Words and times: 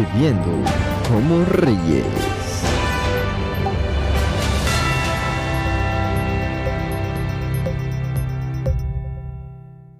Bebiendo 0.00 0.64
como 1.10 1.44
reyes. 1.44 2.06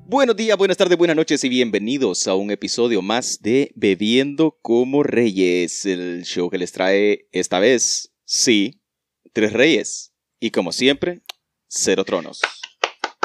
Buenos 0.06 0.36
días, 0.36 0.56
buenas 0.56 0.78
tardes, 0.78 0.96
buenas 0.96 1.17
noches 1.17 1.44
y 1.44 1.50
bienvenidos 1.50 2.26
a 2.28 2.35
un 2.35 2.50
episodio 2.50 3.03
más 3.03 3.42
de 3.42 3.72
Bebiendo 3.74 4.58
como 4.63 5.03
Reyes, 5.03 5.85
el 5.85 6.22
show 6.24 6.48
que 6.48 6.56
les 6.56 6.72
trae 6.72 7.26
esta 7.32 7.58
vez, 7.60 8.10
sí, 8.24 8.80
tres 9.35 9.53
reyes 9.53 10.14
y 10.38 10.51
como 10.51 10.72
siempre, 10.72 11.21
cero 11.69 12.04
tronos. 12.04 12.40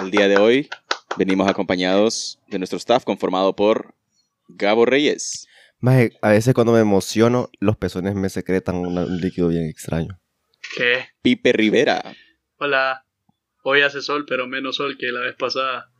El 0.03 0.11
día 0.11 0.27
de 0.27 0.35
hoy 0.35 0.67
venimos 1.15 1.47
acompañados 1.47 2.37
de 2.49 2.57
nuestro 2.57 2.77
staff 2.77 3.05
conformado 3.05 3.55
por 3.55 3.95
Gabo 4.49 4.85
Reyes, 4.85 5.47
Maje, 5.85 6.17
a 6.23 6.31
veces 6.31 6.55
cuando 6.55 6.73
me 6.73 6.79
emociono, 6.79 7.51
los 7.59 7.77
pezones 7.77 8.15
me 8.15 8.29
secretan 8.29 8.77
un 8.77 9.21
líquido 9.21 9.49
bien 9.49 9.65
extraño. 9.65 10.19
¿Qué? 10.75 11.05
Pipe 11.21 11.53
Rivera 11.53 12.01
Hola. 12.57 13.05
Hoy 13.63 13.81
hace 13.81 14.01
sol, 14.01 14.25
pero 14.27 14.47
menos 14.47 14.77
sol 14.77 14.97
que 14.97 15.11
la 15.11 15.19
vez 15.19 15.35
pasada. 15.35 15.91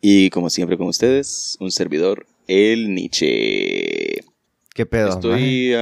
y 0.00 0.30
como 0.30 0.50
siempre 0.50 0.76
con 0.76 0.88
ustedes, 0.88 1.56
un 1.60 1.70
servidor, 1.70 2.26
el 2.48 2.92
Nietzsche. 2.92 4.24
¿Qué 4.74 4.86
pedo? 4.86 5.10
Estoy, 5.10 5.72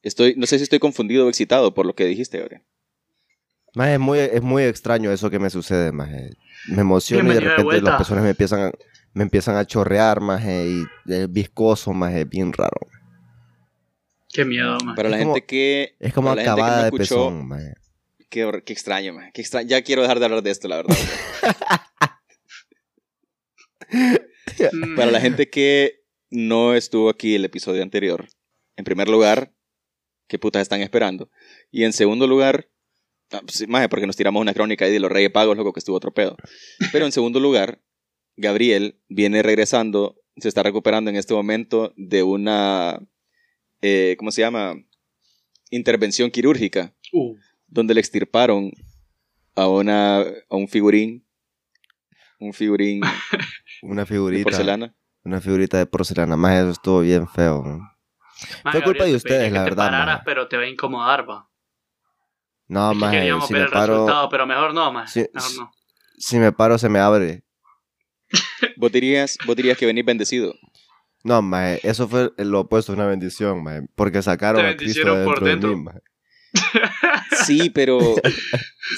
estoy, 0.00 0.34
no 0.36 0.46
sé 0.46 0.56
si 0.56 0.62
estoy 0.62 0.78
confundido 0.78 1.26
o 1.26 1.28
excitado 1.28 1.74
por 1.74 1.84
lo 1.84 1.94
que 1.94 2.06
dijiste 2.06 2.40
ahora. 2.40 2.62
Maje, 3.74 3.92
es 3.92 4.00
muy, 4.00 4.18
es 4.18 4.42
muy 4.42 4.62
extraño 4.62 5.12
eso 5.12 5.28
que 5.28 5.38
me 5.38 5.50
sucede, 5.50 5.92
maje. 5.92 6.30
Me 6.68 6.80
emociono 6.80 7.32
y 7.32 7.34
de 7.34 7.34
de 7.34 7.40
repente 7.40 7.62
los 7.64 7.82
vuelta. 7.82 7.98
pezones 7.98 8.24
me 8.24 8.30
empiezan 8.30 8.60
a, 8.60 8.72
me 9.16 9.22
empiezan 9.22 9.56
a 9.56 9.64
chorrear, 9.64 10.20
maje, 10.20 10.68
y 10.68 10.84
es 11.10 11.32
viscoso, 11.32 11.94
maje, 11.94 12.26
bien 12.26 12.52
raro. 12.52 12.78
Qué 14.28 14.44
miedo, 14.44 14.76
man. 14.84 14.94
Para 14.94 15.08
la 15.08 15.16
Es 15.16 15.22
como- 15.22 15.34
gente 15.34 15.46
que. 15.46 15.96
Es 15.98 16.12
como 16.12 16.30
acabada 16.30 16.80
de 16.82 16.88
escuchó, 16.88 17.04
pezón, 17.30 17.48
maje. 17.48 17.72
Qué, 18.28 18.62
qué 18.66 18.72
extraño, 18.74 19.14
man. 19.14 19.30
Qué 19.32 19.40
extraño. 19.40 19.68
Ya 19.68 19.80
quiero 19.80 20.02
dejar 20.02 20.18
de 20.18 20.24
hablar 20.26 20.42
de 20.42 20.50
esto, 20.50 20.68
la 20.68 20.76
verdad. 20.76 20.94
Para 24.96 25.10
la 25.10 25.20
gente 25.20 25.48
que 25.48 26.02
no 26.30 26.74
estuvo 26.74 27.08
aquí 27.08 27.36
el 27.36 27.46
episodio 27.46 27.82
anterior, 27.82 28.26
en 28.76 28.84
primer 28.84 29.08
lugar, 29.08 29.54
¿qué 30.28 30.38
putas 30.38 30.60
están 30.60 30.82
esperando? 30.82 31.30
Y 31.70 31.84
en 31.84 31.94
segundo 31.94 32.26
lugar, 32.26 32.68
ah, 33.32 33.40
pues, 33.40 33.66
maje, 33.66 33.88
porque 33.88 34.06
nos 34.06 34.16
tiramos 34.16 34.42
una 34.42 34.52
crónica 34.52 34.84
ahí 34.84 34.92
de 34.92 35.00
los 35.00 35.10
Reyes 35.10 35.30
Pagos, 35.30 35.56
loco, 35.56 35.72
que 35.72 35.80
estuvo 35.80 35.96
otro 35.96 36.12
pedo. 36.12 36.36
Pero 36.92 37.06
en 37.06 37.12
segundo 37.12 37.40
lugar, 37.40 37.80
Gabriel 38.36 39.00
viene 39.08 39.42
regresando, 39.42 40.16
se 40.36 40.48
está 40.48 40.62
recuperando 40.62 41.10
en 41.10 41.16
este 41.16 41.34
momento 41.34 41.92
de 41.96 42.22
una, 42.22 43.00
eh, 43.82 44.16
¿cómo 44.18 44.30
se 44.30 44.42
llama? 44.42 44.74
Intervención 45.70 46.30
quirúrgica, 46.30 46.94
uh, 47.12 47.34
donde 47.66 47.94
le 47.94 48.00
extirparon 48.00 48.70
a, 49.54 49.68
una, 49.68 50.20
a 50.20 50.56
un 50.56 50.68
figurín, 50.68 51.26
un 52.38 52.52
figurín 52.52 53.00
Una 53.82 54.02
de 54.02 54.06
figurita. 54.06 54.44
porcelana. 54.44 54.94
Una 55.24 55.40
figurita 55.40 55.78
de 55.78 55.86
porcelana, 55.86 56.36
maje, 56.36 56.60
eso 56.60 56.70
estuvo 56.70 57.00
bien 57.00 57.26
feo. 57.26 57.62
man. 57.62 57.80
Fue 58.62 58.82
culpa 58.82 59.04
Gabriel, 59.04 59.10
de 59.10 59.16
ustedes, 59.16 59.52
la 59.52 59.58
te 59.64 59.70
verdad, 59.70 59.86
pararas, 59.86 60.22
pero 60.24 60.46
te 60.46 60.56
va 60.56 60.64
a 60.64 60.68
incomodar, 60.68 61.28
va. 61.28 61.48
No, 62.68 62.90
Es 62.90 62.94
que 62.96 63.00
maje, 63.00 63.16
queríamos 63.18 63.46
si 63.46 63.52
ver 63.54 63.62
me 63.62 63.66
el 63.66 63.72
paro, 63.72 63.92
resultado, 63.94 64.28
pero 64.28 64.46
mejor 64.46 64.74
no, 64.74 64.92
mejor 64.92 65.08
sí. 65.08 65.26
no. 65.32 65.72
si 66.18 66.38
me 66.38 66.52
paro 66.52 66.76
se 66.78 66.88
me 66.88 66.98
abre. 66.98 67.44
¿Vos 68.76 68.92
dirías, 68.92 69.38
vos 69.46 69.56
dirías 69.56 69.76
que 69.78 69.86
venís 69.86 70.04
bendecido? 70.04 70.54
No, 71.24 71.42
maje, 71.42 71.80
eso 71.82 72.08
fue 72.08 72.30
lo 72.38 72.60
opuesto 72.60 72.92
a 72.92 72.94
una 72.94 73.06
bendición, 73.06 73.62
maje, 73.62 73.82
porque 73.94 74.22
sacaron 74.22 74.62
Te 74.62 74.68
a 74.68 74.76
Cristo 74.76 75.24
por 75.24 75.42
dentro 75.42 75.70
de 75.70 75.76
mí, 75.76 75.82
maje. 75.82 76.00
Sí, 77.44 77.70
pero. 77.70 77.98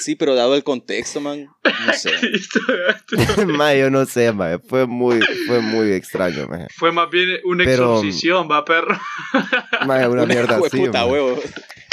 Sí, 0.01 0.15
pero 0.15 0.35
dado 0.35 0.53
el 0.53 0.63
contexto, 0.63 1.19
man. 1.19 1.47
No 1.63 1.93
sé. 1.93 2.11
Maje, 3.47 3.79
yo 3.79 3.89
no 3.89 4.05
sé, 4.05 4.31
maje, 4.31 4.59
fue 4.59 4.85
muy, 4.85 5.19
fue 5.47 5.61
muy 5.61 5.93
extraño, 5.93 6.47
maje. 6.47 6.67
Fue 6.77 6.91
más 6.91 7.09
bien 7.09 7.39
una 7.43 7.63
Pero- 7.65 7.95
exorcición, 7.95 8.47
va, 8.49 8.63
perro. 8.63 8.95
Maje, 9.87 10.07
una 10.07 10.27
mierda 10.27 10.57
así, 10.57 10.77
puta, 10.77 10.99
maje. 10.99 11.11
huevo. 11.11 11.41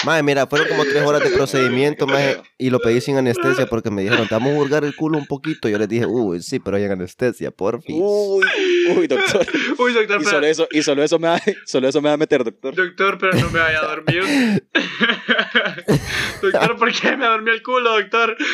Maje, 0.04 0.22
mira, 0.22 0.46
fueron 0.46 0.68
como 0.68 0.84
tres 0.84 1.02
horas 1.02 1.22
de 1.22 1.30
procedimiento, 1.36 2.06
y 2.58 2.70
lo 2.70 2.78
pedí 2.80 3.00
sin 3.00 3.16
anestesia 3.16 3.66
porque 3.66 3.90
me 3.90 4.02
dijeron, 4.02 4.28
te 4.28 4.34
vamos 4.34 4.54
a 4.54 4.58
hurgar 4.58 4.84
el 4.84 4.94
culo 4.94 5.18
un 5.18 5.26
poquito. 5.26 5.68
Yo 5.68 5.78
les 5.78 5.88
dije, 5.88 6.06
uy, 6.06 6.42
sí, 6.42 6.58
pero 6.58 6.76
hay 6.76 6.84
anestesia, 6.84 7.50
por 7.50 7.82
fin. 7.82 7.96
Uy, 8.00 8.44
uy, 8.96 9.06
doctor. 9.06 9.46
Uy, 9.78 9.92
doctor, 9.92 10.20
Y 10.20 10.24
pero, 10.24 10.30
solo 10.30 10.46
eso, 10.46 10.68
y 10.70 10.82
solo 10.82 11.02
eso 11.02 11.18
me 11.18 11.28
va, 11.28 11.40
solo 11.66 11.88
eso 11.88 12.00
me 12.00 12.08
va 12.08 12.14
a 12.14 12.18
meter, 12.18 12.44
doctor. 12.44 12.74
doctor, 12.74 13.18
pero 13.18 13.34
no 13.34 13.50
me 13.50 13.58
vaya 13.58 13.80
a 13.80 13.86
dormir. 13.86 14.22
doctor, 16.42 16.76
¿por 16.78 16.92
qué 16.92 17.16
me 17.16 17.26
dormí 17.26 17.50
el 17.50 17.62
culo, 17.62 17.92
doctor? 18.00 18.36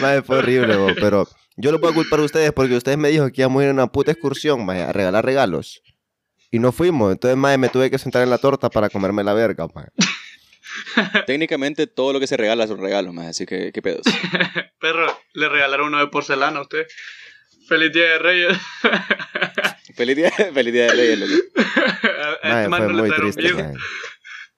Maje, 0.00 0.22
fue 0.22 0.38
horrible, 0.38 0.76
bo, 0.76 0.88
pero 1.00 1.28
yo 1.56 1.72
lo 1.72 1.80
puedo 1.80 1.94
culpar 1.94 2.20
a 2.20 2.22
ustedes 2.24 2.52
porque 2.52 2.76
ustedes 2.76 2.98
me 2.98 3.08
dijeron 3.08 3.30
que 3.30 3.42
íbamos 3.42 3.60
a 3.60 3.64
ir 3.64 3.70
a 3.70 3.74
una 3.74 3.86
puta 3.86 4.12
excursión, 4.12 4.64
maje, 4.64 4.82
a 4.82 4.92
regalar 4.92 5.24
regalos. 5.24 5.82
Y 6.54 6.60
no 6.60 6.70
fuimos, 6.70 7.10
entonces, 7.10 7.36
maje, 7.36 7.58
me 7.58 7.68
tuve 7.68 7.90
que 7.90 7.98
sentar 7.98 8.22
en 8.22 8.30
la 8.30 8.38
torta 8.38 8.70
para 8.70 8.88
comerme 8.88 9.24
la 9.24 9.34
verga, 9.34 9.66
maje. 9.74 9.88
Técnicamente 11.26 11.88
todo 11.88 12.12
lo 12.12 12.20
que 12.20 12.28
se 12.28 12.36
regala 12.36 12.68
son 12.68 12.80
regalos, 12.80 13.12
man. 13.12 13.26
Así 13.26 13.44
que, 13.44 13.72
¿qué 13.72 13.82
pedos? 13.82 14.02
Perro, 14.80 15.06
le 15.32 15.48
regalaron 15.48 15.88
uno 15.88 15.98
de 15.98 16.06
porcelana 16.06 16.60
a 16.60 16.62
usted. 16.62 16.86
Feliz 17.66 17.92
Día 17.92 18.04
de 18.04 18.18
Reyes. 18.20 18.58
Feliz 19.96 20.16
día, 20.16 20.30
feliz 20.30 20.72
día 20.72 20.84
de 20.86 20.92
Reyes, 20.92 21.18
loco. 21.18 21.32
Maje, 22.44 22.56
este 22.58 22.68
man 22.68 22.84
fue 22.84 22.92
muy 22.94 23.10
triste. 23.10 23.54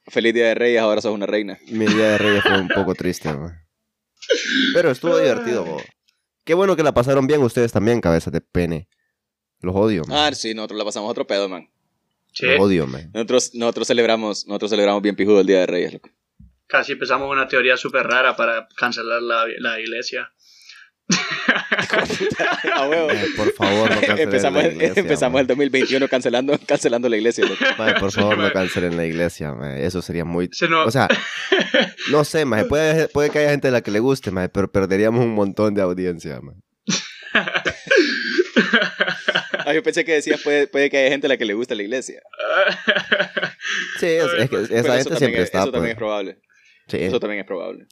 Feliz 0.08 0.34
día 0.34 0.46
de 0.48 0.54
Reyes, 0.54 0.80
ahora 0.82 1.00
sos 1.00 1.14
una 1.14 1.26
reina. 1.26 1.58
Mi 1.68 1.86
día 1.86 2.10
de 2.12 2.18
Reyes 2.18 2.42
fue 2.42 2.58
un 2.58 2.68
poco 2.68 2.94
triste, 2.94 3.32
maje. 3.32 3.56
Pero 4.74 4.90
estuvo 4.90 5.18
divertido, 5.18 5.64
bo. 5.64 5.82
Qué 6.44 6.52
bueno 6.52 6.76
que 6.76 6.82
la 6.82 6.92
pasaron 6.92 7.26
bien 7.26 7.42
ustedes 7.42 7.72
también, 7.72 8.00
cabezas 8.02 8.32
de 8.34 8.40
pene. 8.42 8.88
Los 9.60 9.74
odio, 9.74 10.02
Ah, 10.08 10.24
man. 10.24 10.34
sí, 10.34 10.52
nosotros 10.54 10.78
la 10.78 10.84
pasamos 10.84 11.10
otro 11.10 11.26
pedo, 11.26 11.48
man. 11.48 11.68
Sí, 12.38 12.46
odio, 12.58 12.86
man. 12.86 13.10
Nosotros, 13.14 13.52
nosotros 13.54 13.86
celebramos, 13.88 14.46
nosotros 14.46 14.70
celebramos 14.70 15.00
bien 15.02 15.16
pijudo 15.16 15.40
el 15.40 15.46
día 15.46 15.60
de 15.60 15.66
Reyes, 15.66 15.92
loco. 15.94 16.10
casi 16.66 16.92
empezamos 16.92 17.30
una 17.32 17.48
teoría 17.48 17.76
súper 17.78 18.06
rara 18.06 18.36
para 18.36 18.68
cancelar 18.76 19.22
la, 19.22 19.46
la 19.58 19.80
iglesia. 19.80 20.30
A 22.74 22.88
huevo. 22.88 23.06
Maje, 23.08 23.26
por 23.36 23.52
favor, 23.52 23.88
no 23.90 23.96
cancelen 24.00 24.18
empezamos 24.20 24.62
la 24.62 24.68
el- 24.68 24.74
iglesia, 24.74 25.00
empezamos 25.00 25.40
el 25.40 25.46
2021 25.46 26.08
cancelando, 26.08 26.58
cancelando 26.66 27.08
la 27.08 27.16
iglesia, 27.16 27.44
loco. 27.46 27.64
Maje, 27.78 27.94
por 28.00 28.12
favor, 28.12 28.36
no 28.38 28.52
cancelen 28.52 28.96
la 28.96 29.06
iglesia, 29.06 29.52
maje. 29.54 29.86
Eso 29.86 30.02
sería 30.02 30.24
muy... 30.24 30.48
Se 30.52 30.66
O 30.66 30.90
sea, 30.90 31.08
no 32.10 32.24
sé, 32.24 32.44
maje. 32.44 32.64
Puede, 32.66 33.08
puede 33.08 33.30
que 33.30 33.38
haya 33.38 33.50
gente 33.50 33.68
a 33.68 33.70
la 33.70 33.80
que 33.82 33.90
le 33.90 34.00
guste, 34.00 34.30
pero 34.52 34.70
perderíamos 34.70 35.24
un 35.24 35.34
montón 35.34 35.74
de 35.74 35.82
audiencia, 35.82 36.40
maje. 36.40 36.58
Ah, 39.66 39.74
yo 39.74 39.82
pensé 39.82 40.04
que 40.04 40.12
decías, 40.12 40.40
puede, 40.42 40.66
puede 40.68 40.88
que 40.88 40.96
haya 40.96 41.08
gente 41.10 41.26
a 41.26 41.28
la 41.28 41.36
que 41.36 41.44
le 41.44 41.54
gusta 41.54 41.74
la 41.74 41.82
iglesia. 41.82 42.22
Sí, 43.98 44.06
es, 44.06 44.24
es 44.38 44.50
que 44.50 44.56
esa 44.62 44.96
gente 44.96 45.16
siempre 45.16 45.40
es- 45.40 45.46
está, 45.46 45.58
Eso 45.62 45.72
también 45.72 45.82
pues. 45.82 45.90
es 45.92 45.96
probable. 45.96 46.38
Sí. 46.88 46.96
Eso 46.98 47.18
también 47.18 47.40
es 47.40 47.46
probable. 47.46 47.86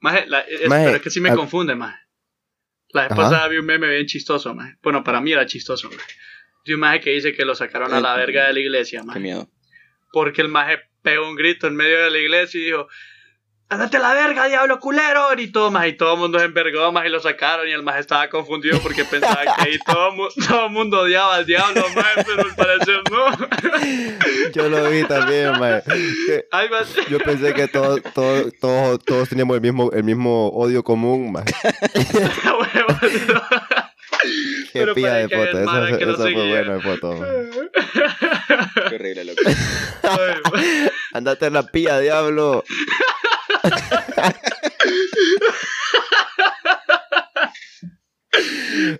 Maje, 0.00 0.26
la- 0.26 0.40
es- 0.40 0.68
Maje, 0.68 0.84
pero 0.84 0.96
es 0.96 1.02
que 1.02 1.10
sí 1.10 1.20
me 1.20 1.34
confunde, 1.34 1.74
maje. 1.74 1.98
La 2.90 3.02
vez 3.02 3.12
Ajá. 3.12 3.22
pasada 3.22 3.48
vi 3.48 3.56
un 3.56 3.64
meme 3.66 3.88
bien 3.88 4.06
chistoso, 4.06 4.54
maje. 4.54 4.74
Bueno, 4.82 5.02
para 5.02 5.20
mí 5.20 5.32
era 5.32 5.46
chistoso, 5.46 5.88
maje. 5.90 6.12
De 6.66 6.74
un 6.74 6.80
maje 6.80 7.00
que 7.00 7.10
dice 7.10 7.32
que 7.32 7.44
lo 7.44 7.54
sacaron 7.54 7.92
a 7.94 8.00
la 8.00 8.14
Eh, 8.14 8.18
verga 8.18 8.46
de 8.48 8.52
la 8.52 8.60
iglesia, 8.60 9.00
Qué 9.00 9.06
maje. 9.06 9.20
miedo. 9.20 9.50
Porque 10.12 10.42
el 10.42 10.48
maje 10.48 10.78
pegó 11.02 11.28
un 11.28 11.34
grito 11.34 11.66
en 11.66 11.76
medio 11.76 12.02
de 12.04 12.10
la 12.10 12.18
iglesia 12.18 12.60
y 12.60 12.64
dijo, 12.64 12.86
¡Andate 13.70 13.96
a 13.96 14.00
la 14.00 14.12
verga, 14.14 14.46
diablo 14.46 14.78
culero! 14.78 15.28
Gritó, 15.32 15.70
maje. 15.70 15.88
Y 15.88 15.96
todo 15.96 16.14
el 16.14 16.20
mundo 16.20 16.38
se 16.38 16.44
envergó, 16.44 16.92
maje, 16.92 17.08
y 17.08 17.10
lo 17.10 17.18
sacaron. 17.18 17.66
Y 17.66 17.72
el 17.72 17.82
maje 17.82 18.00
estaba 18.00 18.28
confundido 18.28 18.78
porque 18.80 19.04
pensaba 19.04 19.40
que 19.42 19.62
ahí 19.62 19.78
todo, 19.84 20.12
mu- 20.12 20.28
todo 20.48 20.66
el 20.66 20.72
mundo 20.72 21.00
odiaba 21.00 21.36
al 21.36 21.46
diablo, 21.46 21.82
maje. 21.96 22.24
Pero 22.24 22.42
al 22.42 22.54
parecer 22.54 23.00
no. 23.10 23.26
Yo 24.52 24.68
lo 24.68 24.88
vi 24.90 25.02
también, 25.04 25.58
así. 26.80 27.00
Yo 27.10 27.18
pensé 27.18 27.52
que 27.54 27.66
todos, 27.66 28.00
todos, 28.14 28.52
todos, 28.60 29.02
todos 29.04 29.28
teníamos 29.30 29.56
el 29.56 29.62
mismo, 29.62 29.90
el 29.92 30.04
mismo 30.04 30.48
odio 30.50 30.84
común, 30.84 31.32
maje. 31.32 31.52
Qué 34.72 34.80
Pero 34.80 34.94
pilla 34.94 35.14
de 35.14 35.28
foto. 35.28 35.58
Esa, 35.60 35.98
que 35.98 36.06
lo 36.06 36.12
esa 36.14 36.22
fue 36.22 36.32
buena 36.32 36.74
de 36.74 36.80
foto. 36.80 37.12
maje. 37.14 37.50
Qué 38.88 38.94
horrible, 38.96 39.24
loco. 39.24 39.42
Maje. 40.02 40.90
Andate 41.12 41.46
en 41.46 41.52
la 41.52 41.62
pilla, 41.62 42.00
diablo. 42.00 42.64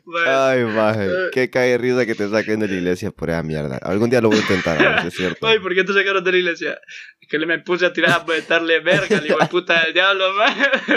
Maje. 0.05 0.31
Ay, 0.31 0.65
maje. 0.65 1.09
Qué 1.32 1.50
cae 1.50 1.71
de 1.71 1.79
risa 1.79 2.06
que 2.06 2.15
te 2.15 2.29
saquen 2.29 2.61
de 2.61 2.69
la 2.69 2.75
iglesia 2.75 3.11
por 3.11 3.31
esa 3.31 3.43
mierda. 3.43 3.79
Algún 3.79 4.09
día 4.11 4.21
lo 4.21 4.29
voy 4.29 4.38
a 4.38 4.43
intentar, 4.43 4.81
a 4.81 4.91
ver 4.91 5.00
si 5.03 5.09
es 5.09 5.15
cierto. 5.15 5.47
Ay, 5.47 5.59
¿por 5.59 5.75
qué 5.75 5.82
te 5.82 5.93
sacaron 5.93 6.23
de 6.23 6.32
la 6.32 6.38
iglesia? 6.38 6.79
Es 7.21 7.29
que 7.29 7.38
le 7.38 7.47
me 7.47 7.59
puse 7.59 7.87
a 7.87 7.93
tirar 7.93 8.12
a 8.12 8.25
meterle 8.25 8.81
verga 8.81 9.19
al 9.19 9.26
hijo 9.26 9.38
de 9.38 9.47
puta 9.47 9.82
del 9.82 9.93
diablo, 9.94 10.32
man. 10.35 10.55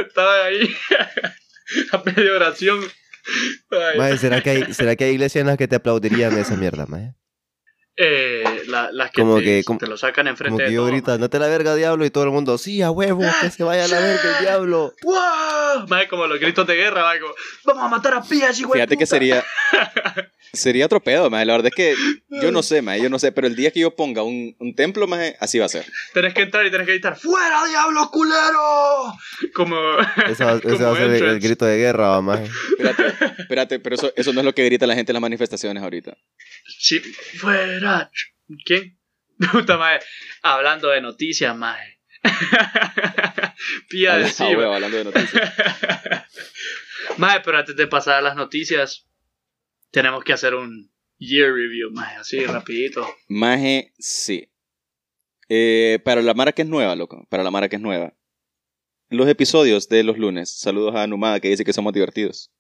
Estaba 0.08 0.46
ahí 0.46 0.76
a 1.92 2.04
media 2.06 2.34
oración. 2.34 2.80
Ay, 3.72 3.98
Maje, 3.98 4.18
¿será 4.18 4.42
que, 4.42 4.50
hay, 4.50 4.74
¿será 4.74 4.96
que 4.96 5.04
hay 5.06 5.12
iglesias 5.12 5.42
en 5.42 5.48
las 5.48 5.58
que 5.58 5.68
te 5.68 5.76
aplaudirían 5.76 6.38
esa 6.38 6.56
mierda, 6.56 6.86
maje? 6.88 7.14
eh, 8.00 8.62
la- 8.68 8.92
las 8.92 9.10
que, 9.10 9.22
Como 9.22 9.38
te, 9.38 9.44
que- 9.44 9.64
como- 9.64 9.80
te 9.80 9.88
lo 9.88 9.98
sacan 9.98 10.26
Como 10.26 10.30
enfrente 10.30 10.64
que 10.64 10.70
de 10.70 10.76
yo 10.76 10.82
todo. 10.82 10.90
ahorita, 10.90 11.18
no 11.18 11.30
te 11.32 11.40
la 11.40 11.48
verga, 11.48 11.74
diablo, 11.74 12.06
y 12.06 12.12
todo 12.12 12.26
el 12.26 12.30
mundo, 12.32 12.58
sí, 12.60 12.82
a 12.84 12.92
huevo, 12.92 13.24
que 13.42 13.50
se 13.50 13.64
vaya 13.64 13.86
a 13.86 13.88
la 13.88 14.00
verga 14.00 14.38
el 14.38 14.44
diablo. 14.46 14.94
¡Wow! 15.02 15.88
Maje, 15.88 16.08
como 16.08 16.28
los 16.28 16.40
gritos 16.40 16.68
de 16.68 16.76
guerra, 16.76 17.02
maje, 17.02 17.20
como, 17.22 17.34
vamos 17.66 17.84
a 17.84 17.88
matar 17.88 18.14
a 18.14 18.22
Pías, 18.22 18.60
hijo 18.60 18.74
de 18.74 18.80
Fíjate 18.80 18.98
que 18.98 19.06
puta". 19.06 19.16
sería. 19.16 19.44
Sería 20.54 20.86
otro 20.86 21.02
pedo, 21.02 21.30
maje. 21.30 21.46
La 21.46 21.54
verdad 21.54 21.68
es 21.68 21.76
que 21.76 21.96
yo 22.42 22.52
no 22.52 22.64
sé, 22.64 22.82
maje. 22.82 23.02
Yo 23.02 23.10
no 23.10 23.20
sé. 23.20 23.32
Pero 23.32 23.48
el 23.48 23.56
día 23.56 23.72
que 23.72 23.80
yo 23.82 23.96
ponga 23.96 24.24
un, 24.24 24.56
un 24.60 24.76
templo, 24.76 25.08
maje, 25.08 25.36
así 25.40 25.60
va 25.60 25.66
a 25.66 25.70
ser. 25.70 25.86
Tenés 26.14 26.34
que 26.34 26.42
entrar 26.42 26.66
y 26.66 26.72
tenés 26.72 26.86
que 26.86 26.94
gritar, 26.94 27.18
¡Fuera, 27.18 27.66
diablo 27.68 28.10
culero! 28.12 29.14
Como... 29.54 29.78
Ese 30.28 30.44
va, 30.44 30.54
ese 30.64 30.84
va 30.84 30.92
a 30.92 30.96
ser 30.96 31.10
el, 31.12 31.40
grito 31.40 31.66
de 31.66 31.78
guerra, 31.78 32.10
va, 32.10 32.22
maje. 32.22 32.50
Espérate, 32.78 33.26
espérate, 33.40 33.80
pero 33.80 33.96
eso, 33.96 34.14
eso 34.16 34.34
no 34.34 34.42
es 34.42 34.46
lo 34.46 34.54
que 34.54 34.66
grita 34.66 34.88
la 34.88 34.96
gente 34.96 35.12
en 35.12 35.16
las 35.16 35.22
manifestaciones 35.22 35.84
ahorita. 35.84 36.18
Sí, 36.80 37.00
fuera. 37.00 38.12
¿Quién? 38.66 38.98
Puta 39.52 39.78
madre. 39.78 40.00
Hablando 40.42 40.90
de 40.90 41.02
noticias, 41.02 41.56
maje. 41.56 42.00
Pía 43.90 44.18
de 44.18 44.26
Ah, 44.26 44.30
sí, 44.30 44.44
huevo, 44.44 44.74
hablando 44.74 44.98
de 44.98 45.04
noticias. 45.06 45.54
Maje, 47.18 47.42
pero 47.44 47.58
antes 47.58 47.76
de 47.76 47.88
pasar 47.88 48.16
a 48.16 48.22
las 48.22 48.36
noticias, 48.36 49.08
tenemos 49.92 50.24
que 50.24 50.34
hacer 50.34 50.56
un 50.56 50.92
year 51.18 51.54
review, 51.54 51.92
maje, 51.92 52.16
así 52.18 52.40
rapidito. 52.46 53.08
Maje, 53.28 53.94
sí. 54.00 54.50
Eh, 55.50 56.00
para 56.04 56.22
la 56.22 56.34
Mara 56.34 56.52
que 56.52 56.64
es 56.64 56.68
nueva, 56.68 56.96
loco. 56.96 57.26
Para 57.30 57.44
la 57.44 57.52
Mara 57.52 57.70
que 57.70 57.78
es 57.78 57.82
nueva. 57.82 58.14
Los 59.10 59.30
episodios 59.30 59.88
de 59.88 60.04
los 60.04 60.18
lunes. 60.18 60.50
Saludos 60.60 60.96
a 60.96 61.08
Numada 61.08 61.40
que 61.40 61.50
dice 61.50 61.64
que 61.64 61.74
somos 61.74 61.94
divertidos. 61.94 62.52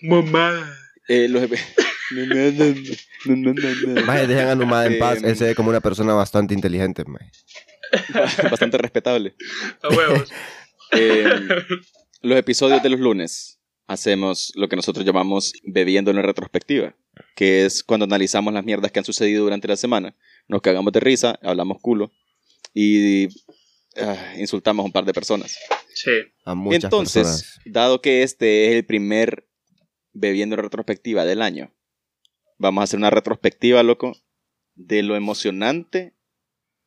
Mamá. 0.00 0.74
Eh, 1.08 1.28
los 1.28 1.42
Maje, 4.06 4.26
dejan 4.26 4.48
a 4.48 4.54
Numada 4.54 4.86
en 4.86 4.98
paz, 4.98 5.22
Eh, 5.22 5.28
él 5.28 5.36
se 5.36 5.44
ve 5.46 5.54
como 5.54 5.70
una 5.70 5.80
persona 5.80 6.14
bastante 6.14 6.54
inteligente, 6.54 7.04
maje. 7.04 7.30
Bastante 8.50 8.78
respetable. 8.78 9.34
A 9.82 9.88
huevos. 9.88 10.30
Eh, 10.92 11.24
los 12.22 12.38
episodios 12.38 12.80
de 12.80 12.90
los 12.90 13.00
lunes 13.00 13.55
hacemos 13.86 14.52
lo 14.56 14.68
que 14.68 14.76
nosotros 14.76 15.04
llamamos 15.04 15.52
bebiendo 15.62 16.10
en 16.10 16.22
retrospectiva, 16.22 16.94
que 17.34 17.64
es 17.64 17.82
cuando 17.82 18.04
analizamos 18.04 18.52
las 18.52 18.64
mierdas 18.64 18.90
que 18.90 18.98
han 18.98 19.04
sucedido 19.04 19.44
durante 19.44 19.68
la 19.68 19.76
semana, 19.76 20.16
nos 20.48 20.60
cagamos 20.60 20.92
de 20.92 21.00
risa, 21.00 21.38
hablamos 21.42 21.78
culo 21.80 22.10
y 22.74 23.28
ah, 23.96 24.34
insultamos 24.38 24.84
a 24.84 24.86
un 24.86 24.92
par 24.92 25.04
de 25.04 25.12
personas. 25.12 25.58
Sí. 25.94 26.10
A 26.44 26.54
muchas 26.54 26.84
Entonces, 26.84 27.22
personas. 27.22 27.60
dado 27.64 28.02
que 28.02 28.22
este 28.22 28.68
es 28.68 28.74
el 28.74 28.84
primer 28.84 29.48
bebiendo 30.12 30.56
en 30.56 30.62
retrospectiva 30.62 31.24
del 31.24 31.42
año, 31.42 31.72
vamos 32.58 32.82
a 32.82 32.84
hacer 32.84 32.98
una 32.98 33.10
retrospectiva, 33.10 33.82
loco, 33.82 34.16
de 34.74 35.02
lo 35.02 35.16
emocionante 35.16 36.14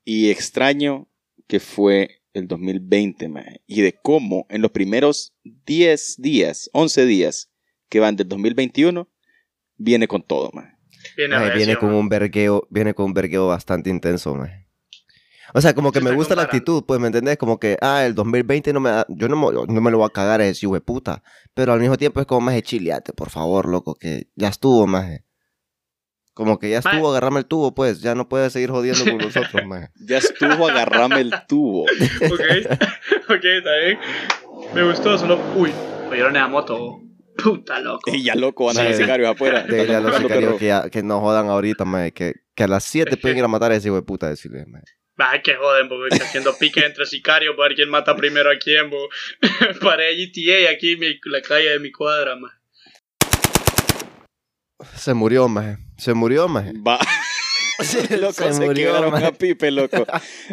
y 0.04 0.30
extraño 0.30 1.08
que 1.48 1.60
fue 1.60 2.19
el 2.34 2.48
2020, 2.48 3.30
maje, 3.30 3.62
y 3.68 3.82
de 3.82 3.94
cómo 4.02 4.46
en 4.50 4.62
los 4.62 4.72
primeros 4.72 5.34
10 5.44 6.16
días, 6.20 6.70
11 6.74 7.06
días 7.06 7.50
que 7.90 8.00
van 8.00 8.16
del 8.16 8.28
2021, 8.28 9.10
viene 9.78 10.08
con 10.08 10.24
todo, 10.24 10.52
maje. 10.54 10.78
Viene, 11.16 11.36
Maje, 11.36 11.56
viene 11.56 11.76
con 11.78 11.94
un 11.94 12.10
vergueo, 12.10 12.68
viene 12.70 12.94
con 12.94 13.06
un 13.06 13.14
vergueo 13.14 13.48
bastante 13.48 13.90
intenso, 13.90 14.36
maje. 14.36 14.68
O 15.54 15.62
sea, 15.62 15.74
como 15.74 15.92
que 15.92 16.02
me 16.02 16.12
gusta 16.12 16.36
la 16.36 16.44
actitud, 16.44 16.84
pues, 16.86 17.00
¿me 17.00 17.08
entendés? 17.08 17.38
Como 17.38 17.60
que, 17.60 17.78
ah, 17.82 18.06
el 18.06 18.14
2020 18.14 18.72
no 18.74 18.80
me 18.80 18.90
da, 18.92 19.06
yo 19.10 19.28
no 19.28 19.36
me, 19.36 19.74
no 19.74 19.82
me 19.82 19.92
lo 19.92 19.98
voy 19.98 20.06
a 20.06 20.14
cagar 20.14 20.42
a 20.42 20.46
ese 20.46 20.66
hijo 20.66 20.76
de 20.76 20.82
puta. 20.82 21.24
Pero 21.54 21.74
al 21.74 21.80
mismo 21.80 21.98
tiempo 21.98 22.20
es 22.20 22.28
como, 22.28 22.42
maje, 22.42 22.62
chileate, 22.62 23.14
por 23.14 23.30
favor, 23.30 23.68
loco, 23.68 23.96
que 23.96 24.28
ya 24.36 24.50
estuvo, 24.50 24.86
maje. 24.86 25.26
Como 26.40 26.58
que 26.58 26.70
ya 26.70 26.80
estuvo, 26.80 27.10
agarrarme 27.12 27.40
el 27.40 27.46
tubo, 27.48 27.76
pues, 27.76 28.00
ya 28.00 28.16
no 28.16 28.30
puedes 28.30 28.54
seguir 28.54 28.70
jodiendo 28.72 29.04
con 29.04 29.18
nosotros, 29.18 29.66
maje. 29.66 29.90
Ya 30.00 30.20
estuvo 30.20 30.70
agarrame 30.70 31.20
el 31.20 31.34
tubo. 31.50 31.84
Ok, 32.32 32.40
ok, 33.30 33.44
está 33.44 33.76
bien. 33.84 34.00
Me 34.74 34.84
gustó, 34.84 35.18
solo. 35.18 35.38
Uy, 35.56 35.74
oyeron 36.10 36.38
esa 36.38 36.48
moto. 36.48 37.02
Puta 37.44 37.82
loco. 37.82 38.10
Y 38.16 38.24
ya 38.24 38.36
loco, 38.36 38.66
van 38.68 38.78
a 38.78 38.84
los 38.86 38.96
sicarios 38.96 39.30
afuera. 39.30 39.64
Dile 39.64 39.80
a 39.80 39.84
Están 39.84 40.04
los 40.04 40.16
sicarios 40.18 40.56
que, 40.58 40.66
ya- 40.68 40.90
que 40.90 41.04
no 41.04 41.20
jodan 41.20 41.48
ahorita, 41.50 41.84
maje, 41.84 42.14
que, 42.14 42.34
que 42.56 42.64
a 42.64 42.68
las 42.70 42.86
7 42.86 43.18
pueden 43.18 43.38
ir 43.40 43.44
a 43.44 43.48
matar 43.50 43.74
a 43.74 43.76
ese 43.76 43.90
hijo 43.90 43.96
de 43.98 44.02
puta, 44.04 44.30
decirle, 44.30 44.66
maje. 44.66 44.86
Ay, 45.18 45.42
que 45.42 45.56
joden, 45.56 45.90
porque 45.90 46.08
está 46.16 46.24
haciendo 46.26 46.56
pique 46.58 46.86
entre 46.86 47.06
sicarios 47.06 47.54
para 47.58 47.68
ver 47.68 47.76
quién 47.76 47.90
mata 47.90 48.16
primero 48.16 48.50
a 48.50 48.58
quién, 48.58 48.90
bo. 48.90 49.10
Paré 49.82 50.16
GTA 50.16 50.72
aquí 50.72 50.94
en 50.94 51.00
mi- 51.00 51.20
la 51.26 51.42
calle 51.42 51.72
de 51.72 51.80
mi 51.80 51.92
cuadra, 51.92 52.38
man. 52.38 52.52
Se 54.96 55.14
murió, 55.14 55.50
maje. 55.50 55.78
Se 56.00 56.14
murió, 56.14 56.48
maje. 56.48 56.74
Va. 56.76 57.00
loco, 58.20 58.34
se, 58.34 58.54
Se 58.54 58.66
murió, 58.66 58.88
quebraron 58.92 59.12
maje. 59.12 59.26
a 59.26 59.32
Pipe, 59.32 59.72
loco. 59.72 60.06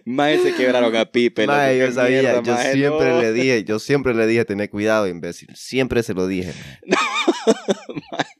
Más 0.05 0.41
se 0.43 0.55
quebraron 0.55 0.95
a 0.95 1.05
Pipe, 1.07 1.47
loco. 1.47 1.57
Maje, 1.59 1.79
yo 1.79 1.93
sabía, 1.93 2.21
mierda, 2.21 2.43
yo 2.43 2.53
maje, 2.53 2.73
siempre 2.73 3.09
no. 3.09 3.21
le 3.23 3.33
dije, 3.33 3.65
yo 3.65 3.79
siempre 3.79 4.15
le 4.15 4.27
dije, 4.27 4.45
tener 4.45 4.71
cuidado, 4.71 5.07
imbécil. 5.09 5.49
Siempre 5.55 6.03
se 6.03 6.15
lo 6.15 6.27
dije. 6.27 6.53
maje. 8.13 8.31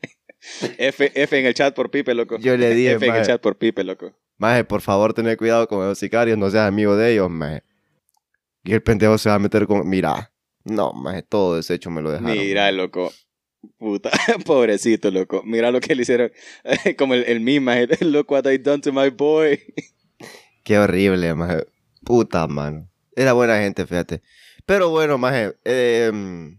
F, 0.79 1.13
F 1.15 1.39
en 1.39 1.47
el 1.47 1.55
chat 1.55 1.75
por 1.75 1.91
Pipe, 1.91 2.15
loco. 2.15 2.39
Yo 2.39 2.57
le 2.57 2.75
dije, 2.75 2.93
F 2.93 3.05
en 3.07 3.13
el 3.13 3.19
maje. 3.21 3.33
chat 3.33 3.41
por 3.41 3.57
Pipe, 3.57 3.83
loco. 3.85 4.13
Maje, 4.39 4.65
por 4.65 4.81
favor, 4.81 5.15
tener 5.15 5.37
cuidado 5.37 5.67
con 5.67 5.87
los 5.87 5.99
sicarios, 5.99 6.39
no 6.39 6.51
seas 6.51 6.69
amigo 6.69 6.97
de 6.97 7.13
ellos, 7.13 7.31
maje. 7.31 7.63
Y 8.65 8.73
el 8.73 8.83
pendejo 8.83 9.17
se 9.19 9.29
va 9.29 9.37
a 9.37 9.39
meter 9.39 9.67
con... 9.67 9.89
Mira, 9.89 10.33
no, 10.65 10.93
maje, 10.93 11.23
todo 11.23 11.57
deshecho 11.57 11.91
me 11.91 12.03
lo 12.03 12.11
dejaron. 12.11 12.37
Mira, 12.37 12.71
loco. 12.73 13.13
Puta, 13.79 14.11
pobrecito, 14.47 15.11
loco. 15.11 15.43
Mira 15.45 15.71
lo 15.71 15.81
que 15.81 15.95
le 15.95 16.03
hicieron. 16.03 16.33
Como 16.99 17.15
el, 17.15 17.25
el 17.25 17.41
meme. 17.41 17.87
Look 18.01 18.31
what 18.31 18.47
I 18.47 18.59
done 18.59 18.81
to 18.83 18.93
my 18.93 19.11
boy. 19.11 19.59
Qué 20.65 20.79
horrible, 20.79 21.35
maje. 21.35 21.67
Puta, 22.05 22.47
mano. 22.47 22.89
Era 23.15 23.33
buena 23.33 23.59
gente, 23.59 23.87
fíjate. 23.87 24.23
Pero 24.65 24.91
bueno, 24.91 25.17
maje, 25.19 25.55
eh, 25.65 26.11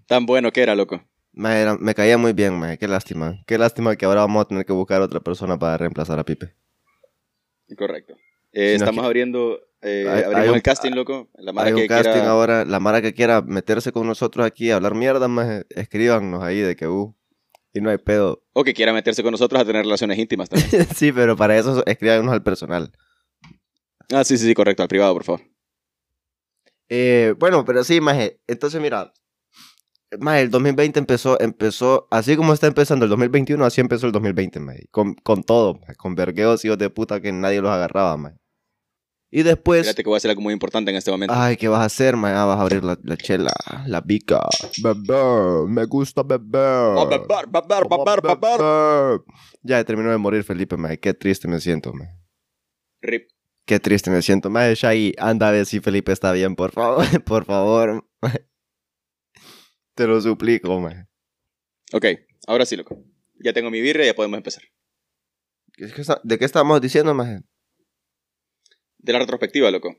Tan 0.08 0.26
bueno 0.26 0.52
que 0.52 0.62
era, 0.62 0.76
loco. 0.76 1.04
maje, 1.34 1.62
era- 1.62 1.78
me 1.78 1.94
caía 1.94 2.18
muy 2.18 2.34
bien, 2.34 2.58
maje. 2.58 2.78
Qué 2.78 2.88
lástima. 2.88 3.44
Qué 3.46 3.58
lástima 3.58 3.96
que 3.96 4.06
ahora 4.06 4.22
vamos 4.22 4.44
a 4.44 4.48
tener 4.48 4.66
que 4.66 4.74
buscar 4.74 5.02
otra 5.02 5.20
persona 5.20 5.60
para 5.60 5.78
reemplazar 5.78 6.18
a 6.20 6.24
Pipe. 6.24 6.54
Correcto. 7.78 8.16
Eh, 8.54 8.70
Si 8.70 8.76
estamos 8.76 9.04
abriendo. 9.06 9.60
Eh, 9.82 10.06
Hay- 10.36 10.50
un- 10.50 10.56
el 10.56 10.62
casting, 10.62 10.92
loco. 10.92 11.30
La 11.36 11.54
mara 11.54 11.68
Hay 11.68 11.74
un 11.74 11.88
casting 11.88 12.12
quiera- 12.12 12.30
ahora. 12.30 12.66
La 12.66 12.80
mara 12.80 13.02
que 13.02 13.14
quiera 13.14 13.42
meterse 13.42 13.92
con 13.92 14.08
nosotros 14.08 14.46
aquí 14.46 14.72
a 14.72 14.76
hablar 14.78 14.96
mierda, 14.96 15.28
maje, 15.28 15.66
escríbanos 15.70 16.44
ahí 16.44 16.60
de 16.60 16.76
que, 16.76 16.88
uh, 16.88 17.16
y 17.74 17.82
no 17.82 17.90
hay 17.90 17.98
pedo. 17.98 18.44
O 18.54 18.64
que 18.64 18.74
quiera 18.74 18.92
meterse 18.94 19.22
con 19.24 19.32
nosotros 19.32 19.62
a 19.62 19.66
tener 19.66 19.84
relaciones 19.84 20.18
íntimas 20.18 20.50
también. 20.50 20.70
sí, 20.96 21.12
pero 21.12 21.36
para 21.36 21.58
eso 21.58 21.84
escríbanos 21.86 22.32
al 22.34 22.44
personal. 22.44 22.92
ah, 24.14 24.24
sí, 24.24 24.38
sí, 24.38 24.46
sí, 24.48 24.54
correcto. 24.54 24.84
Al 24.84 24.90
privado, 24.90 25.14
por 25.14 25.24
favor. 25.24 25.42
Eh, 26.90 27.36
bueno, 27.38 27.66
pero 27.66 27.84
sí, 27.84 28.02
maje. 28.02 28.40
Entonces, 28.48 28.82
mira. 28.82 29.14
Maje, 30.20 30.40
el 30.44 30.50
2020 30.50 31.00
empezó, 31.00 31.38
empezó, 31.42 32.08
así 32.12 32.38
como 32.38 32.54
está 32.54 32.66
empezando 32.68 33.04
el 33.04 33.10
2021, 33.10 33.66
así 33.66 33.82
empezó 33.82 34.06
el 34.06 34.14
2020, 34.14 34.62
maje. 34.62 34.88
Con, 34.90 35.16
con 35.16 35.44
todo, 35.44 35.74
maje, 35.82 35.96
con 35.96 36.16
vergueos 36.16 36.64
hijos 36.64 36.78
de 36.78 36.90
puta 36.90 37.20
que 37.20 37.34
nadie 37.34 37.60
los 37.62 37.70
agarraba, 37.72 38.16
maje. 38.16 38.38
Y 39.30 39.44
después, 39.44 39.82
Fíjate 39.82 40.04
que 40.04 40.10
voy 40.10 40.16
a 40.16 40.18
hacer 40.18 40.30
algo 40.32 40.42
muy 40.42 40.54
importante 40.54 40.90
en 40.90 40.96
este 40.98 41.12
momento. 41.12 41.34
ay, 41.36 41.58
¿qué 41.58 41.68
vas 41.68 41.82
a 41.82 41.86
hacer, 41.86 42.16
maje? 42.16 42.36
Ah, 42.36 42.46
vas 42.46 42.58
a 42.60 42.62
abrir 42.62 42.82
la, 42.84 42.98
la 43.04 43.18
chela, 43.18 43.52
la 43.86 44.00
bica. 44.00 44.40
Beber, 44.82 45.68
me 45.68 45.84
gusta 45.86 46.24
beber. 46.24 46.96
Oh, 46.98 47.08
babar, 47.10 47.46
babar, 47.50 47.88
babar, 47.90 48.22
babar. 48.22 48.60
Beber. 48.60 49.22
Ya 49.64 49.84
terminó 49.84 50.12
de 50.12 50.18
morir 50.18 50.44
Felipe, 50.46 50.78
maje. 50.78 50.98
Qué 51.00 51.14
triste 51.14 51.48
me 51.50 51.60
siento, 51.60 51.92
maje. 51.94 52.12
Rip. 53.02 53.28
Qué 53.66 53.82
triste 53.82 54.10
me 54.10 54.22
siento. 54.22 54.50
Maje, 54.50 54.76
Shaggy, 54.76 55.14
anda 55.18 55.50
a 55.50 55.52
ver 55.52 55.66
si 55.66 55.82
Felipe 55.82 56.14
está 56.14 56.32
bien, 56.32 56.56
por 56.56 56.72
favor. 56.72 57.06
Por 57.26 57.44
favor. 57.44 58.08
Te 59.94 60.08
lo 60.08 60.22
suplico, 60.22 60.80
maje. 60.80 61.06
Ok, 61.92 62.06
ahora 62.48 62.66
sí, 62.66 62.78
loco. 62.78 63.04
Ya 63.44 63.52
tengo 63.52 63.70
mi 63.70 63.82
birra 63.82 64.04
y 64.04 64.08
ya 64.08 64.16
podemos 64.16 64.38
empezar. 64.38 64.64
¿Qué- 65.74 65.92
qué 65.92 66.02
está- 66.02 66.22
¿De 66.24 66.38
qué 66.40 66.46
estábamos 66.46 66.80
diciendo, 66.80 67.14
maje? 67.14 67.42
De 69.00 69.14
la 69.14 69.20
retrospectiva, 69.20 69.70
loco. 69.72 69.96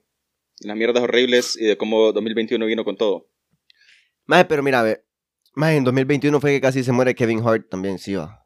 Las 0.61 0.76
mierdas 0.76 1.02
horribles 1.02 1.57
y 1.59 1.67
de 1.67 1.76
cómo 1.76 2.12
2021 2.12 2.67
vino 2.67 2.85
con 2.85 2.97
todo. 2.97 3.28
Maje, 4.26 4.45
pero 4.47 4.62
mira, 4.62 4.83
ve. 4.83 5.05
Maje, 5.55 5.76
en 5.76 5.85
2021 5.85 6.40
fue 6.40 6.52
que 6.52 6.61
casi 6.61 6.83
se 6.85 6.93
muere 6.93 7.14
Kevin 7.14 7.40
Hart 7.47 7.69
también, 7.71 7.99
sí 7.99 8.14
va. 8.14 8.45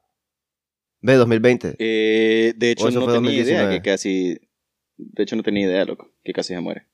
Ve, 1.00 1.14
2020. 1.14 1.76
Eh, 1.78 2.52
de 2.56 2.70
hecho, 2.70 2.90
no 2.90 3.06
tenía 3.12 3.32
idea 3.32 3.62
2019. 3.62 3.74
que 3.74 3.90
casi. 3.90 4.38
De 4.96 5.22
hecho, 5.24 5.34
no 5.36 5.42
tenía 5.42 5.66
idea, 5.66 5.84
loco, 5.84 6.12
que 6.22 6.32
casi 6.32 6.54
se 6.54 6.60
muere. 6.60 6.86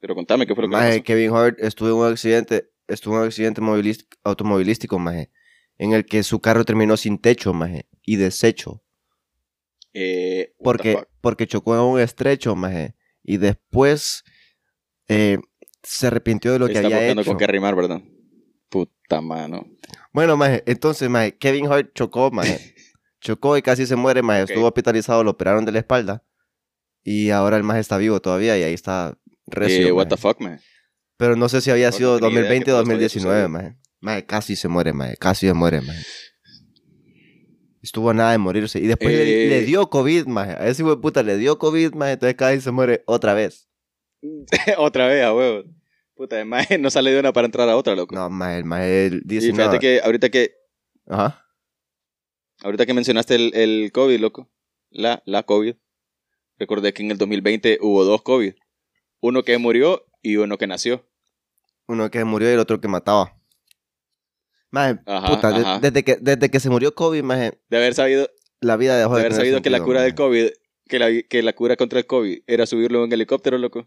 Pero 0.00 0.14
contame 0.14 0.46
qué 0.46 0.54
fue 0.54 0.62
lo 0.64 0.68
que 0.68 0.76
Maje, 0.76 0.90
pasó. 0.90 1.04
Kevin 1.04 1.30
Hart 1.30 1.58
estuvo 1.60 1.88
en 1.88 1.94
un 1.94 2.06
accidente, 2.12 2.70
estuvo 2.88 3.14
en 3.14 3.20
un 3.20 3.26
accidente 3.28 3.62
movilís- 3.62 4.06
automovilístico, 4.24 4.98
maje. 4.98 5.30
En 5.78 5.92
el 5.92 6.04
que 6.04 6.22
su 6.22 6.40
carro 6.40 6.64
terminó 6.64 6.96
sin 6.96 7.18
techo, 7.18 7.54
maje. 7.54 7.86
Y 8.04 8.16
deshecho. 8.16 8.82
Eh, 9.94 10.52
Porque. 10.58 11.04
Porque 11.22 11.46
chocó 11.46 11.74
en 11.74 11.80
un 11.80 11.98
estrecho, 12.00 12.54
maje. 12.54 12.94
Y 13.24 13.38
después 13.38 14.24
eh, 15.08 15.38
se 15.82 16.08
arrepintió 16.08 16.52
de 16.52 16.58
lo 16.58 16.66
que 16.66 16.74
Está 16.74 16.86
había 16.88 17.08
hecho. 17.08 17.24
con 17.24 17.38
qué 17.38 17.46
rimar, 17.46 17.74
¿verdad? 17.74 18.02
Puta 18.68 19.20
mano. 19.22 19.66
Bueno, 20.12 20.36
maje, 20.36 20.62
entonces, 20.66 21.08
maje, 21.08 21.36
Kevin 21.38 21.66
Hart 21.72 21.92
chocó, 21.94 22.30
maje. 22.30 22.74
chocó 23.20 23.56
y 23.56 23.62
casi 23.62 23.86
se 23.86 23.96
muere, 23.96 24.20
maje. 24.22 24.42
Estuvo 24.42 24.66
hospitalizado, 24.66 25.24
lo 25.24 25.30
operaron 25.30 25.64
de 25.64 25.72
la 25.72 25.78
espalda. 25.78 26.24
Y 27.04 27.30
ahora 27.30 27.56
el 27.56 27.62
maje 27.62 27.80
está 27.80 27.96
vivo 27.96 28.20
todavía 28.20 28.56
y 28.58 28.62
ahí 28.62 28.74
está 28.74 29.16
recio, 29.46 29.88
Eh, 29.88 29.92
what 29.92 30.06
maje. 30.06 30.16
the 30.16 30.20
fuck, 30.20 30.40
man. 30.40 30.60
Pero 31.16 31.36
no 31.36 31.48
sé 31.48 31.60
si 31.60 31.70
había 31.70 31.92
sido 31.92 32.16
tenía 32.18 32.30
idea 32.30 32.40
2020 32.42 32.64
que 32.64 32.70
o 32.70 32.74
todo 32.74 32.82
esto 32.82 32.92
había 32.94 33.06
2019, 33.08 33.42
sucedido. 33.42 33.48
maje. 33.48 33.78
Maje, 34.00 34.26
casi 34.26 34.56
se 34.56 34.68
muere, 34.68 34.92
maje. 34.92 35.16
Casi 35.16 35.46
se 35.46 35.54
muere, 35.54 35.80
maje. 35.80 36.02
Estuvo 37.82 38.10
a 38.10 38.14
nada 38.14 38.32
de 38.32 38.38
morirse. 38.38 38.78
Y 38.78 38.86
después 38.86 39.12
le, 39.14 39.46
Eh. 39.46 39.48
le 39.48 39.62
dio 39.62 39.90
COVID, 39.90 40.26
maje. 40.26 40.52
A 40.52 40.68
ese 40.68 40.82
hijo 40.82 40.94
de 40.94 41.00
puta 41.02 41.22
le 41.22 41.36
dio 41.36 41.58
COVID, 41.58 41.94
maje. 41.94 42.12
Entonces 42.12 42.36
casi 42.36 42.60
se 42.60 42.70
muere 42.70 43.02
otra 43.06 43.34
vez. 43.34 43.68
Otra 44.78 45.08
vez, 45.08 45.24
a 45.24 45.34
huevo. 45.34 45.64
Puta, 46.14 46.36
además 46.36 46.66
no 46.78 46.90
sale 46.90 47.10
de 47.10 47.18
una 47.18 47.32
para 47.32 47.46
entrar 47.46 47.68
a 47.68 47.76
otra, 47.76 47.96
loco. 47.96 48.14
No, 48.14 48.30
maje, 48.30 48.58
el 48.58 48.64
maje 48.64 49.10
dice 49.24 49.48
y 49.48 49.50
fíjate 49.50 49.74
no. 49.76 49.80
que 49.80 50.00
ahorita 50.04 50.30
que 50.30 50.52
Ajá. 51.08 51.44
ahorita 52.62 52.86
que 52.86 52.94
mencionaste 52.94 53.34
el, 53.34 53.52
el 53.54 53.90
COVID, 53.92 54.20
loco, 54.20 54.48
la, 54.90 55.22
la 55.26 55.42
COVID, 55.42 55.74
recordé 56.58 56.92
que 56.92 57.02
en 57.02 57.10
el 57.10 57.18
2020 57.18 57.78
hubo 57.80 58.04
dos 58.04 58.22
COVID. 58.22 58.54
Uno 59.20 59.42
que 59.42 59.58
murió 59.58 60.04
y 60.22 60.36
uno 60.36 60.56
que 60.58 60.68
nació. 60.68 61.04
Uno 61.88 62.08
que 62.10 62.24
murió 62.24 62.48
y 62.48 62.52
el 62.52 62.60
otro 62.60 62.80
que 62.80 62.86
mataba. 62.86 63.36
Maje, 64.72 64.98
Ajá, 65.06 65.28
puta, 65.28 65.50
de- 65.52 65.80
desde, 65.80 66.02
que, 66.02 66.16
desde 66.20 66.50
que 66.50 66.58
se 66.58 66.68
murió 66.70 66.94
COVID, 66.94 67.22
maje, 67.22 67.60
De 67.70 67.76
haber 67.76 67.94
sabido, 67.94 68.28
la 68.60 68.76
vida 68.76 68.96
dejó 68.98 69.14
de 69.14 69.20
de 69.20 69.26
haber 69.26 69.36
sabido 69.36 69.62
que 69.62 69.70
la 69.70 69.84
cura 69.84 70.02
del. 70.02 70.14
COVID, 70.16 70.48
que 70.88 70.98
la, 70.98 71.08
que 71.28 71.42
la 71.42 71.52
cura 71.52 71.76
contra 71.76 71.98
el 72.00 72.06
COVID 72.06 72.40
era 72.46 72.66
subirlo 72.66 72.98
en 72.98 73.04
un 73.04 73.12
helicóptero, 73.12 73.58
loco. 73.58 73.86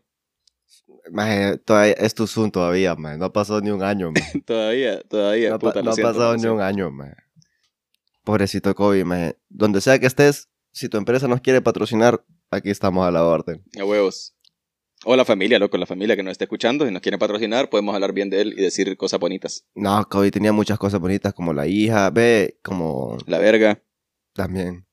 Maje, 1.12 1.58
todavía, 1.58 1.94
es 1.94 2.14
tu 2.14 2.28
Zoom 2.28 2.52
todavía, 2.52 2.96
maje. 2.96 3.18
No 3.18 3.26
ha 3.26 3.34
pasado 3.34 3.62
ni 3.62 3.72
un 3.72 3.82
año, 3.84 4.12
maje. 4.12 4.42
todavía, 4.46 5.02
todavía, 5.02 5.50
No, 5.50 5.60
pa- 5.60 5.68
puta, 5.70 5.82
no 5.82 5.92
ha 5.92 5.96
pasado 5.96 6.38
ni 6.38 6.46
un 6.46 6.62
año, 6.62 6.92
maje. 6.92 7.16
Pobrecito 8.24 8.74
COVID, 8.76 9.04
maje. 9.06 9.38
Donde 9.50 9.82
sea 9.82 9.98
que 10.00 10.06
estés, 10.06 10.50
si 10.72 10.88
tu 10.88 10.98
empresa 10.98 11.28
nos 11.28 11.42
quiere 11.42 11.62
patrocinar, 11.62 12.24
aquí 12.52 12.70
estamos 12.70 13.08
a 13.08 13.12
la 13.12 13.24
orden. 13.24 13.64
A 13.80 13.86
huevos. 13.86 14.35
O 15.08 15.16
la 15.16 15.24
familia, 15.24 15.60
loco, 15.60 15.78
la 15.78 15.86
familia 15.86 16.16
que 16.16 16.24
nos 16.24 16.32
está 16.32 16.46
escuchando 16.46 16.88
y 16.88 16.92
nos 16.92 17.02
quiere 17.02 17.20
patrocinar, 17.20 17.70
podemos 17.70 17.94
hablar 17.94 18.12
bien 18.12 18.32
de 18.32 18.42
él 18.42 18.56
y 18.58 18.62
decir 18.62 18.98
cosas 18.98 19.20
bonitas. 19.20 19.64
No, 19.76 20.04
COVID 20.10 20.32
tenía 20.32 20.52
muchas 20.52 20.80
cosas 20.80 21.00
bonitas, 21.00 21.32
como 21.34 21.54
la 21.54 21.68
hija, 21.68 22.10
ve, 22.10 22.58
como 22.64 23.18
La 23.28 23.38
verga. 23.38 23.84
también. 24.34 24.88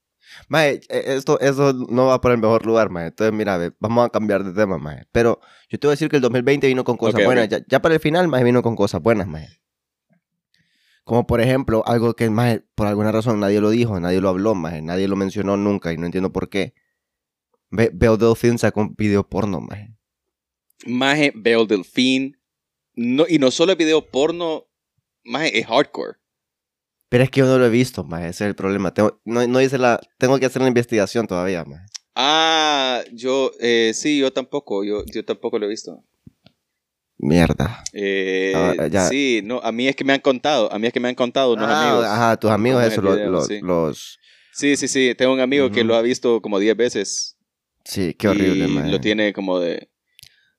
Maje, 0.48 0.80
eh, 0.90 1.04
esto, 1.16 1.40
eso 1.40 1.72
no 1.72 2.06
va 2.06 2.20
por 2.20 2.32
el 2.32 2.38
mejor 2.38 2.66
lugar, 2.66 2.90
maje. 2.90 3.06
Entonces, 3.06 3.32
mira, 3.34 3.56
ve, 3.56 3.72
vamos 3.80 4.04
a 4.04 4.10
cambiar 4.10 4.44
de 4.44 4.52
tema, 4.52 4.76
maje. 4.76 5.06
Pero 5.12 5.40
yo 5.70 5.78
te 5.78 5.86
voy 5.86 5.92
a 5.92 5.94
decir 5.94 6.10
que 6.10 6.16
el 6.16 6.22
2020 6.22 6.66
vino 6.66 6.84
con 6.84 6.98
cosas 6.98 7.24
buenas. 7.24 7.48
Ya, 7.48 7.60
ya 7.66 7.80
para 7.80 7.94
el 7.94 8.00
final, 8.00 8.28
maje, 8.28 8.44
vino 8.44 8.62
con 8.62 8.76
cosas 8.76 9.00
buenas, 9.00 9.26
maje. 9.26 9.48
Como 11.04 11.26
por 11.26 11.40
ejemplo, 11.40 11.82
algo 11.86 12.14
que, 12.14 12.28
maje, 12.28 12.62
por 12.74 12.86
alguna 12.86 13.12
razón 13.12 13.40
nadie 13.40 13.60
lo 13.62 13.70
dijo, 13.70 13.98
nadie 13.98 14.20
lo 14.20 14.28
habló, 14.28 14.54
maje. 14.54 14.82
Nadie 14.82 15.08
lo 15.08 15.16
mencionó 15.16 15.56
nunca 15.56 15.90
y 15.92 15.96
no 15.96 16.04
entiendo 16.04 16.32
por 16.32 16.50
qué. 16.50 16.74
Ve, 17.70 17.90
Belle 17.94 18.18
Delphine 18.18 18.58
sacó 18.58 18.82
un 18.82 18.94
video 18.94 19.26
porno, 19.26 19.60
maje. 19.60 19.96
Maje, 20.86 21.32
veo 21.34 21.64
Delfín. 21.66 22.38
No, 22.94 23.24
y 23.28 23.38
no 23.38 23.50
solo 23.50 23.72
es 23.72 23.78
video 23.78 24.06
porno, 24.10 24.66
maje, 25.24 25.58
es 25.58 25.66
hardcore. 25.66 26.18
Pero 27.08 27.24
es 27.24 27.30
que 27.30 27.40
yo 27.40 27.46
no 27.46 27.58
lo 27.58 27.66
he 27.66 27.70
visto, 27.70 28.04
maje. 28.04 28.28
Ese 28.28 28.44
es 28.44 28.48
el 28.48 28.54
problema. 28.54 28.92
Tengo, 28.94 29.20
no, 29.24 29.46
no 29.46 29.60
hice 29.60 29.78
la... 29.78 30.00
Tengo 30.18 30.38
que 30.38 30.46
hacer 30.46 30.62
la 30.62 30.68
investigación 30.68 31.26
todavía, 31.26 31.64
maje. 31.64 31.84
Ah, 32.14 33.02
yo, 33.12 33.52
eh, 33.60 33.92
sí, 33.94 34.18
yo 34.18 34.32
tampoco, 34.32 34.84
yo, 34.84 35.04
yo 35.06 35.24
tampoco 35.24 35.58
lo 35.58 35.66
he 35.66 35.68
visto. 35.68 36.02
Mierda. 37.18 37.82
Eh, 37.92 38.52
Ah, 38.54 38.86
ya. 38.88 39.08
Sí, 39.08 39.40
no, 39.44 39.60
a 39.62 39.70
mí 39.72 39.86
es 39.88 39.94
que 39.96 40.04
me 40.04 40.12
han 40.12 40.20
contado, 40.20 40.72
a 40.72 40.78
mí 40.78 40.86
es 40.86 40.92
que 40.92 41.00
me 41.00 41.08
han 41.08 41.14
contado 41.14 41.52
unos 41.54 41.68
Ah, 41.68 41.80
amigos. 41.80 42.06
Ajá, 42.06 42.36
tus 42.36 42.50
amigos, 42.50 42.82
eso, 42.84 43.00
el 43.00 43.04
lo- 43.06 43.12
video, 43.14 43.30
lo- 43.30 43.44
sí. 43.46 43.58
los... 43.62 44.18
Sí, 44.52 44.76
sí, 44.76 44.88
sí, 44.88 45.14
tengo 45.16 45.32
un 45.32 45.40
amigo 45.40 45.70
que 45.70 45.84
lo 45.84 45.94
ha 45.96 46.02
visto 46.02 46.42
como 46.42 46.58
10 46.58 46.76
veces. 46.76 47.36
Sí, 47.84 48.12
qué 48.14 48.28
horrible, 48.28 48.66
y 48.66 48.68
maje. 48.68 48.90
lo 48.90 49.00
tiene 49.00 49.32
como 49.32 49.58
de, 49.60 49.88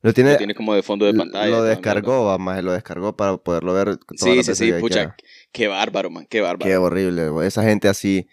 Lo 0.04 0.14
tiene, 0.14 0.32
lo 0.34 0.38
tiene 0.38 0.54
como 0.54 0.76
de 0.76 0.84
fondo 0.84 1.06
de 1.06 1.14
pantalla. 1.14 1.50
lo 1.50 1.64
descargó, 1.64 2.26
va, 2.26 2.38
maje, 2.38 2.62
lo 2.62 2.74
descargó 2.74 3.16
para 3.16 3.38
poderlo 3.38 3.74
ver. 3.74 3.98
Sí, 4.16 4.44
sí, 4.44 4.54
sí, 4.54 4.66
que 4.72 4.80
pucha, 4.80 4.96
quiera. 4.96 5.16
qué 5.52 5.68
bárbaro, 5.68 6.10
man, 6.12 6.28
qué 6.30 6.42
bárbaro. 6.42 6.66
Qué 6.70 6.78
horrible, 6.78 7.30
güey. 7.30 7.48
Esa 7.48 7.64
gente 7.64 7.88
así, 7.88 8.28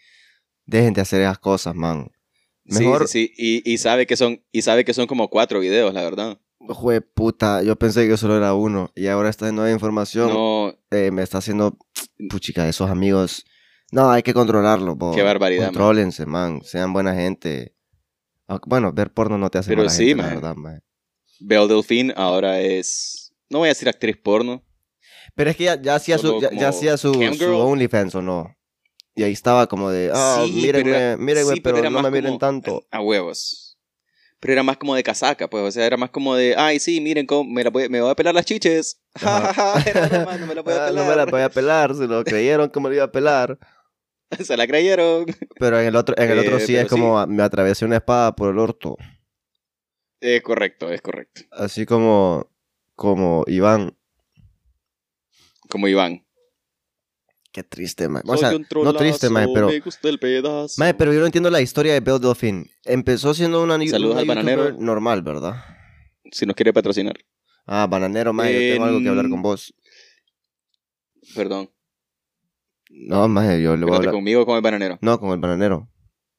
dejen 0.66 0.92
de 0.94 1.00
hacer 1.00 1.20
esas 1.22 1.38
cosas, 1.38 1.74
man. 1.74 2.10
Mejor- 2.64 3.08
sí, 3.08 3.28
sí, 3.36 3.62
y, 3.64 3.72
y 3.72 3.78
sabe 3.78 4.06
que 4.06 4.16
son, 4.16 4.42
y 4.52 4.62
sabe 4.62 4.84
que 4.84 4.92
son 4.94 5.06
como 5.06 5.28
cuatro 5.28 5.60
videos, 5.60 5.94
la 5.94 6.02
verdad. 6.02 6.38
Jue 6.58 7.00
puta, 7.00 7.62
yo 7.62 7.76
pensé 7.76 8.06
que 8.06 8.16
solo 8.16 8.36
era 8.36 8.52
uno. 8.52 8.90
Y 8.94 9.06
ahora 9.06 9.30
esta 9.30 9.50
nueva 9.50 9.70
información 9.70 10.28
No, 10.28 10.74
eh, 10.90 11.10
me 11.10 11.22
está 11.22 11.38
haciendo, 11.38 11.78
puchica, 12.28 12.68
esos 12.68 12.90
amigos. 12.90 13.46
No, 13.92 14.10
hay 14.10 14.22
que 14.22 14.34
controlarlo, 14.34 14.98
po. 14.98 15.12
Qué 15.12 15.22
barbaridad, 15.22 15.66
man. 15.66 15.72
Contrólense, 15.72 16.26
man. 16.26 16.60
Sean 16.62 16.92
buena 16.92 17.14
gente. 17.14 17.74
Bueno, 18.66 18.92
ver 18.92 19.12
porno 19.12 19.38
no 19.38 19.48
te 19.50 19.58
hace 19.58 19.70
Pero 19.70 19.82
mala 19.82 19.90
sí, 19.90 20.08
gente, 20.08 20.16
la 20.16 20.22
man. 20.24 20.34
verdad, 20.34 20.56
man. 20.56 20.82
Belle 21.40 21.66
Delphine 21.68 22.12
ahora 22.16 22.60
es, 22.60 23.32
no 23.48 23.58
voy 23.58 23.66
a 23.68 23.70
decir 23.70 23.88
actriz 23.88 24.16
porno, 24.16 24.62
Pero 25.34 25.50
es 25.50 25.56
que 25.56 25.64
ya, 25.64 25.80
ya 25.80 25.94
hacía 25.94 26.18
su, 26.18 26.40
ya, 26.40 26.50
ya 26.50 26.56
como 26.56 26.66
hacía 26.68 26.96
su, 26.96 27.12
su. 27.14 27.56
OnlyFans 27.56 28.14
o 28.16 28.22
no. 28.22 28.54
Y 29.14 29.22
ahí 29.22 29.32
estaba 29.32 29.66
como 29.66 29.90
de, 29.90 30.10
ah, 30.14 30.42
Sí, 30.46 30.52
mírenme, 30.52 30.84
pero 30.92 30.96
era- 30.96 31.16
mírenme, 31.16 31.54
sí, 31.54 31.60
pero 31.60 31.90
no 31.90 32.02
me 32.02 32.10
miren 32.10 32.30
como- 32.32 32.38
tanto. 32.38 32.82
a 32.90 33.00
huevos. 33.00 33.66
Pero 34.38 34.54
era 34.54 34.62
más 34.62 34.78
como 34.78 34.94
de 34.94 35.02
casaca, 35.02 35.50
pues, 35.50 35.62
o 35.64 35.70
sea, 35.70 35.84
era 35.84 35.96
más 35.98 36.08
como 36.10 36.34
de, 36.34 36.54
ay, 36.56 36.78
sí, 36.80 37.00
miren 37.02 37.26
cómo 37.26 37.44
me, 37.50 37.62
la 37.62 37.68
voy, 37.70 37.88
me 37.90 38.00
voy 38.00 38.10
a 38.10 38.14
pelar 38.14 38.34
las 38.34 38.46
chiches. 38.46 39.00
Ja, 39.20 39.52
ja, 39.52 39.80
ja, 39.80 39.90
era 39.90 40.06
broma, 40.08 40.38
no 40.38 40.46
me 40.46 40.54
la 40.54 40.62
voy 40.62 40.72
a 40.72 40.76
Ah, 40.84 40.86
pelar. 40.88 41.04
no 41.04 41.10
me 41.10 41.16
la 41.16 41.24
voy 41.26 41.40
a 41.42 41.48
pelar, 41.50 41.94
se 41.94 42.06
lo 42.06 42.24
creyeron 42.24 42.70
me 42.76 42.88
lo 42.88 42.94
iba 42.94 43.04
a 43.04 43.12
pelar. 43.12 43.58
Se 44.42 44.56
la 44.56 44.66
creyeron. 44.66 45.26
Pero 45.58 45.80
en 45.80 45.86
el 45.88 45.96
otro, 45.96 46.14
en 46.16 46.30
el 46.30 46.38
Eh, 46.38 46.40
otro 46.42 46.60
sí 46.60 46.72
pero 46.74 46.82
es 46.82 46.88
como 46.88 47.18
ah, 47.18 47.26
me 47.26 47.42
atravesé 47.42 47.84
una 47.84 47.96
espada 47.96 48.34
por 48.36 48.50
el 48.50 48.58
orto. 48.60 48.96
Es 50.20 50.42
correcto, 50.42 50.90
es 50.90 51.00
correcto. 51.00 51.42
Así 51.50 51.86
como, 51.86 52.50
como 52.94 53.44
Iván. 53.46 53.96
Como 55.68 55.88
Iván. 55.88 56.26
Qué 57.52 57.64
triste, 57.64 58.08
man. 58.08 58.22
O 58.26 58.36
sea, 58.36 58.52
no 58.52 58.92
triste, 58.94 59.28
man, 59.28 59.48
pero... 59.52 59.68
Me 59.68 59.80
gusta 59.80 60.08
el 60.08 60.18
pedazo. 60.20 60.74
Mae, 60.78 60.94
pero 60.94 61.12
yo 61.12 61.18
no 61.20 61.26
entiendo 61.26 61.50
la 61.50 61.60
historia 61.60 61.92
de 61.94 62.00
Belle 62.00 62.20
Delphine. 62.20 62.70
Empezó 62.84 63.34
siendo 63.34 63.62
una, 63.62 63.74
Saludos 63.88 64.12
una 64.12 64.20
al 64.20 64.26
bananero. 64.26 64.72
normal, 64.78 65.22
¿verdad? 65.22 65.56
Si 66.30 66.46
nos 66.46 66.54
quiere 66.54 66.72
patrocinar. 66.72 67.16
Ah, 67.66 67.86
bananero, 67.90 68.32
mae, 68.32 68.52
yo 68.52 68.74
tengo 68.74 68.84
algo 68.84 69.00
que 69.00 69.08
hablar 69.08 69.24
Em, 69.24 69.30
con 69.32 69.42
vos. 69.42 69.74
Perdón. 71.34 71.70
No, 72.88 73.26
mae, 73.28 73.60
yo 73.62 73.76
le 73.76 73.84
voy 73.84 73.94
a 73.94 73.96
hablar... 73.96 74.14
conmigo 74.14 74.42
o 74.42 74.46
con 74.46 74.56
el 74.56 74.62
bananero. 74.62 74.98
No, 75.00 75.18
con 75.18 75.30
el 75.30 75.38
bananero. 75.38 75.88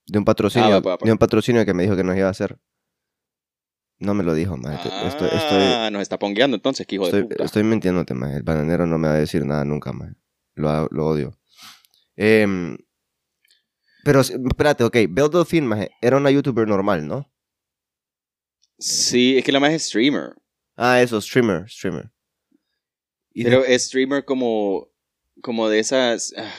De 0.08 0.18
un 0.18 0.26
patrocinio, 0.26 0.68
Ah, 0.68 0.80
va, 0.80 0.92
va, 0.92 0.92
va. 0.98 1.06
de 1.06 1.12
un 1.12 1.18
patrocinio 1.18 1.66
que 1.66 1.74
me 1.74 1.84
dijo 1.84 1.96
que 1.96 2.04
nos 2.04 2.16
iba 2.18 2.28
a 2.28 2.32
hacer. 2.32 2.58
No 4.02 4.14
me 4.16 4.24
lo 4.24 4.34
dijo, 4.34 4.56
Estoy, 4.56 5.28
estoy, 5.32 5.62
Ah, 5.64 5.90
nos 5.92 6.02
está 6.02 6.18
pongueando 6.18 6.56
entonces, 6.56 6.88
que 6.88 6.96
hijo 6.96 7.04
de 7.06 7.10
estoy, 7.20 7.24
puta. 7.24 7.44
estoy 7.44 7.64
mintiéndote, 7.64 8.16
mae. 8.16 8.36
El 8.38 8.44
bananero 8.44 8.88
no 8.88 8.98
me 8.98 9.08
va 9.08 9.14
a 9.14 9.18
decir 9.18 9.46
nada 9.46 9.64
nunca, 9.64 9.94
mae. 9.94 10.16
Lo, 10.56 10.88
lo 10.92 11.06
odio. 11.08 11.38
Em, 12.16 12.78
pero, 14.04 14.22
espérate, 14.22 14.84
ok. 14.84 14.96
Belle 15.08 15.30
Delphine, 15.30 15.68
mae, 15.68 15.92
era 16.02 16.18
una 16.18 16.32
youtuber 16.32 16.68
normal, 16.68 17.08
¿no? 17.08 17.32
Sí, 18.80 19.38
es 19.38 19.44
que 19.44 19.52
la 19.52 19.60
más 19.60 19.72
es 19.72 19.84
streamer. 19.86 20.34
Ah, 20.76 21.00
eso, 21.00 21.22
streamer, 21.22 21.70
streamer. 21.70 22.12
Y 23.34 23.44
de- 23.44 23.50
Pero 23.52 23.64
es 23.64 23.84
streamer 23.86 24.26
como. 24.26 24.90
Como 25.44 25.70
de 25.70 25.78
esas. 25.80 26.34
ah, 26.38 26.52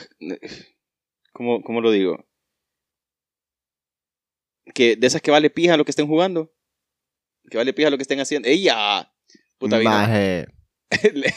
¿Cómo, 1.33 1.61
cómo 1.61 1.81
lo 1.81 1.91
digo? 1.91 2.25
Que 4.73 4.95
de 4.95 5.07
esas 5.07 5.21
que 5.21 5.31
vale 5.31 5.49
pija 5.49 5.75
lo 5.75 5.83
que 5.83 5.91
estén 5.91 6.07
jugando. 6.07 6.52
Que 7.49 7.57
vale 7.57 7.73
pija 7.73 7.89
lo 7.89 7.97
que 7.97 8.03
estén 8.03 8.19
haciendo. 8.19 8.47
¡Ella! 8.49 9.11
Puta 9.57 9.77
vida. 9.77 10.45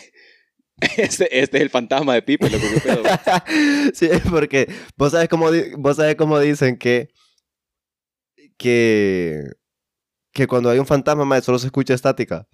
Este, 0.99 1.41
este 1.41 1.57
es 1.57 1.63
el 1.63 1.71
fantasma 1.71 2.13
de 2.13 2.21
Pipe, 2.21 2.51
lo 2.51 2.59
que 2.59 2.81
pedo. 2.83 3.03
sí, 3.95 4.09
porque 4.29 4.71
vos 4.95 5.11
sabes 5.13 5.27
cómo, 5.27 5.47
vos 5.79 5.97
sabes 5.97 6.17
cómo 6.17 6.39
dicen 6.39 6.77
que, 6.77 7.09
que, 8.59 9.43
que 10.35 10.47
cuando 10.47 10.69
hay 10.69 10.79
un 10.79 10.87
fantasma, 10.87 11.25
mae, 11.25 11.41
solo 11.41 11.59
se 11.59 11.69
escucha 11.69 11.95
estática. 11.95 12.47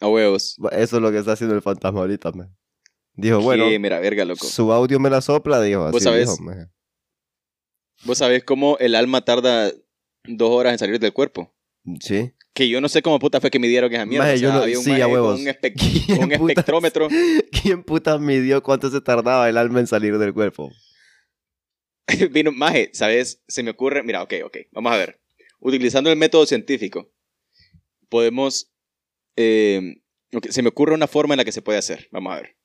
A 0.00 0.08
huevos. 0.08 0.56
Eso 0.72 0.96
es 0.96 1.02
lo 1.02 1.12
que 1.12 1.18
está 1.18 1.32
haciendo 1.32 1.54
el 1.54 1.62
fantasma 1.62 2.00
ahorita, 2.00 2.32
mae. 2.32 2.48
Dijo, 3.14 3.40
bueno, 3.40 3.68
Qué 3.68 3.78
mira, 3.78 4.00
verga, 4.00 4.24
loco. 4.24 4.44
su 4.46 4.72
audio 4.72 4.98
me 4.98 5.10
la 5.10 5.20
sopla, 5.20 5.60
dijo. 5.62 5.84
Así 5.84 5.92
Vos 5.92 6.02
sabés- 6.02 6.36
dijo. 6.38 6.66
¿Vos 8.04 8.18
sabés 8.18 8.42
cómo 8.42 8.78
el 8.78 8.94
alma 8.96 9.24
tarda 9.24 9.70
dos 10.24 10.50
horas 10.50 10.72
en 10.72 10.78
salir 10.80 10.98
del 10.98 11.12
cuerpo? 11.12 11.54
Sí. 12.00 12.32
Que 12.52 12.68
yo 12.68 12.80
no 12.80 12.88
sé 12.88 13.00
cómo 13.02 13.18
puta 13.18 13.40
fue 13.40 13.50
que 13.50 13.58
midieron 13.58 13.92
esa 13.92 14.04
mierda. 14.06 14.24
Maje, 14.26 14.36
o 14.36 14.38
sea, 14.38 14.48
yo 14.48 14.54
no- 14.54 14.62
había 14.62 14.78
un 14.78 14.84
sí, 14.84 14.90
maje 14.90 15.02
a 15.02 15.04
con 15.06 15.14
huevos. 15.14 15.40
un, 15.40 15.46
espe- 15.46 15.74
¿Quién 16.06 16.22
un 16.22 16.28
putas- 16.30 16.48
espectrómetro. 16.50 17.08
¿Quién 17.62 17.82
puta 17.84 18.18
midió 18.18 18.62
cuánto 18.62 18.90
se 18.90 19.00
tardaba 19.00 19.48
el 19.48 19.56
alma 19.56 19.80
en 19.80 19.86
salir 19.86 20.18
del 20.18 20.34
cuerpo? 20.34 20.70
Vino, 22.32 22.52
maje, 22.52 22.90
¿sabes? 22.92 23.42
Se 23.48 23.62
me 23.62 23.70
ocurre, 23.70 24.02
mira, 24.02 24.22
ok, 24.22 24.34
ok, 24.44 24.56
vamos 24.72 24.92
a 24.92 24.96
ver. 24.96 25.20
Utilizando 25.60 26.10
el 26.10 26.16
método 26.16 26.46
científico, 26.46 27.12
podemos, 28.08 28.72
eh, 29.36 30.02
se 30.48 30.62
me 30.62 30.68
ocurre 30.70 30.94
una 30.94 31.06
forma 31.06 31.34
en 31.34 31.38
la 31.38 31.44
que 31.44 31.52
se 31.52 31.62
puede 31.62 31.78
hacer, 31.78 32.08
vamos 32.10 32.32
a 32.32 32.36
ver. 32.36 32.56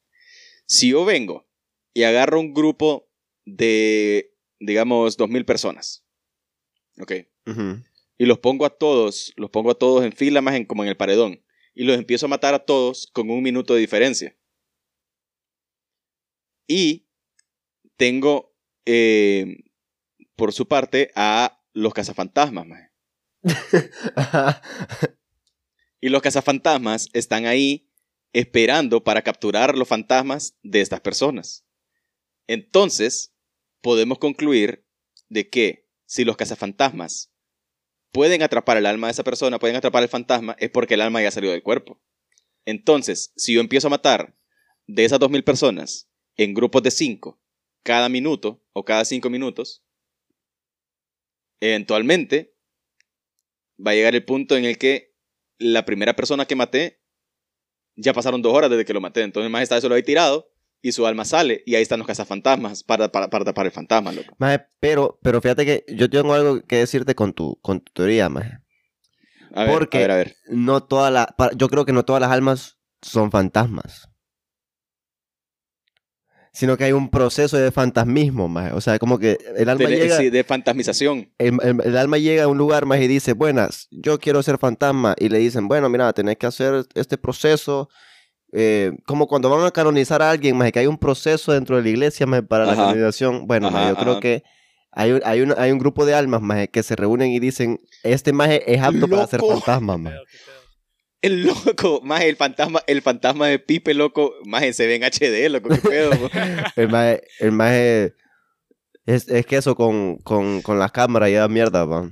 Si 0.66 0.90
yo 0.90 1.06
vengo 1.06 1.48
y 1.94 2.04
agarro 2.04 2.40
un 2.40 2.54
grupo 2.54 3.08
de, 3.46 4.34
digamos, 4.60 5.18
2.000 5.18 5.46
personas, 5.46 6.04
¿ok? 7.00 7.12
Ujú. 7.48 7.84
Y 8.18 8.26
los 8.26 8.40
pongo 8.40 8.66
a 8.66 8.70
todos, 8.70 9.34
los 9.36 9.50
pongo 9.50 9.72
a 9.72 9.76
todos 9.76 10.04
en 10.06 10.14
fila, 10.14 10.42
más 10.42 10.56
en, 10.56 10.66
como 10.66 10.84
en 10.84 10.90
el 10.90 10.98
paredón. 10.98 11.44
Y 11.74 11.84
los 11.84 11.98
empiezo 11.98 12.28
a 12.28 12.30
matar 12.30 12.54
a 12.54 12.66
todos 12.66 13.08
con 13.08 13.30
un 13.30 13.44
minuto 13.44 13.74
de 13.74 13.82
diferencia. 13.82 14.38
Y 16.68 17.08
tengo, 17.98 18.56
eh, 18.86 19.64
por 20.36 20.54
su 20.54 20.68
parte, 20.68 21.12
a 21.16 21.62
los 21.74 21.94
cazafantasmas. 21.94 22.68
Y 26.06 26.10
los 26.10 26.22
cazafantasmas 26.22 27.10
están 27.14 27.48
ahí 27.48 27.90
esperando 28.32 29.04
para 29.04 29.24
capturar 29.24 29.76
los 29.76 29.88
fantasmas 29.88 30.56
de 30.62 30.82
estas 30.82 31.02
personas. 31.02 31.66
Entonces, 32.46 33.34
podemos 33.82 34.20
concluir 34.20 34.86
de 35.30 35.50
que 35.50 35.90
si 36.06 36.24
los 36.24 36.38
cazafantasmas 36.38 37.34
pueden 38.16 38.44
atrapar 38.44 38.78
el 38.78 38.86
alma 38.86 39.08
de 39.08 39.12
esa 39.12 39.26
persona, 39.26 39.60
pueden 39.60 39.76
atrapar 39.76 40.02
el 40.02 40.08
fantasma, 40.08 40.56
es 40.58 40.70
porque 40.70 40.94
el 40.94 41.02
alma 41.02 41.22
ya 41.22 41.32
salió 41.32 41.52
del 41.52 41.62
cuerpo. 41.62 42.00
Entonces, 42.64 43.34
si 43.36 43.54
yo 43.54 43.60
empiezo 43.60 43.88
a 43.88 43.90
matar 43.90 44.38
de 44.88 45.04
esas 45.04 45.20
2.000 45.20 45.44
personas 45.44 46.10
en 46.38 46.54
grupos 46.54 46.82
de 46.82 46.92
5 46.92 47.38
cada 47.84 48.08
minuto 48.08 48.64
o 48.72 48.86
cada 48.86 49.04
5 49.04 49.30
minutos, 49.30 49.84
eventualmente 51.60 52.56
va 53.86 53.92
a 53.92 53.96
llegar 53.96 54.16
el 54.16 54.24
punto 54.24 54.56
en 54.56 54.64
el 54.64 54.78
que 54.78 55.14
la 55.58 55.84
primera 55.84 56.16
persona 56.16 56.46
que 56.46 56.56
maté 56.56 57.02
ya 57.98 58.14
pasaron 58.14 58.42
dos 58.42 58.54
horas 58.54 58.70
desde 58.70 58.86
que 58.86 58.94
lo 58.94 59.02
maté. 59.02 59.24
Entonces, 59.24 59.52
más 59.52 59.64
está 59.64 59.76
eso 59.76 59.90
lo 59.90 59.96
había 59.96 60.06
tirado 60.06 60.55
y 60.88 60.92
su 60.92 61.08
alma 61.08 61.26
sale 61.26 61.64
y 61.66 61.74
ahí 61.74 61.82
están 61.82 61.98
los 61.98 62.06
cazafantasmas 62.08 62.84
para, 62.84 63.12
para, 63.12 63.28
para 63.28 63.44
tapar 63.44 63.66
el 63.66 63.72
fantasma, 63.72 64.12
loco. 64.12 64.36
Maje, 64.38 64.66
pero, 64.80 65.18
pero 65.24 65.42
fíjate 65.42 65.66
que 65.66 65.84
yo 65.96 66.08
tengo 66.12 66.32
algo 66.36 66.62
que 66.62 66.76
decirte 66.78 67.16
con 67.16 67.34
tu, 67.34 67.60
con 67.64 67.80
tu 67.80 67.92
teoría, 67.92 68.30
maje. 68.30 68.60
A 69.56 69.64
ver, 69.64 69.74
Porque- 69.74 69.98
a 69.98 70.02
ver, 70.02 70.12
a 70.12 70.16
ver. 70.18 70.36
No 70.50 70.84
toda 70.84 71.10
la, 71.10 71.26
pa- 71.38 71.50
yo 71.56 71.70
creo 71.70 71.86
que 71.86 71.92
no 71.94 72.06
todas 72.06 72.22
las 72.22 72.30
almas 72.32 72.78
son 73.02 73.32
fantasmas. 73.32 74.10
Sino 76.54 76.78
que 76.78 76.86
hay 76.86 76.94
un 76.94 77.10
proceso 77.10 77.58
de 77.58 77.72
fantasmismo, 77.72 78.48
maje. 78.48 78.72
O 78.74 78.80
sea, 78.80 78.98
como 78.98 79.18
que 79.20 79.38
el 79.58 79.68
alma 79.68 79.90
De, 79.90 79.96
llega... 79.98 80.18
sí, 80.18 80.30
de 80.30 80.44
fantasmización. 80.44 81.34
el, 81.38 81.58
el- 81.64 81.82
el 81.84 81.98
alma 81.98 82.18
llega 82.18 82.44
a 82.44 82.48
un 82.48 82.58
lugar 82.58 82.86
más 82.86 83.00
y 83.00 83.08
dice, 83.08 83.34
buenas, 83.34 83.88
yo 83.92 84.20
quiero 84.20 84.42
ser 84.44 84.58
fantasma. 84.58 85.16
Y 85.18 85.30
le 85.30 85.40
dicen, 85.40 85.68
bueno, 85.68 85.90
mira, 85.90 86.14
tenés 86.14 86.38
que 86.38 86.46
hacer 86.46 86.86
este 86.94 87.18
proceso. 87.18 87.90
Eh, 88.52 88.92
como 89.06 89.28
cuando 89.28 89.50
van 89.50 89.66
a 89.66 89.72
canonizar 89.72 90.22
a 90.22 90.30
alguien, 90.32 90.58
más 90.58 90.72
que 90.72 90.80
hay 90.80 90.88
un 90.88 90.98
proceso 90.98 91.52
dentro 91.52 91.78
de 91.78 91.84
la 91.84 91.90
iglesia 91.90 92.26
maje, 92.26 92.44
para 92.44 92.66
la 92.66 92.76
canonización. 92.76 93.48
Bueno, 93.48 93.70
maje, 93.72 93.86
Ajá, 93.86 93.90
yo 93.94 93.98
creo 93.98 94.20
que 94.20 94.44
hay, 94.92 95.12
un- 95.12 95.22
hay, 95.26 95.42
un, 95.42 95.54
hay 95.58 95.72
un 95.72 95.80
grupo 95.80 96.06
de 96.06 96.14
almas 96.14 96.42
maje, 96.42 96.70
que 96.70 96.82
se 96.84 96.96
reúnen 96.96 97.32
y 97.32 97.40
dicen, 97.40 97.82
este 98.04 98.32
maje 98.34 98.64
es 98.74 98.82
apto 98.82 99.08
para 99.10 99.28
ser 99.28 99.42
fantasma. 99.42 99.98
maje". 99.98 100.16
Pedo, 100.16 100.26
qué 100.32 100.38
pedo. 100.38 100.56
El 101.22 101.44
loco, 101.48 102.02
más 102.04 102.22
el 102.22 102.36
fantasma, 102.36 102.82
el 102.86 103.02
fantasma 103.02 103.48
de 103.48 103.58
Pipe, 103.58 103.94
loco, 103.96 104.34
más 104.46 104.64
se 104.76 104.86
ve 104.86 104.96
en 104.96 105.04
HD, 105.04 105.50
loco, 105.50 105.70
qué 105.70 105.82
pedo. 105.82 106.12
El 106.76 106.90
maje, 106.90 107.24
el 107.40 107.52
maje 107.52 108.14
es, 109.08 109.28
es 109.28 109.46
que 109.48 109.56
eso 109.58 109.76
con, 109.76 110.18
con, 110.18 110.62
con 110.62 110.78
las 110.78 110.92
cámaras 110.92 111.32
ya 111.32 111.40
da 111.42 111.48
mierda, 111.48 111.84
va. 111.86 112.10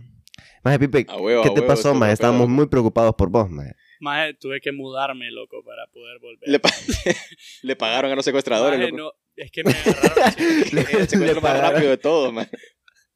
Maje, 0.64 0.80
Pipe, 0.80 1.06
A 1.10 1.18
huevo, 1.18 1.44
¿qué 1.44 1.50
te 1.50 1.60
huevo, 1.62 1.68
pasó, 1.68 1.94
maje? 1.94 2.14
Estábamos 2.14 2.50
muy 2.50 2.66
preocupados 2.68 3.14
por 3.16 3.30
vos, 3.30 3.50
maje. 3.52 3.74
Maje, 4.04 4.34
tuve 4.34 4.60
que 4.60 4.72
mudarme, 4.74 5.32
loco, 5.32 5.64
para 5.64 5.88
poder 5.88 6.20
volver. 6.20 6.50
Le, 6.50 6.60
pa- 6.60 6.70
le 7.64 7.76
pagaron 7.78 8.12
a 8.12 8.16
los 8.16 8.26
secuestradores, 8.26 8.78
Maje, 8.78 8.92
loco. 8.92 9.04
no, 9.04 9.44
es 9.44 9.50
que 9.52 9.64
me 9.64 9.72
agarraron, 9.72 10.34
Le- 10.74 10.82
El 10.82 11.08
secuestro 11.08 11.34
le 11.36 11.42
más 11.42 11.60
rápido 11.62 11.90
de 11.90 11.98
todo, 11.98 12.32
man. 12.34 12.50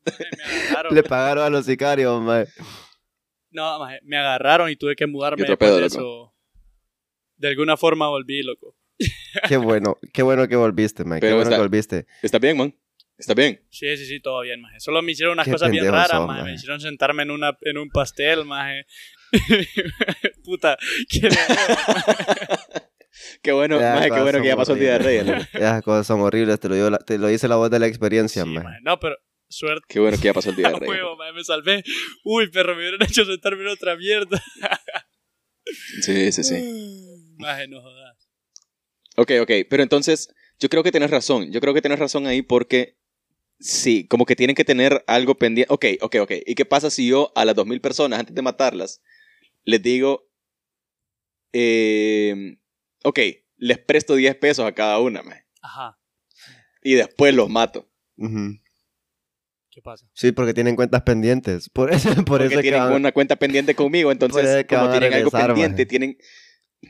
me 0.05 0.45
agarraron. 0.69 0.95
Le 0.95 1.03
pagaron 1.03 1.43
a 1.43 1.49
los 1.49 1.65
sicarios, 1.65 2.21
maje. 2.21 2.49
No, 3.51 3.79
maje, 3.79 3.99
me 4.03 4.17
agarraron 4.17 4.69
y 4.69 4.75
tuve 4.77 4.95
que 4.95 5.07
mudarme 5.07 5.45
pedo, 5.57 5.77
de 5.77 5.85
eso. 5.87 6.33
De 7.35 7.49
alguna 7.49 7.75
forma 7.77 8.07
volví, 8.07 8.41
loco. 8.43 8.75
Qué 9.47 9.57
bueno, 9.57 9.97
qué 10.13 10.23
bueno 10.23 10.47
que 10.47 10.55
volviste, 10.55 11.03
man. 11.03 11.19
Qué 11.19 11.27
bueno 11.27 11.43
está- 11.43 11.55
que 11.57 11.61
volviste. 11.61 12.05
Está 12.23 12.39
bien, 12.39 12.57
man. 12.57 12.73
Está 13.17 13.33
bien. 13.33 13.61
Sí, 13.69 13.97
sí, 13.97 14.05
sí, 14.05 14.19
todo 14.21 14.41
bien, 14.41 14.61
maje. 14.61 14.79
Solo 14.79 15.01
me 15.01 15.11
hicieron 15.11 15.33
unas 15.33 15.45
Qué 15.45 15.51
cosas 15.51 15.69
bien 15.71 15.85
raras, 15.91 16.13
maje. 16.21 16.27
maje. 16.27 16.43
Me 16.43 16.53
hicieron 16.53 16.79
sentarme 16.79 17.23
en, 17.23 17.31
una, 17.31 17.57
en 17.61 17.77
un 17.77 17.89
pastel, 17.89 18.45
maje. 18.45 18.85
Puta, 20.43 20.77
¿qué 21.09 21.29
Qué 23.41 23.51
bueno, 23.51 23.79
Ya, 23.79 23.95
maje, 23.95 24.11
qué 24.11 24.21
bueno 24.21 24.41
que 24.41 24.47
ya 24.47 24.55
pasó 24.55 24.73
el 24.73 24.79
día 24.79 24.93
de 24.93 24.99
Reyes. 24.99 25.47
Esas 25.53 25.81
cosas 25.81 26.05
son 26.05 26.21
horribles, 26.21 26.59
te 26.59 26.69
lo, 26.69 26.75
digo 26.75 26.89
la- 26.89 26.99
te 26.99 27.17
lo 27.17 27.27
dice 27.27 27.47
la 27.47 27.55
voz 27.55 27.71
de 27.71 27.79
la 27.79 27.87
experiencia, 27.87 28.43
Sí, 28.43 28.49
maje. 28.49 28.77
No, 28.83 28.99
pero 28.99 29.15
suerte. 29.49 29.85
Qué 29.89 29.99
bueno 29.99 30.17
que 30.17 30.25
ya 30.25 30.33
pasó 30.33 30.51
el 30.51 30.55
día 30.55 30.69
de 30.69 30.73
A 30.75 30.79
Reyes. 30.79 30.95
huevo, 30.95 31.15
maje, 31.17 31.33
me 31.33 31.43
salvé. 31.43 31.83
Uy, 32.23 32.49
perro, 32.51 32.75
me 32.75 32.81
hubieran 32.81 33.01
hecho 33.03 33.25
sentarme 33.25 33.63
en 33.63 33.69
otra 33.69 33.95
mierda. 33.95 34.41
Sí, 36.01 36.31
sí, 36.31 36.43
sí. 36.43 37.33
Maje, 37.37 37.67
no 37.67 37.81
jodas. 37.81 38.17
Ok, 39.15 39.31
ok. 39.41 39.51
Pero 39.69 39.83
entonces, 39.83 40.29
yo 40.59 40.69
creo 40.69 40.83
que 40.83 40.91
tienes 40.91 41.09
razón. 41.11 41.51
Yo 41.51 41.59
creo 41.59 41.73
que 41.73 41.81
tienes 41.81 41.99
razón 41.99 42.27
ahí 42.27 42.41
porque 42.43 42.97
sí, 43.59 44.07
como 44.07 44.25
que 44.25 44.35
tienen 44.35 44.55
que 44.55 44.65
tener 44.65 45.03
algo 45.07 45.35
pendiente. 45.37 45.73
Ok, 45.73 45.85
ok, 46.01 46.15
ok. 46.21 46.31
¿Y 46.45 46.53
qué 46.55 46.65
pasa 46.65 46.89
si 46.91 47.07
yo 47.07 47.31
a 47.35 47.45
las 47.45 47.55
2.000 47.55 47.81
personas, 47.81 48.19
antes 48.19 48.35
de 48.35 48.41
matarlas, 48.43 49.01
les 49.67 49.81
digo, 49.81 50.29
eh, 51.53 52.57
ok, 53.03 53.19
les 53.57 53.77
presto 53.79 54.15
10 54.15 54.35
pesos 54.35 54.65
a 54.65 54.71
cada 54.73 54.99
una, 54.99 55.23
maje, 55.23 55.45
Ajá, 55.61 55.99
y 56.81 56.93
después 56.93 57.33
los 57.35 57.49
mato? 57.49 57.89
¿qué 59.69 59.81
pasa? 59.81 60.07
Sí, 60.13 60.31
porque 60.31 60.53
tienen 60.53 60.75
cuentas 60.75 61.01
pendientes. 61.03 61.69
Por 61.69 61.91
eso, 61.93 62.09
por 62.15 62.25
Porque 62.25 62.45
eso 62.45 62.53
es 62.55 62.55
que 62.57 62.61
tienen 62.61 62.81
van- 62.81 62.93
una 62.93 63.11
cuenta 63.11 63.35
pendiente 63.35 63.75
conmigo, 63.75 64.11
entonces, 64.11 64.65
como 64.67 64.85
a 64.85 64.91
tienen 64.91 65.13
algo 65.13 65.29
pendiente, 65.31 65.85
tienen, 65.85 66.17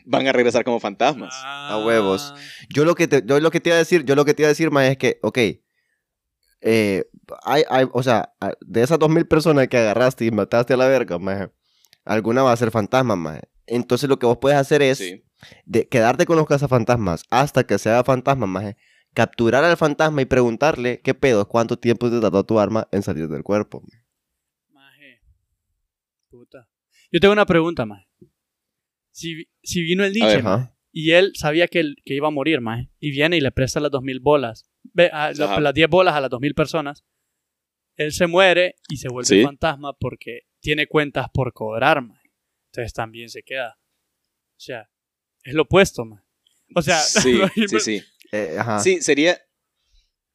van 0.05 0.27
a 0.27 0.31
regresar 0.31 0.63
como 0.63 0.79
fantasmas. 0.79 1.33
Ah, 1.43 1.81
huevos. 1.83 2.33
Yo 2.69 2.85
lo 2.85 2.95
que 2.95 3.07
te, 3.07 3.23
yo 3.25 3.39
lo 3.39 3.51
que 3.51 3.59
te 3.59 3.69
iba 3.69 3.75
a 3.75 3.79
decir, 3.79 4.05
yo 4.05 4.15
lo 4.15 4.23
que 4.23 4.33
te 4.33 4.43
iba 4.43 4.47
a 4.47 4.49
decir, 4.55 4.71
más 4.71 4.87
es 4.89 4.97
que, 4.97 5.19
ok, 5.23 5.37
eh, 6.61 7.03
hay, 7.43 7.63
hay, 7.69 7.85
o 7.91 8.03
sea, 8.03 8.33
a- 8.39 8.53
de 8.61 8.83
esas 8.83 8.99
dos 8.99 9.09
mil 9.09 9.27
personas 9.27 9.67
que 9.67 9.77
agarraste 9.77 10.25
y 10.25 10.31
mataste 10.31 10.73
a 10.73 10.77
la 10.77 10.87
verga, 10.87 11.17
maje, 11.19 11.49
alguna 12.07 12.43
va 12.43 12.51
a 12.51 12.57
ser 12.57 12.71
fantasma, 12.71 13.15
maje. 13.15 13.41
Entonces 13.65 14.09
lo 14.09 14.17
que 14.19 14.25
vos 14.25 14.37
puedes 14.37 14.57
hacer 14.57 14.81
es 14.81 14.97
Sí. 14.97 15.23
de 15.65 15.87
quedarte 15.87 16.25
con 16.25 16.37
los 16.37 16.47
cazafantasmas 16.47 17.23
hasta 17.29 17.65
que 17.65 17.77
se 17.77 17.89
haga 17.89 18.03
fantasma, 18.03 18.47
maje. 18.47 18.77
Capturar 19.13 19.63
al 19.63 19.77
fantasma 19.77 20.21
y 20.21 20.25
preguntarle 20.25 21.01
qué 21.01 21.13
pedo, 21.13 21.47
cuánto 21.47 21.77
tiempo 21.77 22.09
te 22.09 22.19
tardó 22.21 22.43
tu 22.45 22.59
arma 22.59 22.87
en 22.91 23.01
salir 23.01 23.27
del 23.27 23.43
cuerpo. 23.43 23.83
Maje. 24.69 25.21
Puta. 26.29 26.69
Yo 27.11 27.19
tengo 27.19 27.33
una 27.33 27.45
pregunta, 27.45 27.85
maje. 27.85 28.07
Si, 29.11 29.47
si 29.63 29.81
vino 29.81 30.03
el 30.03 30.13
Nietzsche, 30.13 30.35
ver, 30.35 30.43
maje, 30.43 30.63
Ajá. 30.65 30.77
y 30.91 31.11
él 31.11 31.31
sabía 31.35 31.67
que, 31.67 31.79
él- 31.79 31.95
que 32.05 32.13
iba 32.13 32.27
a 32.27 32.31
morir, 32.31 32.61
maje, 32.61 32.91
y 32.99 33.11
viene 33.11 33.37
y 33.37 33.41
le 33.41 33.51
presta 33.51 33.79
las 33.79 33.91
dos 33.91 34.03
mil 34.03 34.19
bolas, 34.19 34.69
ve, 34.93 35.09
a- 35.11 35.31
la- 35.33 35.59
las 35.59 35.73
10 35.73 35.89
bolas 35.89 36.13
a 36.15 36.21
las 36.21 36.29
dos 36.29 36.39
mil 36.39 36.53
personas, 36.53 37.03
él 37.95 38.11
se 38.11 38.27
muere 38.27 38.75
y 38.89 38.97
se 38.97 39.09
vuelve 39.09 39.25
Sí. 39.27 39.43
fantasma 39.43 39.93
porque 39.93 40.41
tiene 40.59 40.87
cuentas 40.87 41.27
por 41.33 41.53
cobrar, 41.53 42.01
maje. 42.01 42.29
Entonces 42.71 42.93
también 42.93 43.29
se 43.29 43.43
queda. 43.43 43.77
O 43.79 44.59
sea, 44.59 44.89
es 45.43 45.53
lo 45.53 45.63
opuesto, 45.63 46.05
maje. 46.05 46.23
O 46.75 46.81
sea, 46.81 46.99
sí, 47.01 47.39
sí, 47.67 47.79
sí. 47.79 48.03
Eh, 48.31 48.55
ajá. 48.59 48.79
Sí, 48.79 49.01
sería, 49.01 49.39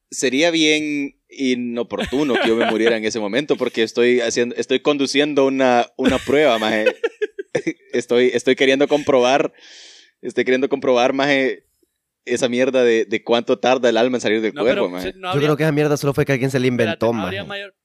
sería 0.09 0.51
bien 0.51 1.19
inoportuno 1.29 2.35
que 2.35 2.49
yo 2.49 2.55
me 2.55 2.69
muriera 2.69 2.97
en 2.97 3.05
ese 3.05 3.19
momento 3.19 3.55
porque 3.55 3.83
estoy 3.83 4.19
haciendo, 4.21 4.55
estoy 4.55 4.79
conduciendo 4.79 5.45
una, 5.45 5.87
una 5.97 6.17
prueba, 6.19 6.57
maje. 6.59 6.95
Estoy, 7.93 8.31
estoy 8.33 8.55
queriendo 8.55 8.87
comprobar, 8.87 9.53
estoy 10.21 10.43
queriendo 10.43 10.69
comprobar, 10.69 11.13
maje, 11.13 11.67
esa 12.25 12.49
mierda 12.49 12.83
de, 12.83 13.05
de 13.05 13.23
cuánto 13.23 13.59
tarda 13.59 13.89
el 13.89 13.97
alma 13.97 14.17
en 14.17 14.21
salir 14.21 14.41
del 14.41 14.55
no, 14.55 14.63
cuerpo, 14.63 14.81
pero 14.85 14.89
maje. 14.89 15.11
se- 15.11 15.17
no 15.19 15.31
Yo 15.35 15.39
creo 15.39 15.55
que 15.55 15.61
esa 15.61 15.71
mierda 15.71 15.95
solo 15.95 16.15
fue 16.15 16.25
que 16.25 16.31
alguien 16.31 16.49
se 16.49 16.57
Espérate, 16.57 16.73
inventó, 16.83 17.05
no 17.07 17.13
maje. 17.13 17.25
habría 17.27 17.43
mayor. 17.43 17.75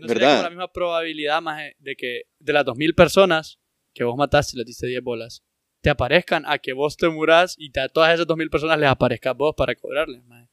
No 0.00 0.08
sería 0.08 0.26
¿Verdad? 0.26 0.36
como 0.38 0.42
la 0.44 0.50
misma 0.50 0.72
probabilidad 0.72 1.42
más 1.42 1.62
de 1.78 1.96
que 1.96 2.22
de 2.38 2.52
las 2.52 2.64
2000 2.64 2.94
personas 2.94 3.58
que 3.94 4.04
vos 4.04 4.16
mataste 4.16 4.56
y 4.56 4.58
les 4.58 4.66
diste 4.66 4.86
10 4.86 5.02
bolas, 5.02 5.42
te 5.82 5.90
aparezcan 5.90 6.44
a 6.46 6.58
que 6.58 6.72
vos 6.72 6.96
te 6.96 7.08
murás 7.08 7.54
y 7.58 7.76
a 7.78 7.88
todas 7.88 8.14
esas 8.14 8.26
2000 8.26 8.50
personas 8.50 8.78
les 8.78 8.88
aparezcas 8.88 9.36
vos 9.36 9.54
para 9.56 9.74
cobrarles, 9.74 10.24
maje. 10.24 10.48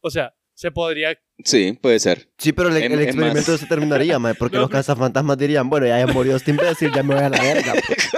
O 0.00 0.10
sea, 0.10 0.34
se 0.54 0.70
podría. 0.70 1.18
Sí, 1.44 1.78
puede 1.80 2.00
ser. 2.00 2.28
Sí, 2.38 2.52
pero 2.52 2.68
el, 2.68 2.76
experimento 2.76 3.52
más- 3.52 3.60
se 3.60 3.66
terminaría, 3.66 4.18
maje, 4.18 4.34
porque 4.34 4.56
No, 4.56 4.62
los 4.62 4.70
cazafantasmas 4.70 5.38
dirían, 5.38 5.68
bueno, 5.68 5.86
ya, 5.86 5.98
ya 5.98 6.06
murió 6.06 6.36
este 6.36 6.50
imbécil, 6.50 6.92
ya 6.92 7.02
me 7.02 7.14
voy 7.14 7.24
a 7.24 7.28
la 7.28 7.40
verga. 7.40 7.74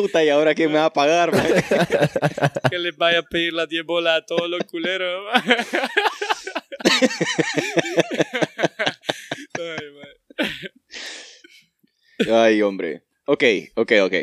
Puta, 0.00 0.24
¿y 0.24 0.28
ahora 0.30 0.54
quién 0.54 0.72
me 0.72 0.78
va 0.78 0.86
a 0.86 0.92
pagar, 0.92 1.30
que 2.70 2.78
les 2.78 2.96
vaya 2.96 3.18
a 3.18 3.22
pedir 3.22 3.52
las 3.52 3.68
10 3.68 3.84
bolas 3.84 4.22
a 4.22 4.24
todos 4.26 4.48
los 4.48 4.60
culeros. 4.64 5.24
Ay. 9.58 9.76
Ay, 12.32 12.62
hombre. 12.62 13.02
Ok, 13.26 13.44
ok, 13.74 13.92
ok. 14.04 14.14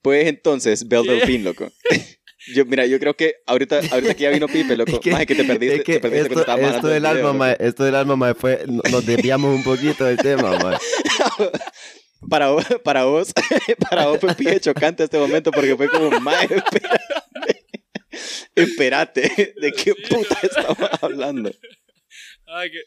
Pues 0.00 0.26
entonces, 0.26 0.88
Bel 0.88 1.02
¿Qué? 1.04 1.10
Delfín, 1.12 1.44
loco. 1.44 1.70
Yo, 2.54 2.64
mira, 2.64 2.84
yo 2.86 2.98
creo 2.98 3.14
que 3.14 3.36
ahorita, 3.46 3.82
ahorita 3.92 4.14
que 4.14 4.22
ya 4.24 4.30
vino 4.30 4.48
Pipe, 4.48 4.76
loco, 4.76 4.94
Es 4.94 4.98
que- 4.98 5.12
maje, 5.12 5.26
que 5.26 5.36
te 5.36 5.44
perdiste, 5.44 5.76
Es 5.76 5.84
que 5.84 5.92
te 5.92 6.00
perdiste 6.00 6.34
esto, 6.34 6.44
cuando 6.44 6.68
esto 6.70 6.88
del 6.88 7.04
video, 7.04 7.28
alma, 7.28 7.52
esto 7.52 7.84
del 7.84 7.94
alma, 7.94 8.34
fue, 8.34 8.64
nos 8.66 9.06
desviamos 9.06 9.54
un 9.54 9.62
poquito 9.62 10.04
del 10.06 10.16
tema. 10.16 10.58
Para 12.30 12.50
vos, 12.50 12.64
para 12.84 13.04
vos, 13.04 13.32
para 13.90 14.06
vos 14.06 14.20
fue 14.20 14.34
pie 14.34 14.60
chocante 14.60 15.04
este 15.04 15.18
momento 15.18 15.50
porque 15.50 15.76
fue 15.76 15.88
como, 15.88 16.20
mae, 16.20 16.48
espérate, 18.54 19.54
¿de 19.60 19.72
qué 19.72 19.94
puta 19.94 20.38
estamos 20.42 20.78
hablando? 21.00 21.50
Ay, 22.46 22.70
que, 22.70 22.80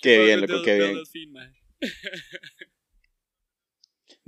Qué 0.00 0.24
bien, 0.24 0.40
loco, 0.42 0.62
qué 0.62 0.78
bien. 0.78 0.98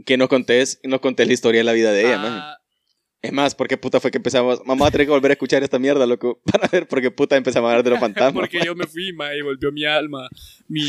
Que 0.05 0.17
nos 0.17 0.29
contés, 0.29 0.81
nos 0.85 1.01
contés 1.01 1.27
la 1.27 1.33
historia 1.35 1.61
de 1.61 1.65
la 1.65 1.73
vida 1.73 1.93
de 1.93 2.01
ella, 2.01 2.19
maje. 2.19 2.39
Ah, 2.41 2.59
Es 3.21 3.33
más, 3.33 3.55
¿por 3.55 3.69
qué 3.69 3.77
puta 3.77 4.01
fue 4.01 4.11
que 4.11 4.19
empezamos? 4.19 4.61
Vamos 4.65 4.87
a 4.87 4.91
tener 4.91 5.07
que 5.07 5.13
volver 5.13 5.31
a 5.31 5.35
escuchar 5.35 5.63
esta 5.63 5.79
mierda, 5.79 6.07
loco, 6.07 6.41
para 6.51 6.69
ver 6.69 6.89
por 6.89 7.01
qué 7.01 7.11
puta 7.11 7.37
empezamos 7.37 7.69
a 7.69 7.73
hablar 7.73 7.85
de 7.85 7.91
los 7.91 8.01
fantasmas. 8.01 8.33
porque 8.49 8.61
yo 8.65 8.75
me 8.75 8.87
fui, 8.87 9.13
maje, 9.13 9.39
y 9.39 9.43
volvió 9.43 9.71
mi 9.73 9.85
alma, 9.85 10.29
mi, 10.69 10.83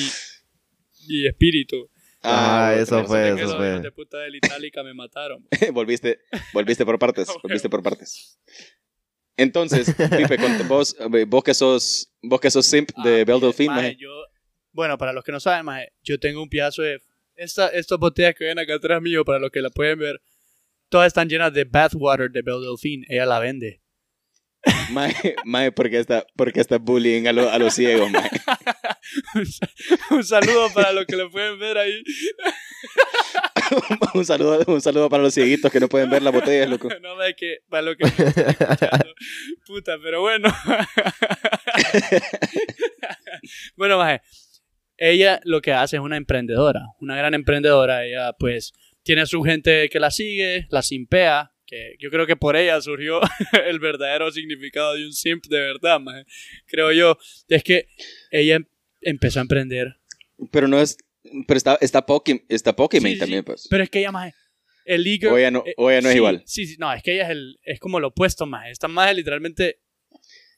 mi 1.07 1.27
espíritu. 1.27 1.89
Ah, 2.23 2.67
bueno, 2.69 2.83
eso 2.83 3.05
fue, 3.05 3.27
eso 3.29 3.37
los 3.43 3.55
fue. 3.57 3.69
hijos 3.71 3.81
de 3.83 3.91
puta 3.91 4.17
de 4.19 4.29
la 4.31 4.37
Itálica 4.37 4.81
me 4.83 4.93
mataron. 4.93 5.45
volviste, 5.73 6.19
volviste 6.53 6.85
por 6.85 6.97
partes, 6.99 7.27
volviste 7.43 7.69
por 7.69 7.83
partes. 7.83 8.39
Entonces, 9.37 9.93
Pipe, 9.95 10.37
vos, 10.67 10.95
eh, 10.99 11.25
vos 11.27 11.43
que 11.43 11.53
sos, 11.53 12.11
vos 12.21 12.39
que 12.39 12.51
sos 12.51 12.65
simp 12.65 12.91
de 13.03 13.21
Ah, 13.21 13.25
Belle 13.25 13.39
Delphine, 13.39 13.69
maje, 13.73 13.81
maje. 13.89 13.97
yo, 13.99 14.09
bueno, 14.71 14.97
para 14.97 15.11
los 15.11 15.23
que 15.23 15.31
no 15.31 15.39
saben, 15.39 15.65
maje, 15.65 15.91
yo 16.03 16.19
tengo 16.19 16.41
un 16.41 16.49
pedazo 16.49 16.81
de... 16.83 17.01
Esta, 17.35 17.69
estas 17.69 17.97
botellas 17.97 18.35
que 18.35 18.45
ven 18.45 18.59
acá 18.59 18.75
atrás 18.75 19.01
mío, 19.01 19.25
para 19.25 19.39
los 19.39 19.49
que 19.49 19.59
la 19.61 19.71
pueden 19.71 19.97
ver, 19.97 20.21
todas 20.89 21.07
están 21.07 21.27
llenas 21.27 21.51
de 21.51 21.63
bathwater 21.63 22.29
de 22.29 22.43
Belle 22.43 22.61
Delphine. 22.61 23.05
Ella 23.09 23.25
la 23.25 23.39
vende. 23.39 23.81
Mae, 24.91 25.13
mae, 25.43 25.71
porque 25.71 25.97
está, 25.97 26.25
porque 26.37 26.59
está 26.61 26.77
bullying 26.77 27.25
a, 27.25 27.33
lo- 27.33 27.49
a 27.49 27.57
los 27.57 27.73
ciegos, 27.73 28.11
mae. 28.11 28.29
un 30.11 30.23
saludo 30.23 30.73
para 30.73 30.91
los 30.93 31.05
que 31.05 31.15
lo 31.15 31.29
pueden 31.29 31.59
ver 31.59 31.77
ahí. 31.77 32.03
un 34.13 34.25
saludo, 34.25 34.63
un 34.67 34.81
saludo 34.81 35.09
para 35.09 35.23
los 35.23 35.33
cieguitos 35.33 35.71
que 35.71 35.79
no 35.79 35.89
pueden 35.89 36.09
ver 36.09 36.21
las 36.21 36.33
botellas, 36.33 36.69
loco. 36.69 36.89
No 37.01 37.15
me 37.15 37.33
que 37.35 37.59
para 37.69 37.81
lo 37.83 37.95
que. 37.95 38.05
Puta, 39.65 39.97
pero 40.01 40.21
bueno. 40.21 40.49
bueno, 43.75 43.97
maje. 43.97 44.21
Ella 44.97 45.41
lo 45.43 45.61
que 45.61 45.73
hace 45.73 45.97
es 45.97 46.01
una 46.01 46.17
emprendedora, 46.17 46.81
una 46.99 47.15
gran 47.15 47.33
emprendedora. 47.33 48.05
Ella, 48.05 48.33
pues, 48.33 48.73
tiene 49.03 49.21
a 49.21 49.25
su 49.25 49.41
gente 49.41 49.89
que 49.89 49.99
la 49.99 50.11
sigue, 50.11 50.67
la 50.69 50.81
simpea. 50.81 51.51
Que 51.65 51.95
yo 51.99 52.09
creo 52.09 52.27
que 52.27 52.35
por 52.35 52.55
ella 52.55 52.79
surgió 52.81 53.19
el 53.65 53.79
verdadero 53.79 54.31
significado 54.31 54.93
de 54.95 55.05
un 55.05 55.13
simp 55.13 55.45
de 55.47 55.59
verdad, 55.59 55.99
maje. 55.99 56.25
Creo 56.67 56.91
yo. 56.91 57.17
Es 57.49 57.63
que 57.63 57.87
ella 58.31 58.59
empezó 59.05 59.39
a 59.39 59.43
emprender. 59.43 59.97
Pero 60.51 60.67
no 60.67 60.79
es, 60.79 60.97
pero 61.47 61.57
está, 61.57 61.77
está 61.81 62.05
Pokimane, 62.05 62.45
está 62.49 62.75
Pokimane 62.75 63.09
Sí, 63.09 63.15
sí, 63.15 63.19
también, 63.19 63.41
sí. 63.41 63.45
pues. 63.45 63.67
Pero 63.69 63.83
es 63.83 63.89
que 63.89 63.99
ella, 63.99 64.11
maje. 64.11 64.33
El 64.85 65.03
leaguer. 65.03 65.31
O 65.31 65.37
ella 65.37 65.51
no, 65.51 65.63
eh, 65.65 65.73
o 65.77 65.89
ella 65.89 66.01
no 66.01 66.07
es 66.09 66.13
sí, 66.13 66.17
igual. 66.17 66.43
Sí, 66.45 66.65
sí, 66.65 66.75
no, 66.79 66.91
es 66.93 67.01
que 67.03 67.13
ella 67.13 67.23
es, 67.25 67.29
el, 67.31 67.57
es 67.63 67.79
como 67.79 67.99
lo 67.99 68.09
opuesto, 68.09 68.45
más. 68.45 68.67
Esta 68.69 68.87
más 68.87 69.15
literalmente 69.15 69.79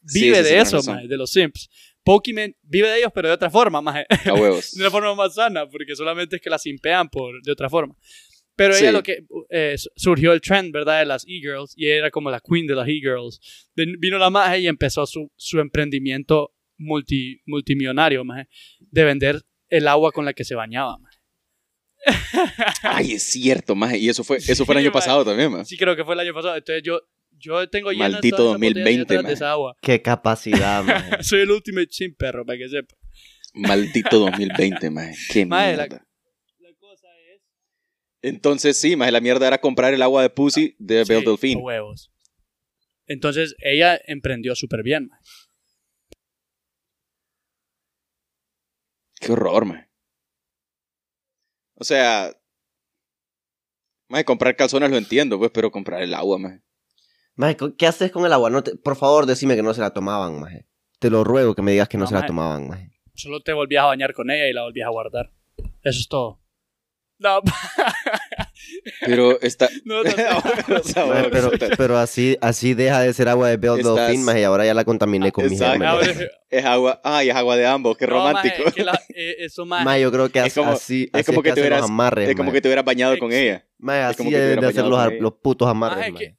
Sí, 0.07 0.21
vive 0.21 0.37
sí, 0.37 0.43
sí, 0.43 0.53
de 0.53 0.61
eso, 0.61 0.83
maje, 0.83 1.07
de 1.07 1.17
los 1.17 1.31
simps. 1.31 1.69
Pokémon 2.03 2.55
vive 2.61 2.87
de 2.89 2.99
ellos, 2.99 3.11
pero 3.13 3.27
de 3.27 3.33
otra 3.33 3.49
forma, 3.49 3.81
más. 3.81 4.05
A 4.25 4.33
huevos. 4.33 4.71
de 4.75 4.81
una 4.81 4.91
forma 4.91 5.15
más 5.15 5.35
sana, 5.35 5.67
porque 5.67 5.95
solamente 5.95 6.35
es 6.37 6.41
que 6.41 6.49
la 6.49 6.59
simpean 6.59 7.09
por, 7.09 7.41
de 7.43 7.51
otra 7.51 7.69
forma. 7.69 7.95
Pero 8.55 8.73
Sí. 8.73 8.83
ella 8.83 8.91
lo 8.93 9.03
que 9.03 9.25
eh, 9.49 9.75
surgió 9.95 10.31
el 10.31 10.39
trend, 10.41 10.71
¿verdad? 10.71 10.99
De 10.99 11.05
las 11.05 11.25
e-girls, 11.27 11.73
y 11.75 11.87
ella 11.87 11.95
era 11.97 12.11
como 12.11 12.29
la 12.31 12.39
queen 12.39 12.67
de 12.67 12.75
las 12.75 12.87
e-girls. 12.87 13.69
Vino 13.75 14.17
la 14.17 14.29
magia 14.29 14.57
y 14.59 14.67
empezó 14.67 15.05
su, 15.05 15.31
su 15.35 15.59
emprendimiento 15.59 16.54
multi, 16.77 17.41
multimillonario, 17.45 18.23
maje, 18.23 18.47
de 18.79 19.03
vender 19.03 19.41
el 19.69 19.87
agua 19.87 20.11
con 20.11 20.25
la 20.25 20.33
que 20.33 20.43
se 20.43 20.55
bañaba. 20.55 20.97
maje. 20.97 21.17
Ay, 22.83 23.13
es 23.13 23.23
cierto, 23.23 23.75
maje. 23.75 23.97
Y 23.97 24.09
eso 24.09 24.23
fue, 24.23 24.37
eso 24.37 24.65
fue 24.65 24.73
el 24.75 24.79
año 24.79 24.89
maje. 24.89 24.93
pasado 24.99 25.25
también, 25.25 25.51
maje. 25.51 25.65
Sí, 25.65 25.77
creo 25.77 25.95
que 25.95 26.03
fue 26.03 26.13
el 26.13 26.19
año 26.19 26.33
pasado. 26.33 26.55
Entonces 26.55 26.83
yo, 26.83 27.01
yo 27.31 27.67
tengo 27.69 27.91
llenas 27.91 28.11
Maldito 28.13 28.37
todas 28.37 28.51
esas 28.51 28.59
botellas 28.59 28.73
2020, 28.75 28.99
detrás 28.99 29.17
de 29.17 29.23
maje. 29.23 29.33
esa 29.33 29.51
agua. 29.51 29.75
Qué 29.81 30.01
capacidad. 30.01 30.83
Soy 31.21 31.39
el 31.41 31.51
ultimate 31.51 31.87
sin 31.91 32.13
perro, 32.15 32.45
para 32.45 32.57
que 32.59 32.69
sepa. 32.69 32.95
Maldito 33.53 34.19
2020, 34.19 34.89
maje. 34.91 35.15
Qué 35.31 35.45
Maje, 35.45 35.75
la- 35.77 35.83
mierda. 35.87 36.05
La 36.59 36.69
cosa 36.77 37.07
es... 37.33 37.41
Entonces, 38.21 38.77
sí, 38.77 38.95
maje, 38.95 39.11
la 39.11 39.21
mierda 39.21 39.47
era 39.47 39.59
comprar 39.59 39.93
el 39.93 40.01
agua 40.01 40.21
de 40.21 40.29
Pussy 40.29 40.75
de 40.77 41.03
Belle 41.05 41.21
Sí, 41.21 41.25
Delphine. 41.25 41.61
huevos. 41.61 42.11
Entonces 43.07 43.55
ella 43.59 43.99
emprendió 44.05 44.55
súper 44.55 44.83
bien. 44.83 45.07
maje. 45.07 45.23
Qué 49.19 49.31
horror, 49.31 49.65
maje. 49.65 49.89
O 51.75 51.83
sea, 51.83 52.31
maje, 54.09 54.25
comprar 54.25 54.55
calzones 54.55 54.89
lo 54.91 54.97
entiendo, 54.97 55.37
pues, 55.37 55.51
pero 55.53 55.71
comprar 55.71 56.01
el 56.01 56.13
agua, 56.13 56.37
maje. 56.37 56.61
Mae, 57.35 57.57
¿qué 57.77 57.87
haces 57.87 58.11
con 58.11 58.25
el 58.25 58.31
agua? 58.33 58.49
No 58.49 58.63
te- 58.63 58.75
por 58.77 58.95
favor, 58.95 59.25
decime 59.25 59.55
que 59.55 59.63
no 59.63 59.73
se 59.73 59.81
la 59.81 59.91
tomaban, 59.91 60.39
maje. 60.39 60.67
Te 60.99 61.09
lo 61.09 61.23
ruego 61.23 61.53
que 61.55 61.61
me 61.61 61.71
digas 61.71 61.89
que 61.89 61.97
no, 61.97 62.03
No, 62.03 62.07
se 62.07 62.13
la 62.15 62.25
tomaban, 62.25 62.67
maje. 62.69 62.91
Solo 63.13 63.41
te 63.41 63.51
volvías 63.53 63.83
a 63.83 63.87
bañar 63.87 64.13
con 64.13 64.29
ella 64.29 64.47
y 64.47 64.53
la 64.53 64.63
volvías 64.63 64.87
a 64.87 64.91
guardar. 64.91 65.31
Eso 65.83 65.99
es 65.99 66.07
todo. 66.07 66.41
No, 67.19 67.41
Pero 69.05 69.39
está... 69.41 69.69
no, 69.85 70.03
no. 70.03 70.09
O 70.09 70.83
sea, 70.83 71.05
Mae, 71.05 71.23
bueno, 71.23 71.29
pero, 71.31 71.51
pero 71.77 71.97
así, 71.97 72.37
así 72.41 72.73
deja 72.73 73.01
de 73.01 73.13
ser 73.13 73.27
agua 73.29 73.49
de 73.49 73.57
Belle 73.57 73.81
Estás- 73.81 74.17
maje, 74.17 74.41
y 74.41 74.43
ahora 74.43 74.65
ya 74.65 74.73
la 74.73 74.83
contaminé 74.85 75.31
con 75.31 75.45
mis 75.49 75.59
es 76.49 76.65
agua... 76.65 77.01
Ay, 77.03 77.29
es 77.29 77.35
agua 77.35 77.57
de 77.57 77.65
ambos, 77.65 77.97
qué 77.97 78.07
no, 78.07 78.13
romántico. 78.13 78.55
maje, 78.59 78.69
es 78.69 78.73
que 78.75 78.83
la- 78.83 79.01
eh, 79.15 79.35
eso 79.39 79.65
más. 79.65 79.83
Mae, 79.83 80.01
yo 80.01 80.11
creo 80.11 80.29
que 80.29 80.39
Es 80.39 80.45
así, 80.45 80.59
como- 80.59 80.71
así, 80.71 81.03
es 81.03 81.09
así 81.13 81.25
como 81.25 81.41
que 81.43 81.49
hacen 81.49 81.55
te 81.55 81.61
hubieras- 81.61 81.81
los 81.81 81.89
amarres, 81.89 82.29
es 82.29 82.35
como 82.35 82.51
que 82.51 82.61
te 82.61 82.67
hubieras 82.67 82.85
bañado 82.85 83.17
con 83.17 83.31
ella. 83.31 83.65
Es 83.79 83.89
así 83.89 84.17
como 84.17 84.29
que 84.29 84.35
te 84.37 84.41
deben 84.41 84.59
de 84.61 84.67
hacer 84.67 84.83
los, 84.83 84.91
con 84.91 84.99
ar- 84.99 85.11
ella. 85.13 85.21
los 85.21 85.33
putos 85.33 85.67
amarres, 85.67 86.11
Maje, 86.11 86.25
que- 86.25 86.35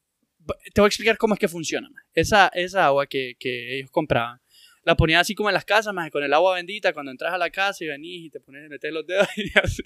te 0.73 0.81
voy 0.81 0.87
a 0.87 0.89
explicar 0.89 1.19
cómo 1.19 1.35
es 1.35 1.41
que 1.41 1.49
funciona. 1.49 1.89
maje. 1.91 2.07
Esa, 2.15 2.49
esa 2.55 2.87
agua 2.87 3.07
que, 3.07 3.35
que 3.39 3.79
ellos 3.79 3.91
compraban, 3.91 4.41
la 4.87 4.97
ponían 4.97 5.19
así 5.21 5.35
como 5.35 5.51
en 5.51 5.55
las 5.55 5.65
casas, 5.65 5.93
maje, 5.93 6.13
con 6.13 6.23
el 6.23 6.33
agua 6.33 6.55
bendita, 6.55 6.93
cuando 6.93 7.11
entras 7.11 7.35
a 7.35 7.39
la 7.39 7.51
casa 7.51 7.83
y 7.83 7.89
venís 7.89 8.27
y 8.27 8.31
te 8.31 8.39
pones, 8.39 8.71
metes 8.71 8.93
los 8.93 9.05
dedos 9.05 9.27
y 9.37 9.51
así, 9.59 9.83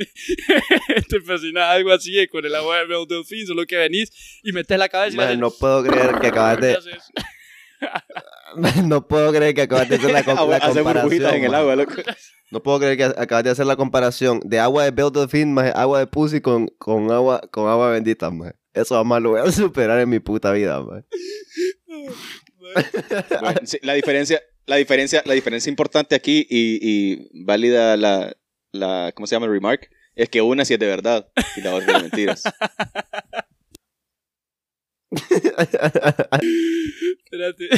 te 1.09 1.21
fascina 1.23 1.71
algo 1.71 1.91
así 1.91 2.19
eh, 2.19 2.29
con 2.29 2.45
el 2.45 2.55
agua 2.55 2.81
de 2.81 2.87
Belle 2.87 3.07
Delphine, 3.09 3.47
solo 3.47 3.65
que 3.67 3.79
venís 3.79 4.11
y 4.43 4.53
metes 4.53 4.79
la 4.79 4.91
cabeza 4.91 5.33
y 5.33 5.39
no 5.39 5.51
puedo 5.51 5.83
creer 5.83 6.19
que 6.21 6.27
acabas 6.29 6.61
de... 6.61 6.79
no 8.85 9.09
puedo 9.09 9.33
creer 9.33 9.55
que 9.55 9.63
acabas 9.63 9.89
de 9.89 9.97
hacer 9.97 10.13
la, 10.13 10.23
com- 10.23 10.51
la 10.51 10.61
comparación. 10.61 11.35
en 11.35 11.45
el 11.45 11.55
agua, 11.55 11.77
loco. 11.77 11.95
No 12.51 12.63
puedo 12.63 12.79
creer 12.81 12.99
que 12.99 13.05
acabas 13.05 13.45
de 13.45 13.51
hacer 13.51 13.65
la 13.65 13.77
comparación 13.77 14.41
de 14.45 14.59
agua 14.59 14.85
de 14.85 14.91
Belle 14.91 15.13
Delphine 15.13 15.51
más 15.51 15.75
agua 15.75 16.01
de 16.01 16.09
Pussy 16.09 16.43
con, 16.43 16.67
con, 16.77 17.11
agua, 17.11 17.41
con 17.51 17.71
agua 17.71 17.91
bendita, 17.93 18.31
mae. 18.31 18.53
Eso 18.75 18.97
jamás 18.97 19.23
lo 19.23 19.31
voy 19.31 19.41
a 19.41 19.51
superar 19.51 19.99
en 19.99 20.11
mi 20.11 20.21
puta 20.21 20.53
vida. 20.53 20.79
Bueno, 20.79 21.05
sí, 23.65 23.79
la 23.83 23.95
diferencia, 23.95 24.43
la 24.71 24.77
diferencia, 24.77 25.23
la 25.27 25.35
diferencia 25.35 25.69
importante 25.69 26.15
aquí 26.15 26.47
y, 26.49 26.79
y 26.81 27.29
válida 27.45 27.97
la, 27.97 28.37
la, 28.71 29.11
¿cómo 29.17 29.27
se 29.27 29.35
llama? 29.35 29.47
El 29.47 29.53
remark, 29.53 29.91
es 30.15 30.29
que 30.29 30.43
una 30.43 30.65
sí 30.65 30.75
es 30.75 30.79
de 30.79 30.87
verdad 30.87 31.29
y 31.57 31.61
la 31.61 31.75
otra 31.75 31.89
es 31.89 31.95
de 31.95 32.03
mentiras. 32.03 32.45
Espérate. 37.25 37.69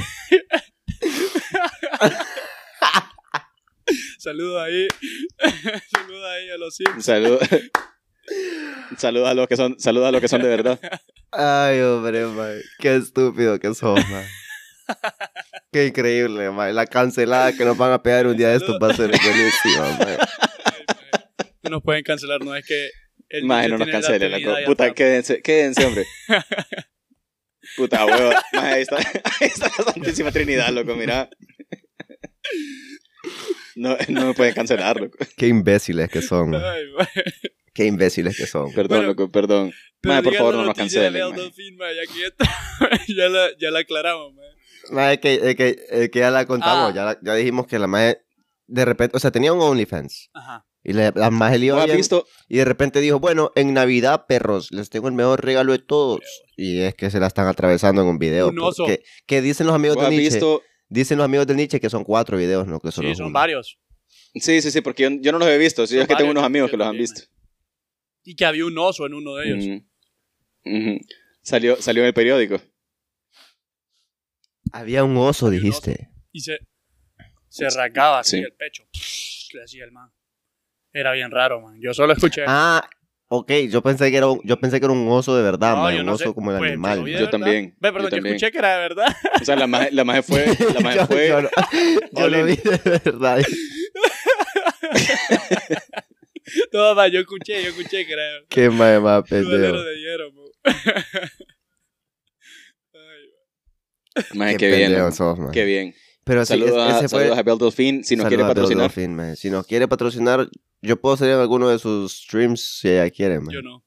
Saludos 4.18 4.62
ahí. 4.62 4.86
Saludos 5.90 6.26
ahí 6.26 6.50
a 6.50 6.58
los 6.58 6.76
Sims. 6.76 7.06
Saludos. 7.06 7.40
Saludos 8.98 9.30
a 9.30 9.34
los 9.34 9.48
que 9.48 9.56
son, 9.56 9.80
saludos 9.80 10.08
a 10.08 10.12
los 10.12 10.20
que 10.20 10.28
son 10.28 10.42
de 10.42 10.48
verdad. 10.48 10.78
Ay, 11.30 11.80
hombre, 11.80 12.26
mae. 12.26 12.60
Qué 12.78 12.96
estúpido 12.96 13.58
que 13.58 13.74
sos, 13.74 13.98
mae. 14.10 14.26
Qué 15.72 15.86
increíble. 15.86 16.50
La 16.72 16.86
cancelada 16.86 17.56
que 17.56 17.64
nos 17.64 17.78
van 17.78 17.92
a 17.92 18.02
pegar 18.02 18.26
un 18.26 18.36
día 18.36 18.48
de 18.50 18.56
estos 18.56 18.78
va 18.80 18.90
a 18.90 18.94
ser 18.94 19.10
buenísima. 19.10 20.18
No 21.64 21.70
nos 21.70 21.82
pueden 21.84 22.02
cancelar, 22.02 22.40
no 22.44 22.56
es 22.56 22.66
que. 22.66 22.90
el 23.28 23.46
niño 23.46 23.68
no 23.68 23.78
nos 23.78 23.86
la 23.86 23.92
cancelen, 23.92 24.32
ya 24.42 24.66
Puta, 24.66 24.86
está. 24.86 24.94
quédense, 24.96 25.40
quédense, 25.40 25.86
hombre. 25.86 26.04
Puta, 27.76 28.04
huevo. 28.04 28.32
Maje, 28.52 28.66
ahí 28.74 28.82
está, 28.82 28.96
ahí 29.40 29.46
está 29.46 29.70
la 29.78 29.92
Santísima 29.92 30.32
Trinidad, 30.32 30.70
loco, 30.70 30.96
mira. 30.96 31.30
No, 33.76 33.96
no 34.08 34.26
me 34.26 34.34
pueden 34.34 34.52
cancelar, 34.54 35.00
loco. 35.00 35.16
Qué 35.36 35.46
imbéciles 35.46 36.10
que 36.10 36.20
son. 36.20 36.52
Ay. 36.56 36.82
Qué 37.72 37.86
imbéciles 37.86 38.36
que 38.36 38.46
son. 38.46 38.72
Perdón, 38.74 38.98
Bueno, 38.98 39.06
loco, 39.06 39.30
perdón. 39.30 39.72
Pero 40.00 40.14
Maje, 40.16 40.24
por 40.24 40.34
favor, 40.34 40.54
la 40.54 40.60
no 40.62 40.66
nos 40.66 40.76
cancelen. 40.76 41.36
Delphine, 41.36 41.76
mae, 41.76 41.94
ya 41.94 42.02
ya 43.16 43.28
la, 43.28 43.48
ya 43.56 43.70
la 43.70 43.78
aclaramos, 43.78 44.34
mae. 44.34 44.51
Mae, 44.90 45.20
que, 45.20 45.54
que, 45.56 46.10
que 46.10 46.18
ya 46.18 46.30
la 46.30 46.44
contamos, 46.46 46.90
Ah. 46.90 46.94
ya, 46.94 47.04
la- 47.04 47.18
ya 47.22 47.34
dijimos 47.34 47.66
que 47.66 47.78
la 47.78 47.86
mae 47.86 48.18
de 48.66 48.84
repente, 48.84 49.16
o 49.16 49.20
sea, 49.20 49.30
tenía 49.30 49.52
un 49.52 49.60
OnlyFans. 49.60 50.30
Ajá. 50.34 50.66
Y 50.84 50.94
le, 50.94 51.12
la 51.14 51.30
maje 51.30 51.58
le 51.58 51.66
iba 51.66 51.74
¿Vos 51.76 51.82
has 51.82 51.86
bien, 51.86 51.96
visto? 51.98 52.26
Y 52.48 52.56
de 52.56 52.64
repente 52.64 53.00
dijo, 53.00 53.20
bueno, 53.20 53.52
en 53.54 53.72
Navidad, 53.72 54.26
perros, 54.26 54.68
les 54.72 54.90
tengo 54.90 55.06
el 55.08 55.14
mejor 55.14 55.44
regalo 55.44 55.70
de 55.72 55.78
todos. 55.78 56.20
Y 56.56 56.80
es 56.80 56.94
que 56.96 57.08
se 57.10 57.20
la 57.20 57.28
están 57.28 57.46
atravesando 57.46 58.02
en 58.02 58.08
un 58.08 58.18
video. 58.18 58.48
Un 58.48 58.58
oso. 58.58 58.84
porque- 58.84 59.02
que 59.26 59.40
dicen 59.42 59.66
los 59.68 59.76
amigos 59.76 59.96
¿Vos 59.96 60.04
de 60.06 60.10
Nietzsche. 60.10 60.30
visto? 60.36 60.62
Dicen 60.88 61.18
los 61.18 61.24
amigos 61.24 61.46
de 61.46 61.54
Nietzsche 61.54 61.78
que 61.80 61.88
son 61.88 62.02
cuatro 62.04 62.36
videos, 62.36 62.66
no 62.66 62.80
que 62.80 62.90
solo 62.90 63.08
Sí, 63.08 63.14
son 63.14 63.26
uno. 63.26 63.32
varios. 63.34 63.78
Sí, 64.34 64.60
sí, 64.60 64.70
sí, 64.70 64.80
porque 64.80 65.04
yo, 65.04 65.10
yo 65.20 65.30
no 65.32 65.38
los 65.38 65.48
he 65.48 65.56
visto. 65.58 65.86
Sí, 65.86 65.94
Son 65.94 66.02
es 66.02 66.08
que 66.08 66.16
tengo 66.16 66.30
unos 66.32 66.42
amigos 66.44 66.70
que 66.70 66.76
los 66.76 66.86
han 66.88 66.96
visto. 66.98 67.22
Y 68.24 68.34
que 68.34 68.44
había 68.44 68.64
un 68.66 68.76
oso 68.78 69.06
en 69.06 69.14
uno 69.14 69.36
de 69.36 69.48
ellos. 69.48 69.82
Ujú. 70.64 70.98
Salió, 71.42 71.80
salió 71.80 72.02
en 72.02 72.08
el 72.08 72.14
periódico. 72.14 72.60
Había 74.72 75.04
un 75.04 75.16
oso, 75.16 75.46
Había 75.46 75.58
un 75.58 75.64
dijiste. 75.64 76.08
Y 76.32 76.40
se, 76.40 76.58
se 77.48 77.68
rasgaba 77.70 78.20
así 78.20 78.38
Sí. 78.38 78.42
el 78.42 78.52
pecho. 78.54 78.84
Le 79.54 79.62
hacía 79.64 79.84
el 79.84 79.92
man. 79.92 80.10
Era 80.92 81.12
bien 81.12 81.30
raro, 81.30 81.60
man. 81.60 81.78
Yo 81.80 81.92
solo 81.94 82.12
escuché. 82.12 82.44
Ah, 82.46 82.88
ok, 83.28 83.50
yo 83.70 83.82
pensé 83.82 84.10
que 84.10 84.16
era 84.16 84.26
un, 84.28 84.40
yo 84.44 84.58
pensé 84.58 84.78
que 84.80 84.86
era 84.86 84.92
un 84.92 85.06
oso 85.10 85.36
de 85.36 85.42
verdad, 85.42 85.74
No, 85.76 85.82
man, 85.82 85.94
yo 85.94 86.00
un 86.00 86.06
no 86.06 86.12
oso 86.12 86.24
sé. 86.30 86.34
como 86.34 86.52
el 86.52 86.58
Pues, 86.58 86.70
animal. 86.72 86.98
yo 86.98 87.04
verdad. 87.04 87.30
también, 87.30 87.74
Ve, 87.80 87.92
perdón, 87.92 88.10
yo 88.10 88.16
yo, 88.18 88.26
escuché 88.28 88.50
que 88.52 88.58
era 88.58 88.74
de 88.74 88.78
verdad. 88.80 89.06
O 89.42 89.44
sea, 89.44 89.56
la 89.56 89.66
maje, 89.66 89.90
la 89.92 90.04
maje 90.04 90.22
fue. 90.22 90.46
La 90.74 90.80
maje 90.84 90.98
yo, 90.98 91.06
fue 91.06 91.28
yo 91.28 91.40
lo- 91.42 91.50
yo 92.12 92.28
lo 92.28 92.44
vi 92.44 92.56
de 92.56 92.80
verdad. 93.04 93.42
no, 96.72 96.94
man, 96.94 97.10
yo 97.10 97.20
escuché, 97.20 97.62
yo 97.62 97.68
escuché 97.70 98.06
que 98.06 98.12
era 98.12 98.22
de 98.24 98.32
verdad. 98.32 98.46
Qué 98.48 98.70
mae 98.70 99.00
más 99.00 99.22
pendejo. 99.28 99.50
balero 99.50 99.82
de 99.82 99.96
hierro, 100.00 100.32
mo. 100.32 100.44
Ay, 102.94 103.30
Maje, 104.34 104.56
Qué 104.56 104.70
qué 104.70 104.76
bien. 104.76 104.92
man. 105.00 105.12
sos, 105.12 105.38
man. 105.38 105.50
Qué 105.52 105.64
bien. 105.64 105.94
Pero 106.24 106.44
Saludos, 106.46 106.70
es- 106.72 106.76
a, 106.94 106.98
ese 106.98 107.08
fue- 107.08 107.20
saludos 107.20 107.38
a 107.38 107.42
Bel 107.42 107.58
Delfín. 107.58 108.04
Si 108.04 108.14
nos 108.16 108.26
quiere 108.28 108.42
a 108.44 108.48
patrocinar, 108.48 108.82
Delfín, 108.92 109.14
mae. 109.16 109.36
Si 109.36 109.50
nos 109.50 109.66
quiere 109.66 109.88
patrocinar, 109.88 110.48
yo 110.80 111.00
puedo 111.00 111.16
salir 111.16 111.34
en 111.34 111.40
alguno 111.40 111.68
de 111.68 111.78
sus 111.78 112.12
streams 112.12 112.60
si 112.80 112.88
ella 112.88 113.10
quiere, 113.10 113.40
man. 113.40 113.52
yo 113.54 113.60
no. 113.62 113.84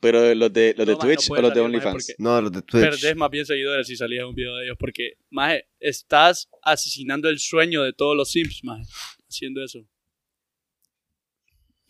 pero 0.00 0.34
los 0.34 0.52
de, 0.52 0.74
los 0.76 0.86
de 0.86 0.92
No, 0.92 0.98
no 0.98 1.04
Twitch 1.04 1.24
o 1.26 1.28
puede 1.28 1.42
los 1.42 1.54
de 1.54 1.60
OnlyFans. 1.60 2.14
No, 2.18 2.40
los 2.42 2.50
de 2.52 2.62
Twitch. 2.62 2.82
Perdés 2.84 3.16
más 3.16 3.30
bien 3.30 3.46
seguidores 3.46 3.86
si 3.86 3.96
salías 3.96 4.24
un 4.24 4.34
video 4.34 4.56
de 4.56 4.64
ellos. 4.64 4.76
Porque, 4.78 5.12
maje, 5.30 5.68
estás 5.78 6.48
asesinando 6.62 7.28
el 7.28 7.38
sueño 7.38 7.82
de 7.82 7.92
todos 7.92 8.16
los 8.16 8.30
Sims, 8.32 8.60
maje. 8.64 8.82
Haciendo 9.28 9.62
eso. 9.62 9.86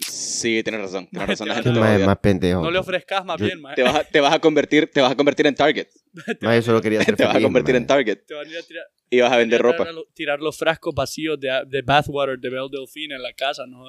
Sí, 0.06 0.62
tienes 0.62 0.80
razón. 0.82 1.06
Tienes 1.08 1.28
razón. 1.30 1.48
La 1.48 1.54
gente 1.54 1.72
te 1.72 1.78
va 1.78 1.94
a 1.94 1.98
más 1.98 2.18
pendejo. 2.18 2.62
No 2.62 2.70
le 2.70 2.78
ofrezcas 2.78 3.24
más 3.24 3.38
Yo- 3.40 3.46
bien, 3.46 3.62
te 3.74 3.82
vas, 3.82 3.94
a, 3.96 4.04
te 4.04 4.20
vas 4.20 4.34
a 4.34 4.38
convertir 4.38 4.90
te 4.92 5.00
vas 5.00 5.12
a 5.12 5.16
convertir 5.16 5.46
en 5.46 5.54
target 5.54 5.88
Mae, 6.42 6.56
yo 6.58 6.62
solo 6.62 6.80
quería 6.82 7.02
ser 7.02 7.16
te 7.16 7.22
vas 7.24 7.30
a 7.30 7.34
feliz, 7.34 7.46
convertir 7.46 7.74
mae. 7.74 7.80
en 7.80 7.86
target 7.86 8.24
Te 8.26 8.34
van 8.34 8.46
a 8.46 8.50
ir 8.50 8.58
a 8.58 8.62
tirar, 8.62 8.84
y 9.10 9.20
vas 9.20 9.32
a 9.32 9.36
vender 9.36 9.60
tirar 9.60 9.78
ropa 9.78 9.92
lo- 9.92 10.04
tirar 10.14 10.40
los 10.40 10.56
frascos 10.58 10.94
vacíos 10.94 11.38
de, 11.40 11.48
de 11.66 11.82
bathwater 11.82 12.38
de 12.38 12.50
Belle 12.50 12.68
Delfine 12.70 13.14
en 13.16 13.22
la 13.22 13.32
casa, 13.32 13.64
¿no? 13.66 13.84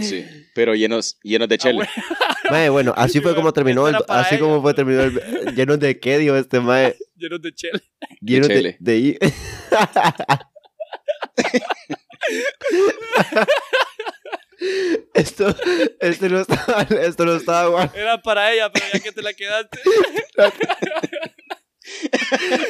sí 0.00 0.24
pero 0.54 0.74
llenos 0.74 1.18
llenos 1.22 1.48
de 1.48 1.58
chele 1.58 1.86
Mae, 2.50 2.68
bueno, 2.68 2.92
así 2.96 3.20
fue 3.20 3.34
como 3.34 3.52
terminó 3.52 3.86
el, 3.88 3.94
Eso 3.94 3.98
era 4.04 4.06
para 4.06 4.20
así 4.22 4.34
ella, 4.36 4.44
como 4.44 4.62
fue 4.62 4.74
terminó 4.74 5.02
el, 5.02 5.20
lleno 5.54 5.76
de 5.76 6.00
qué 6.00 6.18
dijo 6.18 6.34
este 6.36 6.58
mae, 6.60 6.96
Llenos 7.16 7.40
de 7.42 7.52
chela. 7.54 7.80
lleno 8.20 8.48
de, 8.48 8.54
chele. 8.54 8.76
de 8.80 8.98
i- 8.98 9.18
esto, 15.14 15.54
esto 16.00 16.28
no 16.28 16.40
estaba, 16.40 16.82
esto 16.82 17.24
no 17.24 17.34
estaba 17.34 17.68
guardado. 17.68 17.98
Era 17.98 18.20
para 18.22 18.52
ella, 18.52 18.70
pero 18.72 18.86
ya 18.92 19.00
que 19.00 19.12
te 19.12 19.22
la 19.22 19.34
quedaste. 19.34 19.78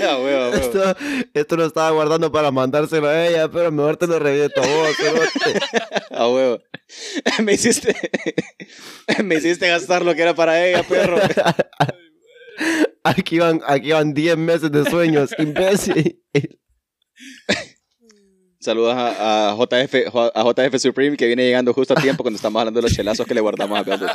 Ah, 0.00 0.16
huevo, 0.18 0.44
a 0.44 0.50
huevo. 0.50 0.54
Esto, 0.54 0.96
esto 1.34 1.56
lo 1.56 1.66
estaba 1.66 1.90
guardando 1.90 2.32
para 2.32 2.50
mandárselo 2.50 3.06
a 3.08 3.26
ella, 3.26 3.50
pero 3.50 3.70
mejor 3.70 3.96
te 3.98 4.06
lo 4.06 4.18
reviento 4.18 4.62
a 4.62 4.66
vos. 4.66 4.96
A 6.10 6.28
huevo. 6.28 6.58
me 7.42 7.54
hiciste 7.54 7.94
me 9.24 9.36
hiciste 9.36 9.68
gastar 9.68 10.04
lo 10.04 10.14
que 10.14 10.22
era 10.22 10.34
para 10.34 10.64
ella 10.64 10.82
perro 10.82 11.18
Aquí 13.02 13.38
van, 13.38 13.62
aquí 13.66 13.92
van 13.92 14.12
10 14.12 14.36
meses 14.36 14.70
de 14.70 14.84
sueños, 14.84 15.30
imbécil. 15.38 16.22
Saludos 18.61 18.94
a, 18.94 19.51
a 19.51 19.57
JF 19.57 19.94
a 20.14 20.44
JF 20.44 20.79
Supreme 20.79 21.16
que 21.16 21.27
viene 21.27 21.44
llegando 21.44 21.73
justo 21.73 21.94
a 21.94 22.01
tiempo 22.01 22.23
cuando 22.23 22.37
estamos 22.37 22.61
hablando 22.61 22.79
de 22.79 22.83
los 22.83 22.94
chelazos 22.94 23.27
que 23.27 23.35
le 23.35 23.40
guardamos 23.40 23.79
a 23.79 23.83
Beldo 23.83 24.07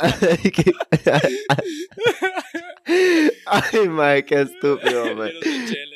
Ay, 3.46 3.88
mae, 3.88 4.24
qué 4.24 4.42
estúpido, 4.42 5.14
mae. 5.16 5.32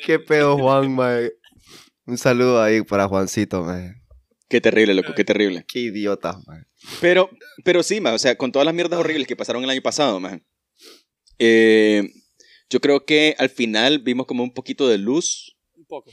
Qué 0.05 0.19
pedo, 0.19 0.57
Juan, 0.57 0.93
mae. 0.93 1.31
Un 2.05 2.17
saludo 2.17 2.61
ahí 2.61 2.81
para 2.81 3.07
Juancito, 3.07 3.63
mae. 3.63 3.93
qué 4.49 4.59
terrible 4.59 4.93
loco 4.93 5.13
qué 5.15 5.23
terrible 5.23 5.65
Qué 5.67 5.79
idiota, 5.79 6.37
mae. 6.45 6.63
Pero, 6.99 7.29
pero 7.63 7.83
sí, 7.83 8.01
ma, 8.01 8.13
o 8.13 8.19
sea, 8.19 8.35
con 8.37 8.51
todas 8.51 8.65
las 8.65 8.75
mierdas 8.75 8.99
horribles 8.99 9.27
que 9.27 9.35
pasaron 9.37 9.63
el 9.63 9.69
año 9.69 9.81
pasado, 9.81 10.19
ma, 10.19 10.41
eh, 11.39 12.09
yo 12.69 12.81
creo 12.81 13.05
que 13.05 13.35
al 13.37 13.49
final 13.49 13.99
vimos 13.99 14.25
como 14.25 14.43
un 14.43 14.53
poquito 14.53 14.87
de 14.87 14.97
luz 14.97 15.57
Un 15.75 15.85
poco. 15.85 16.11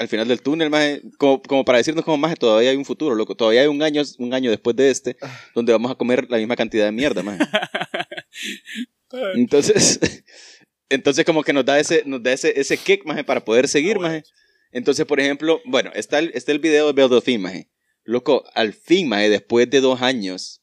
Al 0.00 0.08
final 0.08 0.26
del 0.26 0.40
túnel, 0.40 0.70
ma, 0.70 0.80
como, 1.18 1.42
como 1.42 1.64
para 1.64 1.78
decirnos 1.78 2.04
como 2.04 2.16
más 2.16 2.34
todavía 2.38 2.70
hay 2.70 2.76
un 2.76 2.84
futuro, 2.86 3.14
loco, 3.14 3.34
todavía 3.36 3.60
hay 3.60 3.66
un 3.66 3.82
año, 3.82 4.02
un 4.18 4.32
año 4.32 4.50
después 4.50 4.74
de 4.74 4.90
este, 4.90 5.16
donde 5.54 5.72
vamos 5.72 5.90
a 5.92 5.94
comer 5.94 6.26
la 6.30 6.38
misma 6.38 6.56
cantidad 6.56 6.86
de 6.86 6.92
mierda, 6.92 7.22
ma. 7.22 7.36
Entonces, 9.34 10.00
entonces 10.88 11.24
como 11.24 11.42
que 11.42 11.52
nos 11.52 11.64
da 11.64 11.78
ese, 11.78 12.02
nos 12.06 12.22
da 12.22 12.32
ese, 12.32 12.58
ese 12.58 12.76
kick, 12.76 13.04
maje, 13.04 13.24
para 13.24 13.44
poder 13.44 13.68
seguir, 13.68 13.96
Ah, 13.96 14.00
bueno. 14.00 14.08
maje. 14.14 14.24
Entonces, 14.72 15.04
por 15.04 15.18
ejemplo, 15.20 15.60
bueno, 15.66 15.90
está 15.94 16.18
el, 16.20 16.30
está 16.34 16.52
el 16.52 16.60
video 16.60 16.86
de 16.86 16.92
Belle 16.92 17.08
Delphine, 17.08 17.38
maje. 17.42 17.70
Loco, 18.04 18.44
al 18.54 18.72
fin, 18.72 19.08
maje, 19.08 19.28
después 19.28 19.68
de 19.68 19.80
dos 19.80 20.00
años 20.00 20.62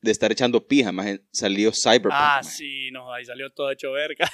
de 0.00 0.10
estar 0.10 0.32
echando 0.32 0.66
pija, 0.66 0.90
maje, 0.90 1.20
salió 1.32 1.70
Cyberpunk, 1.72 2.12
Ah, 2.14 2.40
maje. 2.42 2.56
sí, 2.56 2.90
no, 2.90 3.12
ahí 3.12 3.24
salió 3.24 3.50
todo 3.50 3.70
hecho 3.70 3.92
verga. 3.92 4.28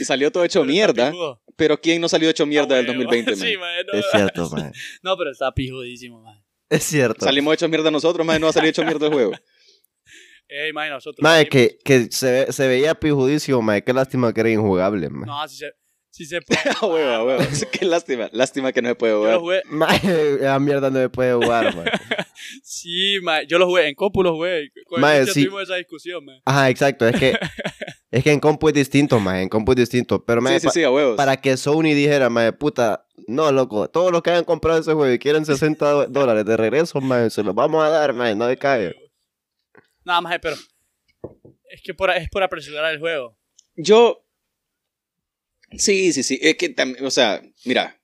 Y 0.00 0.04
salió 0.04 0.30
todo 0.30 0.44
hecho 0.44 0.60
Pero 0.60 0.70
está 0.70 0.86
mierda, 0.94 1.10
pijudo. 1.10 1.42
Pero 1.56 1.80
¿quién 1.80 2.00
no 2.00 2.08
salió 2.08 2.28
hecho 2.30 2.46
mierda 2.46 2.74
Ah, 2.74 2.78
del 2.82 2.86
huevo. 2.90 3.02
2020, 3.04 3.30
maje? 3.36 3.46
Sí, 3.52 3.56
mae, 3.58 3.84
no. 3.84 3.92
Es 3.98 4.06
cierto. 4.12 4.50
No, 5.02 5.16
pero 5.16 5.30
está 5.30 5.52
pijudísimo, 5.52 6.20
man. 6.22 6.42
Es 6.68 6.84
cierto. 6.84 7.24
Salimos 7.24 7.54
hechos 7.54 7.68
mierda 7.70 7.90
nosotros, 7.90 8.26
maje, 8.26 8.38
no 8.40 8.46
va 8.46 8.50
a 8.50 8.52
salir 8.54 8.70
hecho 8.70 8.84
mierda 8.84 9.06
el 9.06 9.12
juego. 9.12 9.32
Ey, 10.48 10.72
mae, 10.72 10.90
nosotros. 10.90 11.22
Salimos- 11.22 11.48
que, 11.50 11.78
que 11.84 12.08
se, 12.10 12.52
se 12.52 12.68
veía 12.68 12.94
pijudísimo, 12.94 13.60
mae. 13.62 13.82
Qué 13.82 13.92
lástima 13.92 14.32
que 14.32 14.40
era 14.40 14.50
injugable, 14.50 15.08
mae. 15.10 15.26
No, 15.26 15.48
si 15.48 15.56
se, 15.56 15.72
si 16.10 16.24
se 16.24 16.40
puede. 16.40 16.60
A 16.80 16.86
huevo, 16.86 17.10
a 17.10 17.24
huevo. 17.24 17.44
Qué 17.72 17.84
lástima, 17.84 18.28
lástima 18.32 18.72
que 18.72 18.80
no 18.82 18.88
se 18.90 18.94
puede 18.94 19.12
Yo 19.12 19.18
lo 19.32 19.40
jugar. 19.40 19.62
jugué. 19.68 19.76
Mae, 19.76 20.36
esa 20.40 20.58
mierda 20.60 20.90
no 20.90 20.98
me 21.00 21.08
puede 21.08 21.34
jugar. 21.34 22.00
Sí, 22.62 23.18
mae, 23.22 23.46
yo 23.46 23.58
lo 23.58 23.66
jugué. 23.66 23.88
En 23.88 23.94
compu 23.94 24.22
lo 24.22 24.34
jugué. 24.34 24.70
Con 24.86 25.00
Micha 25.00 25.26
sí. 25.26 25.44
tuvimos 25.44 25.62
esa 25.64 25.76
discusión, 25.76 26.24
mae. 26.24 26.40
Ajá, 26.44 26.70
exacto. 26.70 27.08
Es 27.08 27.18
que, 27.18 27.36
es 28.16 28.24
que 28.24 28.32
en 28.32 28.40
compu 28.40 28.68
es 28.68 28.74
distinto, 28.74 29.20
mae. 29.20 29.42
En 29.42 29.48
compu 29.48 29.72
es 29.72 29.76
distinto. 29.76 30.24
Pero, 30.24 30.40
mae, 30.40 30.54
Sí, 30.54 30.60
sí, 30.60 30.66
pa- 30.66 30.72
sí, 30.72 30.82
a 30.84 30.90
huevos. 30.90 31.16
para 31.16 31.36
que 31.40 31.56
Sony 31.56 31.82
dijera, 31.94 32.28
mae, 32.30 32.52
puta, 32.52 33.06
no, 33.26 33.50
loco, 33.52 33.88
todos 33.90 34.10
los 34.12 34.22
que 34.22 34.30
hayan 34.30 34.44
comprado 34.44 34.78
ese 34.80 34.92
juego 34.92 35.12
y 35.12 35.18
quieren 35.18 35.44
60 35.46 35.90
do- 35.90 36.06
dólares 36.06 36.44
de 36.44 36.56
regreso, 36.56 37.00
mae, 37.00 37.30
se 37.30 37.42
los 37.42 37.54
vamos 37.54 37.84
a 37.84 37.88
dar, 37.90 38.12
mae, 38.12 38.34
no 38.34 38.46
decae. 38.46 38.94
Nada 40.04 40.20
más, 40.20 40.38
pero. 40.40 40.56
Es 41.68 41.82
que 41.82 41.94
por, 41.94 42.10
es 42.10 42.28
por 42.30 42.42
apresurar 42.42 42.92
el 42.92 43.00
juego. 43.00 43.36
Yo. 43.74 44.22
Sí, 45.72 46.12
sí, 46.12 46.22
sí. 46.22 46.38
Es 46.42 46.56
que 46.56 46.68
también, 46.68 47.04
o 47.04 47.10
sea, 47.10 47.42
mira, 47.64 48.00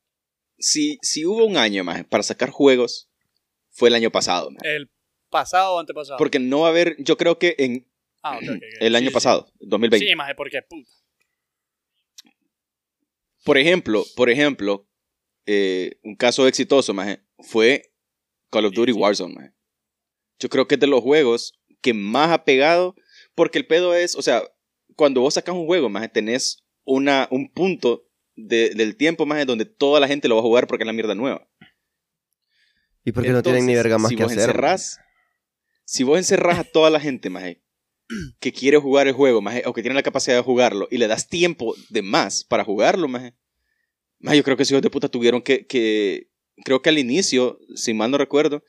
si, 0.59 0.98
si 1.03 1.25
hubo 1.25 1.44
un 1.44 1.57
año 1.57 1.85
más 1.85 2.05
para 2.05 2.22
sacar 2.22 2.51
juegos, 2.51 3.09
fue 3.70 3.88
el 3.88 3.94
año 3.94 4.11
pasado. 4.11 4.51
man. 4.51 4.59
El 4.62 4.90
pasado 5.31 5.77
o 5.77 5.79
antepasado. 5.79 6.18
Porque 6.18 6.38
no 6.38 6.61
va 6.61 6.66
a 6.66 6.70
haber, 6.70 6.96
yo 7.03 7.16
creo 7.16 7.38
que 7.38 7.55
en 7.59 7.87
Ah, 8.22 8.38
el 8.80 8.94
año 8.96 9.04
Sí, 9.06 9.08
sí. 9.11 9.14
pasado, 9.14 9.52
2020. 9.61 10.06
Sí, 10.06 10.14
maje, 10.16 10.35
porque 10.35 10.61
puta. 10.68 10.88
Por 13.44 13.58
ejemplo, 13.58 14.04
por 14.16 14.30
ejemplo, 14.30 14.88
eh, 15.46 15.98
un 16.04 16.14
caso 16.16 16.46
exitoso, 16.46 16.94
maje, 16.94 17.20
fue 17.40 17.92
Call 18.50 18.66
of 18.66 18.74
Duty 18.74 18.92
sí. 18.92 18.98
Warzone, 18.98 19.35
maje. 19.35 19.52
Yo 20.38 20.48
creo 20.48 20.66
que 20.68 20.74
es 20.76 20.80
de 20.80 20.87
los 20.87 21.00
juegos 21.02 21.52
que 21.80 21.94
más 21.94 22.30
ha 22.30 22.44
pegado, 22.44 22.94
porque 23.35 23.58
el 23.58 23.66
pedo 23.66 23.94
es, 23.94 24.14
o 24.14 24.22
sea, 24.22 24.42
cuando 24.94 25.20
vos 25.20 25.35
sacas 25.35 25.54
un 25.54 25.66
juego, 25.66 25.88
maje, 25.88 26.08
tenés 26.08 26.64
una, 26.85 27.26
un 27.30 27.50
punto 27.52 28.08
de- 28.37 28.70
del 28.70 28.96
tiempo, 28.96 29.26
maje, 29.26 29.44
donde 29.44 29.64
toda 29.64 29.98
la 29.98 30.06
gente 30.08 30.28
lo 30.28 30.37
va 30.37 30.40
a 30.40 30.44
jugar 30.44 30.66
porque 30.66 30.85
es 30.85 30.87
la 30.87 30.92
mierda 30.92 31.14
nueva. 31.14 31.48
¿Y 33.04 33.11
por 33.11 33.24
qué 33.24 33.30
no 33.30 33.42
tienen 33.42 33.66
ni 33.66 33.74
verga 33.74 33.98
más 33.98 34.11
si 34.11 34.16
que 34.16 34.22
vos 34.22 34.30
hacer? 34.32 34.50
encerrás- 34.50 34.98
si 35.85 36.04
vos 36.04 36.18
encerrás 36.18 36.61
a 36.61 36.64
toda 36.64 36.90
la 36.90 37.00
gente, 37.00 37.28
maje, 37.30 37.62
que 38.40 38.53
quiere 38.53 38.79
jugar 38.79 39.07
el 39.07 39.14
juego, 39.14 39.40
maje, 39.40 39.62
o 39.66 39.72
que 39.72 39.83
tiene 39.83 39.94
la 39.94 40.03
capacidad 40.03 40.37
de 40.37 40.42
jugarlo, 40.42 40.88
y 40.90 40.98
le 40.98 41.09
das 41.09 41.29
tiempo 41.29 41.75
de 41.88 42.03
más 42.03 42.44
para 42.44 42.64
jugarlo, 42.64 43.09
maje, 43.09 43.35
maje, 44.18 44.37
yo 44.37 44.42
creo 44.44 44.57
que 44.57 44.62
esos 44.62 44.72
hijos 44.72 44.83
de 44.83 44.90
puta 44.90 45.09
tuvieron 45.09 45.42
que, 45.42 45.66
que, 45.66 46.29
creo 46.64 46.83
que 46.83 46.90
al 46.90 46.98
inicio, 46.98 47.59
si 47.75 47.94
mal 47.94 48.11
no 48.11 48.18
recuerdo, 48.18 48.62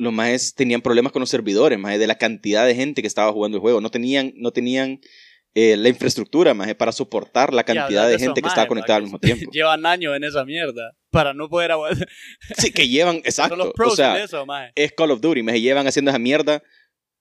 los 0.00 0.12
majes 0.12 0.54
tenían 0.54 0.80
problemas 0.80 1.12
con 1.12 1.20
los 1.20 1.28
servidores, 1.28 1.78
maje, 1.78 1.98
de 1.98 2.06
la 2.06 2.16
cantidad 2.16 2.66
de 2.66 2.74
gente 2.74 3.02
que 3.02 3.08
estaba 3.08 3.32
jugando 3.32 3.58
el 3.58 3.60
juego. 3.60 3.82
No 3.82 3.90
tenían, 3.90 4.32
no 4.36 4.50
tenían 4.50 5.00
eh, 5.54 5.76
la 5.76 5.90
infraestructura, 5.90 6.54
maje, 6.54 6.74
para 6.74 6.90
soportar 6.90 7.52
la 7.52 7.64
cantidad 7.64 8.08
de 8.08 8.14
esos 8.14 8.22
gente 8.22 8.40
que 8.40 8.48
estaba 8.48 8.66
conectada 8.66 8.96
al 8.96 9.02
mismo 9.02 9.18
tiempo. 9.18 9.50
Llevan 9.52 9.84
años 9.84 10.16
en 10.16 10.24
esa 10.24 10.44
mierda. 10.44 10.96
para 11.10 11.34
no 11.34 11.50
poder 11.50 11.72
aguantar. 11.72 12.08
Sí, 12.56 12.72
que 12.72 12.88
llevan, 12.88 13.16
Son 13.16 13.26
exacto. 13.26 13.56
los 13.56 13.66
O 13.68 13.72
pros 13.72 13.96
sea, 13.96 14.14
de 14.14 14.24
eso, 14.24 14.46
maje. 14.46 14.72
es 14.74 14.92
Call 14.92 15.10
of 15.10 15.20
Duty, 15.20 15.42
me 15.42 15.60
llevan 15.60 15.86
haciendo 15.86 16.10
esa 16.10 16.18
mierda 16.18 16.62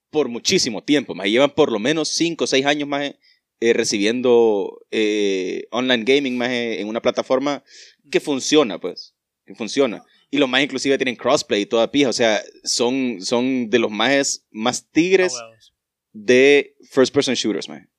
por 0.09 0.27
muchísimo 0.29 0.83
tiempo, 0.83 1.13
me 1.15 1.29
llevan 1.29 1.51
por 1.51 1.71
lo 1.71 1.79
menos 1.79 2.09
5 2.09 2.43
o 2.43 2.47
6 2.47 2.65
años 2.65 2.87
más 2.89 3.13
recibiendo 3.61 4.85
eh, 4.91 5.67
online 5.71 6.03
gaming 6.05 6.37
más 6.37 6.49
en 6.51 6.87
una 6.87 7.01
plataforma 7.01 7.63
que 8.11 8.19
funciona, 8.19 8.79
pues, 8.79 9.15
que 9.45 9.55
funciona. 9.55 10.03
Y 10.31 10.37
los 10.37 10.47
más 10.47 10.61
inclusive 10.63 10.97
tienen 10.97 11.15
crossplay 11.15 11.61
y 11.61 11.65
toda 11.65 11.91
pija, 11.91 12.09
o 12.09 12.13
sea, 12.13 12.41
son, 12.63 13.17
son 13.21 13.69
de 13.69 13.79
los 13.79 13.91
más, 13.91 14.45
más 14.51 14.89
tigres 14.91 15.33
de 16.13 16.75
first 16.89 17.13
person 17.13 17.33
shooters, 17.35 17.67
man. 17.67 17.89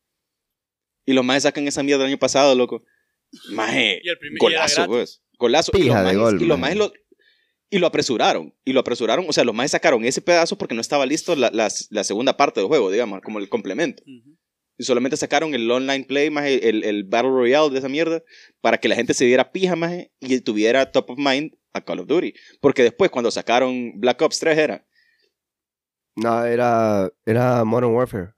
Y 1.06 1.12
los 1.12 1.24
más 1.24 1.42
sacan 1.42 1.66
esa 1.66 1.82
mierda 1.82 2.04
el 2.04 2.10
año 2.10 2.18
pasado, 2.18 2.54
loco. 2.54 2.84
Maje, 3.50 4.00
Y 4.02 4.08
el 4.08 4.18
primer- 4.18 4.38
y 4.42 4.46
era 4.46 4.62
golazo, 4.62 4.86
pues. 4.86 5.22
Golazo. 5.38 5.72
y 5.74 5.80
Pija 5.82 6.02
los 6.02 6.12
de 6.12 6.16
majes- 6.18 6.18
gol, 6.20 6.42
y 6.42 6.44
los 6.46 6.58
majes 6.58 6.76
lo, 6.76 6.92
y 7.70 7.78
lo 7.78 7.86
apresuraron. 7.86 8.54
Y 8.64 8.72
lo 8.72 8.80
apresuraron. 8.80 9.24
O 9.28 9.32
sea, 9.32 9.44
los 9.44 9.54
más 9.54 9.70
sacaron 9.70 10.04
ese 10.04 10.20
pedazo 10.20 10.58
porque 10.58 10.74
no 10.74 10.80
estaba 10.80 11.06
listo 11.06 11.34
la, 11.36 11.50
la- 11.52 11.70
la 11.90 12.04
segunda 12.04 12.36
parte 12.36 12.60
del 12.60 12.68
juego, 12.68 12.90
digamos, 12.90 13.20
como 13.22 13.38
el 13.38 13.48
complemento. 13.48 14.02
Y 14.76 14.84
solamente 14.84 15.16
sacaron 15.16 15.54
el 15.54 15.70
online 15.70 16.04
play, 16.04 16.30
más 16.30 16.46
el, 16.46 16.84
el 16.84 17.04
Battle 17.04 17.30
Royale 17.30 17.70
de 17.70 17.78
esa 17.78 17.88
mierda, 17.88 18.22
para 18.62 18.78
que 18.78 18.88
la 18.88 18.94
gente 18.94 19.12
se 19.14 19.26
diera 19.26 19.52
pija, 19.52 19.76
más 19.76 19.92
y 20.20 20.40
tuviera 20.40 20.90
top 20.90 21.10
of 21.10 21.18
mind 21.18 21.52
a 21.74 21.82
Call 21.82 22.00
of 22.00 22.06
Duty. 22.06 22.32
Porque 22.62 22.82
después, 22.82 23.10
cuando 23.10 23.30
sacaron 23.30 23.92
Black 24.00 24.20
Ops 24.22 24.38
3, 24.40 24.56
era. 24.58 24.86
No, 26.16 26.44
era, 26.44 27.10
era 27.26 27.64
Modern 27.64 27.94
Warfare. 27.94 28.34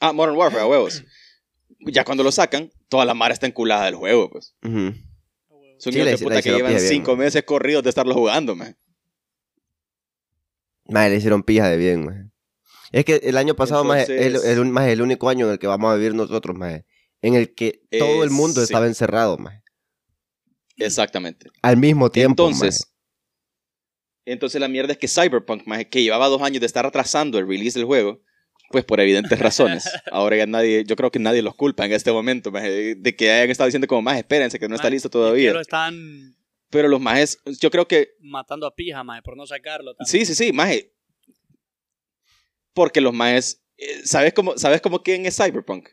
Ah, 0.00 0.12
Modern 0.12 0.36
Warfare, 0.36 0.62
a 0.62 0.66
huevos. 0.66 1.02
Ya 1.80 2.04
cuando 2.04 2.22
lo 2.22 2.30
sacan, 2.30 2.70
toda 2.88 3.04
la 3.04 3.14
mara 3.14 3.34
está 3.34 3.46
enculada 3.46 3.86
del 3.86 3.96
juego, 3.96 4.30
pues. 4.30 4.54
Son 5.78 5.92
Sí, 5.92 5.98
hijos 5.98 6.10
de 6.12 6.18
puta 6.24 6.42
que 6.42 6.50
llevan 6.52 6.72
bien, 6.76 6.80
cinco 6.88 7.12
man. 7.12 7.20
meses 7.20 7.42
corridos 7.44 7.82
de 7.82 7.90
estarlo 7.90 8.14
jugando, 8.14 8.54
man. 8.56 8.76
Madre, 10.86 11.10
le 11.10 11.16
hicieron 11.16 11.42
pija 11.42 11.68
de 11.68 11.76
bien, 11.76 12.04
maje. 12.04 12.30
Es 12.92 13.04
que 13.04 13.16
el 13.24 13.36
año 13.36 13.54
pasado, 13.56 13.84
maje, 13.84 14.02
Entonces- 14.26 14.44
el, 14.56 14.64
maje, 14.66 14.92
el 14.92 15.02
único 15.02 15.28
año 15.28 15.46
en 15.46 15.52
el 15.52 15.58
que 15.58 15.66
vamos 15.66 15.90
a 15.92 15.96
vivir 15.96 16.14
nosotros, 16.14 16.56
maje, 16.56 16.84
en 17.22 17.34
el 17.34 17.54
que 17.54 17.82
todo 17.98 18.22
el 18.22 18.30
mundo 18.30 18.60
sí. 18.60 18.64
estaba 18.64 18.86
encerrado, 18.86 19.36
maje. 19.38 19.62
Exactamente. 20.76 21.50
Al 21.62 21.76
mismo 21.76 22.10
tiempo, 22.10 22.44
entonces, 22.48 22.92
entonces 24.26 24.60
la 24.60 24.68
mierda 24.68 24.92
es 24.92 24.98
que 24.98 25.08
Cyberpunk, 25.08 25.62
maje, 25.66 25.88
que 25.88 26.02
llevaba 26.02 26.28
dos 26.28 26.42
años 26.42 26.60
de 26.60 26.66
estar 26.66 26.84
atrasando 26.86 27.38
el 27.38 27.48
release 27.48 27.78
del 27.78 27.86
juego, 27.86 28.20
pues 28.74 28.84
por 28.84 28.98
evidentes 28.98 29.38
razones. 29.38 29.84
Ahora 30.10 30.36
ya 30.36 30.46
nadie, 30.46 30.82
yo 30.84 30.96
creo 30.96 31.12
que 31.12 31.20
nadie 31.20 31.42
los 31.42 31.54
culpa 31.54 31.86
en 31.86 31.92
este 31.92 32.10
momento, 32.10 32.50
maje, 32.50 32.96
de, 32.96 33.14
que 33.14 33.30
hayan 33.30 33.48
estado 33.48 33.68
diciendo 33.68 33.86
como 33.86 34.02
más, 34.02 34.16
espérense 34.16 34.58
que 34.58 34.68
no 34.68 34.74
está 34.74 34.90
listo 34.90 35.08
todavía. 35.08 35.52
lo 35.52 35.60
están 35.60 36.34
Pero 36.70 36.88
los 36.88 37.00
majes, 37.00 37.38
yo 37.60 37.70
creo 37.70 37.86
que 37.86 38.16
matando 38.18 38.66
a 38.66 38.74
pija, 38.74 39.04
maje, 39.04 39.22
por 39.22 39.36
no 39.36 39.46
sacarlo. 39.46 39.94
también. 39.94 40.10
Sí, 40.10 40.26
sí, 40.26 40.34
sí, 40.34 40.52
maje. 40.52 40.92
Porque 42.72 43.00
los 43.00 43.14
majes. 43.14 43.62
eh, 43.76 44.00
¿Sabes 44.04 44.34
cómo, 44.34 44.58
¿Sabes 44.58 44.80
cómo 44.80 45.04
quién 45.04 45.24
es 45.24 45.36
Cyberpunk? 45.36 45.90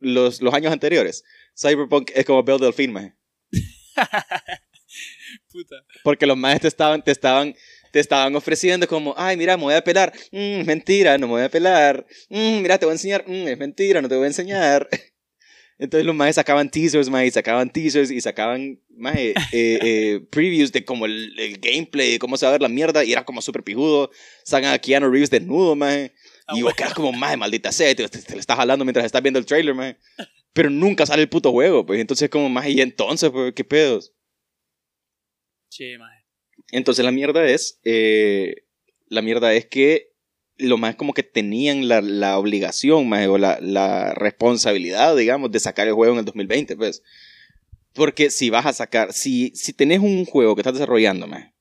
Los, 0.00 0.42
los 0.42 0.52
años 0.52 0.72
anteriores. 0.72 1.22
Cyberpunk 1.56 2.10
es 2.12 2.24
como 2.24 2.42
Belle 2.42 2.58
Delfín, 2.58 2.92
maje. 2.92 3.14
Puta. 5.52 5.76
Porque 6.02 6.26
los 6.26 6.36
majes 6.36 6.62
te 6.62 6.66
estaban, 6.66 7.04
te 7.04 7.12
estaban, 7.12 7.54
te 7.92 8.00
estaban 8.00 8.34
ofreciendo 8.36 8.86
como, 8.88 9.14
ay, 9.16 9.36
mira, 9.36 9.56
me 9.56 9.64
voy 9.64 9.74
a 9.74 9.82
pelar. 9.82 10.12
Mm, 10.32 10.64
mentira, 10.64 11.18
no 11.18 11.26
me 11.26 11.32
voy 11.34 11.42
a 11.42 11.48
pelar. 11.48 12.06
Mm, 12.28 12.60
mira, 12.62 12.78
te 12.78 12.86
voy 12.86 12.92
a 12.92 12.94
enseñar. 12.94 13.24
Mm, 13.26 13.48
es 13.48 13.58
mentira, 13.58 14.02
no 14.02 14.08
te 14.08 14.16
voy 14.16 14.24
a 14.24 14.28
enseñar. 14.28 14.88
Entonces 15.78 16.06
los 16.06 16.14
majes 16.14 16.36
sacaban 16.36 16.70
teasers, 16.70 17.10
maje, 17.10 17.26
y 17.26 17.30
sacaban 17.30 17.70
teasers 17.70 18.10
y 18.10 18.20
sacaban, 18.22 18.80
maje, 18.96 19.30
eh, 19.30 19.34
eh, 19.52 20.20
previews 20.30 20.72
de 20.72 20.84
como 20.84 21.04
el, 21.04 21.38
el 21.38 21.58
gameplay, 21.58 22.12
de 22.12 22.18
cómo 22.18 22.36
se 22.38 22.46
va 22.46 22.50
a 22.50 22.52
ver 22.52 22.62
la 22.62 22.68
mierda, 22.68 23.04
y 23.04 23.12
era 23.12 23.24
como 23.24 23.42
súper 23.42 23.62
pijudo. 23.62 24.10
Sacan 24.44 24.72
a 24.72 24.78
Keanu 24.78 25.10
Reeves 25.10 25.30
desnudo, 25.30 25.76
maje. 25.76 26.12
Ah, 26.46 26.54
Y 26.56 26.62
vos 26.62 26.74
quedas 26.74 26.94
como, 26.94 27.12
maje, 27.12 27.36
maldita 27.36 27.72
sea, 27.72 27.94
te, 27.94 28.08
te, 28.08 28.22
te 28.22 28.34
le 28.34 28.40
estás 28.40 28.56
jalando 28.56 28.84
mientras 28.84 29.04
estás 29.04 29.22
viendo 29.22 29.38
el 29.38 29.44
trailer, 29.44 29.74
maje. 29.74 29.98
Pero 30.54 30.70
nunca 30.70 31.04
sale 31.04 31.22
el 31.22 31.28
puto 31.28 31.52
juego, 31.52 31.84
pues. 31.84 32.00
Entonces 32.00 32.30
como, 32.30 32.48
maje, 32.48 32.70
y 32.70 32.80
entonces, 32.80 33.30
pues, 33.30 33.52
¿qué 33.52 33.64
pedos? 33.64 34.14
Sí, 35.68 35.96
maje. 35.98 36.15
Entonces 36.70 37.04
la 37.04 37.12
mierda 37.12 37.46
es, 37.46 37.80
eh, 37.84 38.64
la 39.08 39.22
mierda 39.22 39.54
es 39.54 39.66
que 39.66 40.12
lo 40.58 40.78
más 40.78 40.96
como 40.96 41.12
que 41.12 41.22
tenían 41.22 41.88
la, 41.88 42.00
la 42.00 42.38
obligación, 42.38 43.08
más 43.08 43.26
o 43.28 43.38
la, 43.38 43.58
la 43.60 44.14
responsabilidad, 44.14 45.16
digamos, 45.16 45.50
de 45.50 45.60
sacar 45.60 45.86
el 45.86 45.94
juego 45.94 46.14
en 46.14 46.20
el 46.20 46.24
2020, 46.24 46.76
pues. 46.76 47.02
Porque 47.92 48.30
si 48.30 48.50
vas 48.50 48.66
a 48.66 48.72
sacar, 48.72 49.12
si, 49.12 49.52
si 49.54 49.72
tenés 49.72 50.00
un 50.00 50.24
juego 50.24 50.54
que 50.54 50.60
estás 50.60 50.74
desarrollando, 50.74 51.26
más, 51.26 51.52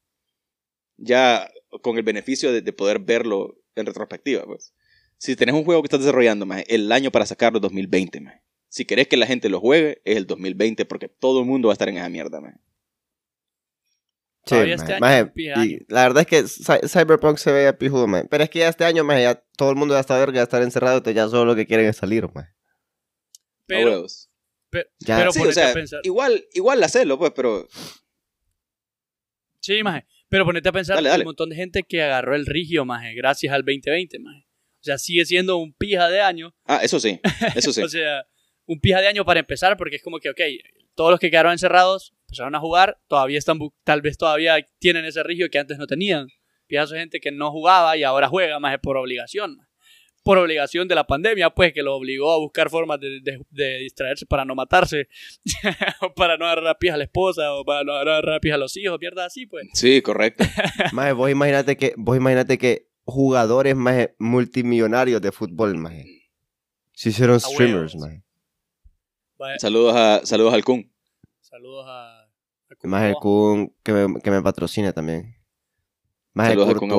ya 0.97 1.49
con 1.81 1.97
el 1.97 2.03
beneficio 2.03 2.51
de, 2.51 2.61
de 2.61 2.73
poder 2.73 2.99
verlo 2.99 3.57
en 3.75 3.85
retrospectiva, 3.85 4.45
pues. 4.45 4.73
Si 5.17 5.35
tenés 5.35 5.55
un 5.55 5.63
juego 5.63 5.81
que 5.81 5.87
estás 5.87 6.01
desarrollando, 6.01 6.45
más, 6.45 6.63
el 6.67 6.91
año 6.91 7.11
para 7.11 7.25
sacarlo 7.25 7.57
es 7.57 7.61
2020, 7.61 8.21
más. 8.21 8.35
Si 8.67 8.85
querés 8.85 9.07
que 9.07 9.17
la 9.17 9.25
gente 9.25 9.47
lo 9.47 9.61
juegue, 9.61 10.01
es 10.03 10.17
el 10.17 10.27
2020, 10.27 10.85
porque 10.85 11.07
todo 11.07 11.39
el 11.39 11.45
mundo 11.45 11.69
va 11.69 11.73
a 11.73 11.75
estar 11.75 11.87
en 11.87 11.97
esa 11.97 12.09
mierda, 12.09 12.41
más. 12.41 12.55
Sí, 14.45 14.49
Todavía 14.51 14.75
este 14.75 14.99
maje, 14.99 15.15
año 15.15 15.31
maje, 15.35 15.65
y 15.65 15.79
la 15.91 16.03
verdad 16.03 16.21
es 16.21 16.27
que 16.27 16.43
Cy- 16.43 16.87
Cyberpunk 16.87 17.37
se 17.37 17.51
ve 17.51 17.73
pijudo, 17.73 18.05
maje. 18.05 18.27
Pero 18.29 18.43
es 18.43 18.49
que 18.51 18.59
ya 18.59 18.69
este 18.69 18.85
año, 18.85 19.03
maje, 19.03 19.23
ya 19.23 19.43
todo 19.57 19.71
el 19.71 19.75
mundo 19.75 19.95
ya 19.95 20.01
está 20.01 20.17
verga 20.19 20.37
de 20.39 20.43
estar 20.43 20.61
encerrado, 20.61 20.97
entonces 20.97 21.15
ya 21.15 21.27
solo 21.27 21.45
lo 21.45 21.55
que 21.55 21.65
quieren 21.65 21.87
es 21.87 21.97
salir, 21.97 22.27
maje. 22.33 22.53
Pero, 23.65 24.05
Ya. 24.99 25.17
pero 25.17 25.31
Sí, 25.31 25.39
o 25.39 25.41
ponete 25.41 25.53
sea, 25.55 25.71
a 25.71 25.73
pensar. 25.73 26.01
igual, 26.03 26.45
igual 26.53 26.83
hacerlo, 26.83 27.17
pues, 27.17 27.31
pero 27.35 27.67
Sí, 29.61 29.81
maje. 29.83 30.05
Pero 30.29 30.45
ponete 30.45 30.69
a 30.69 30.71
pensar 30.71 30.95
Dale, 30.97 31.07
que 31.07 31.11
dale. 31.11 31.23
un 31.23 31.27
montón 31.27 31.49
de 31.49 31.55
gente 31.55 31.83
que 31.83 32.01
agarró 32.03 32.35
el 32.35 32.45
rigio, 32.45 32.85
maje, 32.85 33.13
gracias 33.15 33.53
al 33.53 33.61
2020, 33.63 34.19
maje. 34.19 34.45
O 34.79 34.83
sea, 34.85 34.97
sigue 34.97 35.25
siendo 35.25 35.57
un 35.57 35.73
pija 35.73 36.09
de 36.09 36.21
año. 36.21 36.53
Ah, 36.65 36.81
eso 36.83 36.99
sí, 36.99 37.19
eso 37.55 37.73
sí. 37.73 37.81
O 37.81 37.89
sea, 37.89 38.25
un 38.67 38.79
pija 38.79 39.01
de 39.01 39.07
año 39.07 39.25
para 39.25 39.39
empezar, 39.39 39.77
porque 39.77 39.95
es 39.95 40.03
como 40.03 40.19
que, 40.19 40.29
ok, 40.29 40.39
todos 40.93 41.11
los 41.11 41.19
que 41.19 41.29
quedaron 41.31 41.51
encerrados 41.53 42.13
empezaron 42.35 42.55
a 42.55 42.59
jugar, 42.59 42.97
todavía 43.07 43.37
están, 43.37 43.59
tal 43.83 44.01
vez 44.01 44.17
todavía 44.17 44.57
tienen 44.79 45.05
ese 45.05 45.23
rigio 45.23 45.49
que 45.49 45.59
antes 45.59 45.77
no 45.77 45.87
tenían. 45.87 46.27
De 46.67 46.85
gente 46.87 47.19
que 47.19 47.31
no 47.31 47.51
jugaba 47.51 47.95
y 47.95 48.03
ahora 48.03 48.27
juega, 48.27 48.59
más 48.59 48.77
por 48.79 48.97
obligación. 48.97 49.57
Por 50.23 50.39
obligación 50.39 50.87
de 50.87 50.95
la 50.95 51.05
pandemia, 51.05 51.51
pues, 51.51 51.71
que 51.71 51.83
lo 51.83 51.95
obligó 51.95 52.33
a 52.33 52.39
buscar 52.39 52.69
formas 52.71 52.99
de, 52.99 53.19
de- 53.21 53.39
de 53.51 53.77
distraerse 53.77 54.25
para 54.25 54.43
no 54.43 54.55
matarse, 54.55 55.07
o 56.01 56.13
para 56.15 56.35
no 56.37 56.45
agarrar 56.45 56.67
a 56.67 56.77
pija 56.79 56.95
a 56.95 56.97
la 56.97 57.03
esposa, 57.03 57.53
o 57.53 57.63
para 57.63 57.83
no 57.83 57.93
agarrar 57.93 58.33
a 58.33 58.39
pija 58.39 58.55
a 58.55 58.57
los 58.57 58.75
hijos, 58.75 58.97
mierda 58.99 59.25
así, 59.25 59.45
pues. 59.45 59.67
Sí, 59.73 60.01
correcto. 60.01 60.43
Maje, 60.93 61.11
vos 61.13 61.29
imagínate 61.29 61.77
que, 61.77 61.93
vos 61.95 62.17
imagínate 62.17 62.57
que 62.57 62.89
jugadores, 63.05 63.75
maje, 63.75 64.15
multimillonarios 64.17 65.21
de 65.21 65.31
fútbol, 65.31 65.75
maje, 65.77 66.05
se 66.93 67.09
hicieron 67.09 67.39
streamers. 67.39 67.95
Vaya, 69.37 69.59
Saludos 69.59 69.95
a, 69.95 70.21
saludos 70.25 70.53
al 70.55 70.63
Kun. 70.63 70.91
saludos 71.41 71.85
a... 71.87 72.14
a 72.85 72.89
Maje, 72.89 73.13
Courtois. 73.13 73.21
Kun, 73.21 73.75
que 73.83 73.91
me, 73.93 74.21
que 74.21 74.31
me 74.31 74.41
patrocine 74.41 74.93
también. 74.93 75.35
Saludos 76.35 76.69
al 76.69 76.75
Kun 76.77 76.91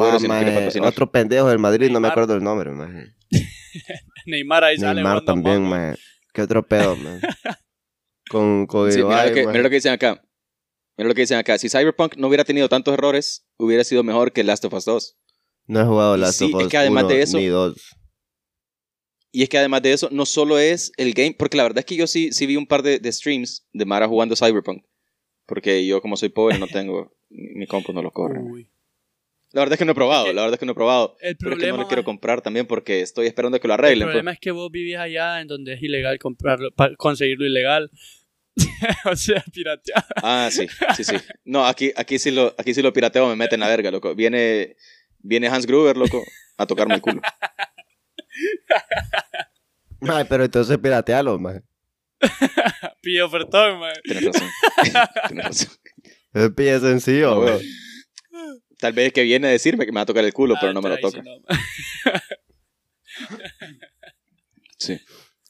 otro 0.84 1.10
pendejo 1.10 1.48
del 1.48 1.58
Madrid, 1.58 1.86
no 1.88 1.94
me 2.00 2.08
Neymar. 2.08 2.10
acuerdo 2.12 2.34
el 2.36 2.42
nombre, 2.42 2.70
maje. 2.70 3.14
Neymar 4.26 4.64
ahí 4.64 4.78
sale. 4.78 5.02
Neymar 5.02 5.24
también, 5.24 5.62
maje. 5.62 5.98
¿Qué 6.32 6.42
otro 6.42 6.66
pedo, 6.66 6.96
maje? 6.96 7.20
Con, 8.28 8.66
con 8.66 8.90
Sí, 8.90 8.98
mira, 9.04 9.08
Ibai, 9.08 9.28
lo 9.28 9.34
que, 9.34 9.40
maje. 9.42 9.52
mira 9.52 9.62
lo 9.62 9.68
que 9.70 9.74
dicen 9.76 9.92
acá. 9.92 10.22
Mira 10.96 11.08
lo 11.08 11.14
que 11.14 11.20
dicen 11.20 11.38
acá. 11.38 11.58
Si 11.58 11.68
Cyberpunk 11.68 12.16
no 12.16 12.26
hubiera 12.26 12.44
tenido 12.44 12.68
tantos 12.68 12.94
errores, 12.94 13.46
hubiera 13.58 13.84
sido 13.84 14.02
mejor 14.02 14.32
que 14.32 14.42
Last 14.42 14.64
of 14.64 14.72
Us 14.72 14.84
2. 14.84 15.16
No 15.68 15.80
he 15.80 15.84
jugado 15.84 16.16
Last 16.16 16.38
sí, 16.38 16.46
of 16.52 16.60
es 16.60 16.66
Us 16.66 16.70
que 16.70 16.76
además 16.78 17.04
1 17.04 17.12
de 17.14 17.22
eso- 17.22 17.36
ni 17.38 17.46
2. 17.46 17.76
Y 19.32 19.42
es 19.42 19.48
que 19.50 19.58
además 19.58 19.82
de 19.82 19.92
eso, 19.92 20.08
no 20.10 20.24
solo 20.24 20.58
es 20.58 20.90
el 20.96 21.12
game, 21.12 21.36
porque 21.38 21.56
la 21.58 21.64
verdad 21.64 21.80
es 21.80 21.84
que 21.84 21.94
yo 21.96 22.06
sí, 22.06 22.32
sí 22.32 22.46
vi 22.46 22.56
un 22.56 22.66
par 22.66 22.82
de, 22.82 22.98
de 22.98 23.12
streams 23.12 23.68
de 23.72 23.84
Mara 23.84 24.08
jugando 24.08 24.34
Cyberpunk. 24.34 24.82
Porque 25.46 25.86
yo, 25.86 26.00
como 26.00 26.16
soy 26.16 26.28
pobre, 26.28 26.58
no 26.58 26.66
tengo. 26.66 27.12
mi 27.30 27.66
compu 27.66 27.92
no 27.92 28.02
lo 28.02 28.10
corre. 28.10 28.40
Uy. 28.40 28.68
La 29.52 29.60
verdad 29.60 29.74
es 29.74 29.78
que 29.78 29.84
no 29.84 29.92
he 29.92 29.94
probado, 29.94 30.26
la 30.32 30.42
verdad 30.42 30.54
es 30.54 30.60
que 30.60 30.66
no 30.66 30.72
he 30.72 30.74
probado. 30.74 31.16
El 31.20 31.36
Pero 31.36 31.52
es 31.52 31.58
que 31.58 31.66
no 31.66 31.68
problema, 31.68 31.82
lo 31.82 31.88
quiero 31.88 32.04
comprar 32.04 32.42
también 32.42 32.66
porque 32.66 33.00
estoy 33.00 33.26
esperando 33.26 33.58
que 33.60 33.68
lo 33.68 33.74
el 33.74 33.80
arreglen. 33.80 34.00
pues. 34.00 34.12
problema 34.12 34.32
es 34.32 34.40
que 34.40 34.50
vos 34.50 34.70
vivís 34.70 34.96
allá 34.96 35.40
en 35.40 35.46
donde 35.46 35.74
es 35.74 35.82
ilegal 35.82 36.18
comprarlo, 36.18 36.70
conseguirlo 36.98 37.46
ilegal. 37.46 37.90
o 39.10 39.16
sea, 39.16 39.44
piratear. 39.52 40.04
Ah, 40.16 40.48
sí, 40.50 40.66
sí, 40.94 41.04
sí. 41.04 41.16
No, 41.44 41.64
aquí, 41.64 41.92
aquí, 41.96 42.18
sí 42.18 42.30
lo, 42.30 42.54
aquí 42.58 42.74
sí 42.74 42.82
lo 42.82 42.92
pirateo, 42.92 43.28
me 43.28 43.36
meten 43.36 43.60
la 43.60 43.68
verga, 43.68 43.90
loco. 43.90 44.14
Viene, 44.14 44.76
viene 45.20 45.46
Hans 45.48 45.66
Gruber, 45.66 45.96
loco, 45.96 46.22
a 46.56 46.66
tocarme 46.66 46.96
el 46.96 47.00
culo. 47.00 47.20
Maje, 50.00 50.24
pero 50.26 50.44
entonces 50.44 50.76
piratealo, 50.78 51.38
maje. 51.38 51.62
Pide 53.02 53.22
ofertón, 53.22 53.78
man. 53.80 53.92
Tienes 54.04 54.24
razón. 54.24 54.48
Tienes 55.28 55.44
razón. 55.46 55.68
Es 56.34 56.50
pille 56.50 56.80
sencillo, 56.80 57.34
No, 57.34 57.40
maje. 57.42 57.52
weón. 57.52 58.60
Tal 58.78 58.92
vez 58.92 59.12
que 59.12 59.22
viene 59.22 59.48
a 59.48 59.50
decirme 59.50 59.86
que 59.86 59.92
me 59.92 59.96
va 59.96 60.02
a 60.02 60.06
tocar 60.06 60.24
el 60.24 60.32
culo, 60.34 60.54
pero 60.60 60.72
no 60.74 60.82
me 60.82 60.88
lo 60.90 60.94
Ah, 60.96 60.98
toca. 61.00 61.22
no. 61.22 61.30
Sí. 64.78 65.00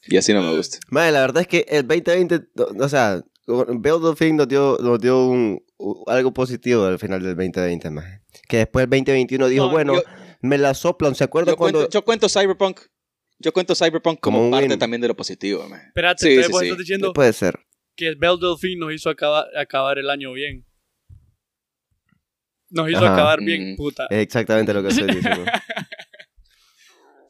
Y 0.07 0.15
así 0.17 0.33
no 0.33 0.41
me 0.41 0.55
gusta. 0.55 0.77
Maje, 0.89 1.11
la 1.11 1.19
verdad 1.21 1.41
es 1.41 1.47
que 1.47 1.65
el 1.67 1.85
2020, 1.87 2.39
o 2.79 2.87
sea, 2.89 3.21
Build 3.45 4.15
the 4.17 4.25
Thing 4.25 4.35
nos 4.35 4.47
dio, 4.47 4.77
nos 4.81 4.99
dio 5.01 5.25
un, 5.27 5.61
algo 6.07 6.33
positivo 6.33 6.85
al 6.85 6.97
final 6.99 7.21
del 7.21 7.35
2020, 7.35 7.89
maje. 7.89 8.21
Que 8.47 8.57
después 8.57 8.83
el 8.85 8.89
2021 8.89 9.47
dijo, 9.49 9.65
No, 9.65 9.71
bueno, 9.71 9.95
yo- 9.95 10.03
me 10.41 10.57
la 10.57 10.73
soplan. 10.73 11.13
¿Se 11.15 11.25
acuerdan 11.25 11.53
Yo 11.53 11.57
cuando...? 11.57 11.79
cuento, 11.79 11.91
yo 11.99 12.05
cuento 12.05 12.29
Cyberpunk. 12.29 12.79
Yo 13.39 13.53
cuento 13.53 13.75
Cyberpunk 13.75 14.19
como, 14.19 14.49
parte 14.49 14.67
win. 14.69 14.79
también 14.79 14.99
de 15.01 15.07
lo 15.09 15.15
positivo, 15.15 15.67
man. 15.69 15.81
Espérate, 15.87 16.23
Sí, 16.25 16.29
entonces 16.29 16.45
sí, 16.47 16.51
vos 16.51 16.61
sí. 16.61 16.65
estás 16.67 16.79
diciendo 16.79 17.13
Puede 17.13 17.33
ser. 17.33 17.59
que 17.95 18.15
Belle 18.15 18.37
Delphine 18.41 18.79
nos 18.79 18.93
hizo 18.93 19.09
acabar, 19.09 19.45
acabar 19.55 19.97
el 19.99 20.09
año 20.09 20.31
bien. 20.33 20.65
Nos 22.69 22.89
hizo 22.89 22.97
Ajá. 22.99 23.13
acabar 23.13 23.39
bien, 23.41 23.73
Mm. 23.73 23.75
puta. 23.77 24.07
Es 24.09 24.17
exactamente 24.19 24.73
lo 24.73 24.81
que 24.81 24.89
estoy 24.89 25.07
diciendo. 25.15 25.45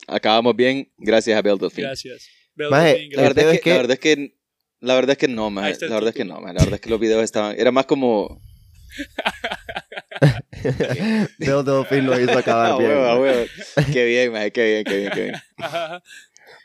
Acabamos 0.08 0.56
bien 0.56 0.92
gracias 0.98 1.38
a 1.38 1.42
Belle 1.42 1.58
Delphine. 1.60 1.88
Gracias. 1.88 2.30
Belle 2.56 2.70
Maje, 2.72 2.88
Delphine, 2.94 3.16
La 3.16 3.22
verdad, 3.24 3.52
es 3.54 3.62
que, 3.62 3.70
la 3.70 3.76
que- 3.76 3.78
verdad 3.82 3.92
es 3.94 4.00
que 4.00 4.38
la 4.80 4.94
verdad 4.96 5.12
es 5.12 5.18
que 5.18 5.28
no, 5.28 5.50
man. 5.50 5.64
La 5.82 5.88
verdad 5.96 6.10
es 6.10 6.16
que 6.16 6.26
no, 6.26 6.40
man. 6.40 6.56
La 6.56 6.62
verdad 6.62 6.76
es 6.76 6.82
que 6.82 6.90
los 6.90 7.00
videos 7.00 7.24
estaban 7.24 7.60
era 7.60 7.72
más 7.72 7.86
como 7.86 8.42
Bill 11.40 11.64
Delphine 11.64 12.02
lo 12.04 12.20
hizo 12.20 12.38
acabar 12.38 12.72
a 12.72 12.78
bien. 12.78 12.92
huevo, 12.92 13.04
maje. 13.04 13.20
huevo. 13.22 13.46
Qué 13.94 14.06
bien, 14.06 14.32
man. 14.32 14.52
Qué 14.52 14.66
bien, 14.66 14.84
qué 14.84 14.98
bien, 14.98 15.12
qué 15.14 15.22
bien. 15.24 15.36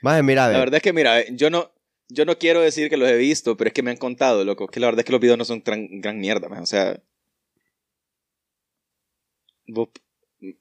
Maje, 0.02 0.22
mira, 0.22 0.42
La 0.46 0.50
ver. 0.50 0.58
verdad 0.60 0.76
es 0.76 0.82
que 0.82 0.92
mira, 0.92 1.24
yo 1.30 1.50
no 1.50 1.72
yo 2.08 2.24
no 2.26 2.36
quiero 2.36 2.60
decir 2.60 2.90
que 2.90 2.96
los 2.98 3.08
he 3.08 3.16
visto, 3.16 3.56
pero 3.56 3.68
es 3.68 3.74
que 3.74 3.82
me 3.82 3.90
han 3.90 3.96
contado, 3.96 4.44
loco, 4.44 4.66
que 4.68 4.80
la 4.80 4.86
verdad 4.88 5.00
es 5.00 5.06
que 5.06 5.12
los 5.12 5.20
videos 5.20 5.38
no 5.38 5.44
son 5.46 5.62
gran, 5.64 5.88
gran 6.00 6.18
mierda. 6.18 6.48
O 6.60 6.66
sea, 6.66 7.00
vos- 9.66 9.88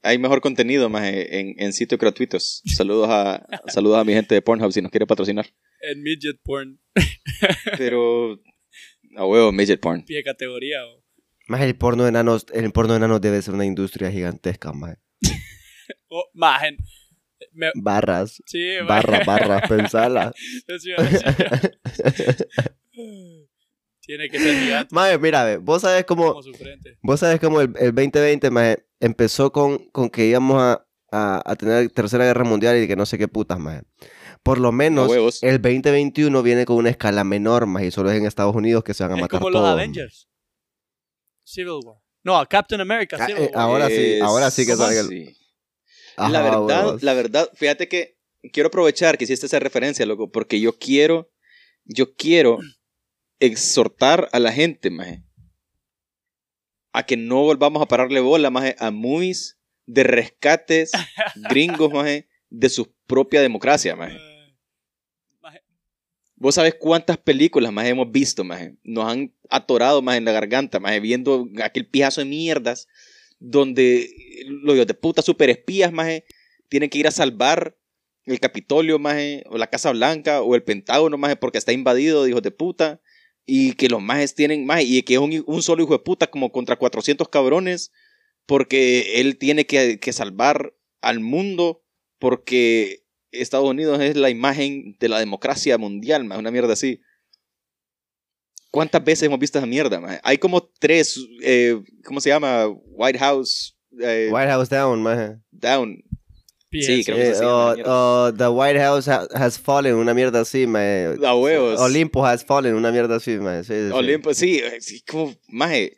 hay 0.04 0.18
mejor 0.20 0.42
contenido 0.42 0.90
más 0.90 1.08
en, 1.12 1.56
en 1.60 1.74
sitios 1.74 2.00
gratuitos. 2.00 2.62
Saludos 2.66 3.08
a 3.10 3.46
saludos 3.68 3.98
a 3.98 4.04
mi 4.04 4.14
gente 4.14 4.36
de 4.36 4.42
Pornhub 4.42 4.72
si 4.72 4.82
nos 4.82 4.92
quiere 4.92 5.08
patrocinar. 5.08 5.48
En 5.82 6.04
midget 6.04 6.38
porn, 6.44 6.80
Pero 7.78 8.40
a 9.18 9.26
huevo, 9.26 9.52
midget 9.52 9.80
porn. 9.82 10.04
pie 10.06 10.24
categoría. 10.24 10.86
o- 10.86 11.01
Maje, 11.52 11.66
el 11.66 11.76
porno 11.76 12.04
de 12.04 12.10
enanos, 12.10 12.46
el 12.54 12.72
porno 12.72 12.94
de 12.94 12.98
enanos 12.98 13.20
debe 13.20 13.42
ser 13.42 13.54
una 13.54 13.66
industria 13.66 14.10
gigantesca, 14.10 14.72
maje. 14.72 14.98
Oh. 16.14 16.24
Me- 17.54 17.72
Barras, 17.76 18.42
sí, 18.46 18.76
barras, 18.88 19.26
barras, 19.26 19.64
pensala. 19.70 20.34
Tiene 24.00 24.30
que 24.30 24.40
ser 24.40 24.56
gigante 24.64 24.94
Maje, 24.96 25.18
mira, 25.18 25.42
a 25.42 25.46
ver, 25.46 25.60
vos 25.60 25.82
sabes 25.82 26.06
cómo, 26.06 26.34
como 26.34 26.42
vos 27.02 27.20
sabes 27.20 27.40
cómo 27.42 27.60
el, 27.62 27.74
el 27.78 27.94
2020, 27.94 28.50
maje, 28.52 28.86
empezó 29.00 29.52
con, 29.52 29.78
con 29.92 30.10
que 30.10 30.28
íbamos 30.28 30.62
a, 30.62 30.86
a, 31.12 31.42
a 31.46 31.56
tener 31.56 31.90
tercera 31.92 32.24
guerra 32.26 32.44
mundial 32.46 32.82
y 32.82 32.88
que 32.88 32.96
no 32.96 33.06
sé 33.06 33.18
qué 33.18 33.28
putas, 33.28 33.60
maje. 33.60 33.84
Por 34.44 34.58
lo 34.58 34.72
menos, 34.72 35.12
el 35.44 35.62
2021 35.62 36.42
viene 36.44 36.66
con 36.66 36.78
una 36.78 36.90
escala 36.90 37.24
menor, 37.24 37.66
maje, 37.68 37.88
y 37.88 37.92
solo 37.92 38.10
es 38.12 38.18
en 38.18 38.26
Estados 38.26 38.56
Unidos 38.56 38.84
que 38.84 38.94
se 38.94 39.04
van 39.04 39.12
a 39.14 39.16
Es 39.16 39.22
matar 39.22 39.40
como 39.40 39.52
todos. 39.52 39.64
los 39.66 39.74
Avengers. 39.74 40.28
Civil 41.52 41.80
War. 41.84 41.98
No, 42.24 42.46
Captain 42.48 42.80
America, 42.82 43.18
Ah, 43.20 43.26
Civil 43.26 43.44
eh, 43.44 43.52
War. 43.54 43.62
ahora 43.64 43.88
sí, 43.90 44.20
ahora 44.22 44.52
sí 44.52 44.66
que 44.66 44.74
¿cómo 44.74 44.86
salga 44.86 45.02
el-? 45.02 45.36
Ajá, 46.18 46.30
la 46.30 46.42
verdad, 46.42 46.86
huevos. 46.86 47.04
la 47.04 47.14
verdad, 47.14 47.50
fíjate 47.56 47.88
que 47.88 48.18
quiero 48.54 48.68
aprovechar 48.68 49.18
que 49.18 49.24
hiciste 49.24 49.46
esa 49.46 49.60
referencia, 49.60 50.06
loco, 50.06 50.30
porque 50.32 50.60
yo 50.60 50.78
quiero, 50.78 51.32
yo 51.86 52.14
quiero 52.16 52.60
exhortar 53.40 54.30
a 54.32 54.40
la 54.40 54.52
gente, 54.52 54.90
maje, 54.92 55.24
a 56.94 57.04
que 57.06 57.18
no 57.18 57.42
volvamos 57.44 57.82
a 57.82 57.86
pararle 57.88 58.20
bola, 58.20 58.50
maje, 58.50 58.76
a 58.80 58.92
movies 58.92 59.58
de 59.86 60.04
rescates 60.04 60.92
gringos, 61.50 61.92
maje, 61.92 62.28
de 62.50 62.70
su 62.70 62.94
propia 63.08 63.42
democracia, 63.42 63.96
maje. 63.96 64.14
Maje, 64.16 64.31
Vos 66.42 66.56
sabés 66.56 66.74
cuántas 66.74 67.20
películas 67.20 67.72
más 67.72 67.86
hemos 67.86 68.12
visto, 68.12 68.44
maje. 68.44 68.76
Nos 68.84 69.06
han 69.06 69.32
atorado 69.48 70.02
más 70.02 70.18
en 70.18 70.26
la 70.26 70.32
garganta, 70.32 70.80
maje, 70.80 71.00
viendo 71.00 71.48
aquel 71.64 71.86
pijazo 71.86 72.22
de 72.22 72.26
mierdas 72.26 72.88
donde 73.38 74.10
los 74.48 74.74
hijos 74.74 74.88
de 74.88 74.96
puta 74.96 75.22
super 75.22 75.52
espías, 75.52 75.92
maje, 75.92 76.26
tienen 76.68 76.90
que 76.90 76.98
ir 76.98 77.06
a 77.06 77.12
salvar 77.12 77.78
el 78.26 78.40
Capitolio, 78.40 78.98
maje, 78.98 79.44
o 79.52 79.60
la 79.60 79.68
Casa 79.68 79.92
Blanca, 79.92 80.42
o 80.42 80.56
el 80.56 80.64
Pentágono, 80.64 81.16
maje, 81.16 81.36
porque 81.36 81.60
está 81.60 81.74
invadido 81.74 82.24
de 82.24 82.32
hijos 82.32 82.42
de 82.42 82.50
puta. 82.50 83.02
Y 83.46 83.74
que 83.74 83.88
los 83.88 84.02
majes 84.02 84.34
tienen, 84.34 84.66
maje, 84.66 84.82
y 84.86 85.04
que 85.04 85.14
es 85.14 85.20
un, 85.20 85.44
un 85.46 85.62
solo 85.62 85.84
hijo 85.84 85.94
de 85.94 86.00
puta 86.00 86.26
como 86.26 86.52
contra 86.52 86.76
400 86.76 87.30
cabrones, 87.30 87.92
porque 88.48 89.22
él 89.22 89.38
tiene 89.38 89.68
que, 89.68 90.00
que 90.00 90.12
salvar 90.12 90.74
al 91.02 91.20
mundo, 91.20 91.84
porque 92.18 93.01
Estados 93.32 93.68
Unidos 93.70 94.00
es 94.02 94.16
la 94.16 94.30
imagen 94.30 94.96
de 95.00 95.10
la 95.10 95.20
democracia 95.20 95.78
mundial, 95.78 96.24
más 96.26 96.38
una 96.40 96.52
mierda 96.52 96.74
así. 96.74 97.00
¿Cuántas 98.72 99.04
veces 99.04 99.24
hemos 99.24 99.40
visto 99.40 99.58
esa 99.58 99.68
mierda? 99.68 100.00
maje? 100.00 100.20
Hay 100.24 100.38
como 100.38 100.62
tres, 100.80 101.20
eh, 101.44 101.82
¿cómo 102.06 102.22
se 102.22 102.30
llama? 102.30 102.68
White 102.68 103.20
House 103.20 103.76
eh, 104.00 104.30
White 104.32 104.48
House 104.50 104.70
Down, 104.70 105.02
maje. 105.04 105.38
Down. 105.52 106.02
PS. 106.72 106.86
Sí, 106.86 107.04
creo 107.04 107.18
que 107.18 107.30
Eh, 107.32 107.46
o- 107.46 107.74
mierda. 107.76 107.92
o 107.94 108.34
The 108.34 108.48
White 108.48 108.80
House 108.80 109.08
ha- 109.10 109.28
has 109.34 109.60
fallen, 109.60 109.96
una 109.96 110.14
mierda 110.14 110.40
así, 110.40 110.66
maje. 110.66 111.18
A 111.26 111.36
huevos. 111.36 111.78
Olympus 111.82 112.24
has 112.26 112.46
fallen, 112.46 112.74
una 112.76 112.92
mierda 112.94 113.18
así, 113.18 113.32
maje. 113.38 113.66
Sí, 113.66 113.74
sí, 113.74 113.88
sí. 113.88 113.92
Olimpo, 113.94 114.34
sí, 114.34 114.60
eh, 114.60 114.80
sí, 114.80 115.02
como, 115.02 115.34
maje, 115.50 115.98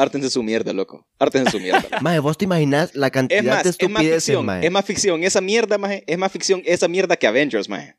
hártense 0.00 0.30
su 0.30 0.42
mierda, 0.42 0.72
loco. 0.72 1.06
Hártense 1.18 1.50
su 1.50 1.60
mierda. 1.60 1.80
loco. 1.90 2.02
Maje, 2.02 2.18
¿vos 2.20 2.38
te 2.38 2.44
imaginas 2.44 2.94
la 2.94 3.10
cantidad 3.10 3.40
Es 3.40 3.44
más, 3.46 3.64
de 3.64 3.70
es 3.70 3.76
más 3.76 3.80
estupideces, 3.88 4.24
ficción, 4.24 4.46
maje? 4.46 4.66
es 4.66 4.72
más 4.72 4.84
ficción. 4.84 5.24
Esa 5.24 5.40
mierda, 5.40 5.78
maje, 5.78 6.04
es 6.06 6.18
más 6.18 6.32
ficción 6.32 6.62
esa 6.64 6.88
mierda 6.88 7.16
que 7.16 7.26
Avengers, 7.26 7.68
maje. 7.68 7.96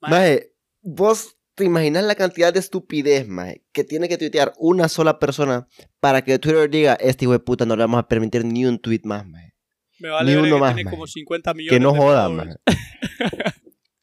Maje, 0.00 0.14
Maje, 0.14 0.54
vos 0.82 1.36
te 1.54 1.64
imaginas 1.64 2.02
la 2.04 2.14
cantidad 2.14 2.52
de 2.52 2.58
estupidez, 2.60 3.28
maje, 3.28 3.62
que 3.72 3.84
tiene 3.84 4.08
que 4.08 4.16
tuitear 4.18 4.52
una 4.58 4.88
sola 4.88 5.18
persona 5.18 5.68
para 6.00 6.22
que 6.24 6.38
Twitter 6.38 6.68
diga, 6.70 6.94
este 6.94 7.24
hijo 7.26 7.32
de 7.32 7.38
puta 7.40 7.64
no 7.66 7.76
le 7.76 7.82
vamos 7.82 8.00
a 8.00 8.08
permitir 8.08 8.44
ni 8.44 8.64
un 8.64 8.78
tweet 8.80 9.02
más, 9.04 9.26
maje. 9.26 9.54
me 10.00 10.08
vale 10.08 10.32
ni 10.32 10.38
uno 10.38 10.56
que 10.56 10.60
más, 10.60 10.74
tiene 10.74 10.84
maje. 10.84 10.96
como 10.96 11.06
50 11.06 11.54
millones 11.54 11.76
Que 11.78 11.80
no 11.80 11.92
de 11.92 11.98
joda, 11.98 12.28
maje. 12.30 12.56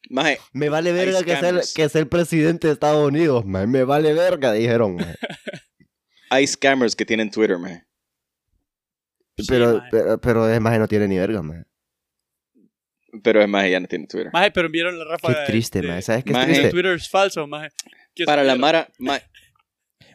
Maje, 0.08 0.38
Me 0.52 0.68
vale 0.68 0.92
verga 0.92 1.22
que 1.22 1.30
ser, 1.32 1.38
scammers. 1.38 1.74
que 1.74 1.88
ser 1.88 2.08
presidente 2.08 2.66
de 2.68 2.72
Estados 2.72 3.06
Unidos, 3.06 3.44
maje. 3.44 3.66
Me 3.66 3.84
vale 3.84 4.12
verga, 4.14 4.52
dijeron, 4.52 4.94
maje. 4.96 5.14
hay 6.30 6.46
scammers 6.46 6.96
que 6.96 7.04
tienen 7.04 7.30
Twitter, 7.30 7.58
maje. 7.58 7.84
Sí, 9.36 9.46
Pero, 9.48 9.82
pero, 9.90 10.20
pero 10.20 10.48
es 10.50 10.60
maje 10.60 10.78
no 10.78 10.88
tiene 10.88 11.06
ni 11.08 11.18
verga, 11.18 11.42
maje. 11.42 11.64
Pero 13.22 13.42
es 13.42 13.48
maje, 13.48 13.70
ya 13.72 13.80
no 13.80 13.86
tienen 13.88 14.06
Twitter. 14.06 14.30
Maje, 14.32 14.50
pero 14.52 14.68
vieron 14.68 14.98
la 14.98 15.04
ráfaga 15.04 15.44
Qué 15.44 15.52
triste, 15.52 15.80
de- 15.80 15.88
maje. 15.88 16.02
¿Sabes 16.02 16.24
qué 16.24 16.30
es 16.30 16.34
Maje. 16.36 16.46
de 16.48 16.52
triste? 16.54 16.70
Twitter 16.70 16.92
es 16.92 17.08
falso, 17.08 17.46
maje. 17.46 17.68
Para 18.24 18.44
la. 18.44 18.56
Mara, 18.56 18.88
ma- 18.98 19.20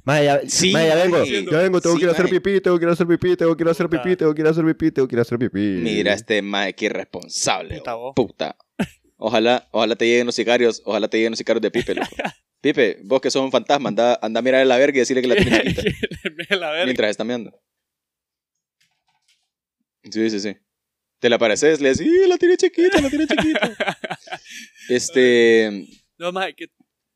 Maje, 0.03 0.23
ya, 0.25 0.39
Sí, 0.47 0.71
maje, 0.71 0.87
ya 0.89 0.95
vengo, 0.95 1.17
maje. 1.17 1.45
ya 1.51 1.57
vengo, 1.57 1.81
tengo 1.81 1.95
Sí, 1.95 1.99
que 1.99 2.05
ir 2.05 2.09
a 2.09 2.13
hacer 2.13 2.29
pipí, 2.29 2.61
tengo 2.61 2.77
que 2.77 2.85
ir 2.85 2.89
a 2.89 2.93
hacer 2.93 3.07
pipí, 3.07 3.35
tengo 3.35 3.57
que 3.57 3.63
ir 3.63 3.67
a 3.67 3.71
hacer 3.71 3.89
pipí, 3.89 4.15
tengo 4.15 4.35
que 4.35 4.41
ir 4.41 4.47
a 4.47 4.51
hacer 4.51 4.63
pipí, 4.65 4.91
tengo 4.91 5.07
que 5.07 5.15
ir 5.15 5.19
a 5.19 5.21
hacer 5.23 5.39
pipí. 5.39 5.59
mira 5.81 6.13
este 6.13 6.41
maje, 6.43 6.73
qué 6.75 6.85
irresponsable. 6.85 7.77
Puta, 7.79 7.95
oh, 7.95 7.99
vos. 7.99 8.13
Puta. 8.15 8.55
Ojalá, 9.17 9.67
ojalá 9.71 9.95
te 9.95 10.05
lleguen 10.05 10.27
los 10.27 10.35
sicarios, 10.35 10.81
ojalá 10.85 11.07
te 11.07 11.17
lleguen 11.17 11.31
los 11.31 11.39
sicarios 11.39 11.61
de 11.63 11.71
Pipe, 11.71 11.95
loco. 11.95 12.07
Pipe, 12.65 12.97
vos 13.03 13.21
que 13.21 13.29
sos 13.29 13.43
un 13.43 13.51
fantasma, 13.51 13.89
anda, 13.89 14.17
anda 14.23 14.39
a 14.39 14.41
mirar 14.41 14.61
a 14.61 14.65
la 14.65 14.77
verga 14.77 14.95
y 14.97 14.99
decirle 15.01 15.21
que 15.21 15.27
la 15.27 15.35
tienes 15.35 15.61
chiquita. 15.75 15.83
Me 16.49 16.57
la 16.57 16.71
verga. 16.71 16.85
mientras 16.85 17.11
está 17.11 17.23
meando. 17.23 17.51
Sí, 20.09 20.31
sí, 20.31 20.39
sí. 20.39 20.57
Te 21.19 21.29
la 21.29 21.37
pareces, 21.37 21.79
le 21.79 21.89
decís, 21.89 22.07
"Sí, 22.07 22.27
la 22.27 22.37
tiene 22.39 22.57
chiquita, 22.57 22.99
la 23.01 23.09
tiene 23.11 23.27
chiquita. 23.27 23.71
este, 24.89 25.87
No, 26.17 26.31
que 26.57 26.65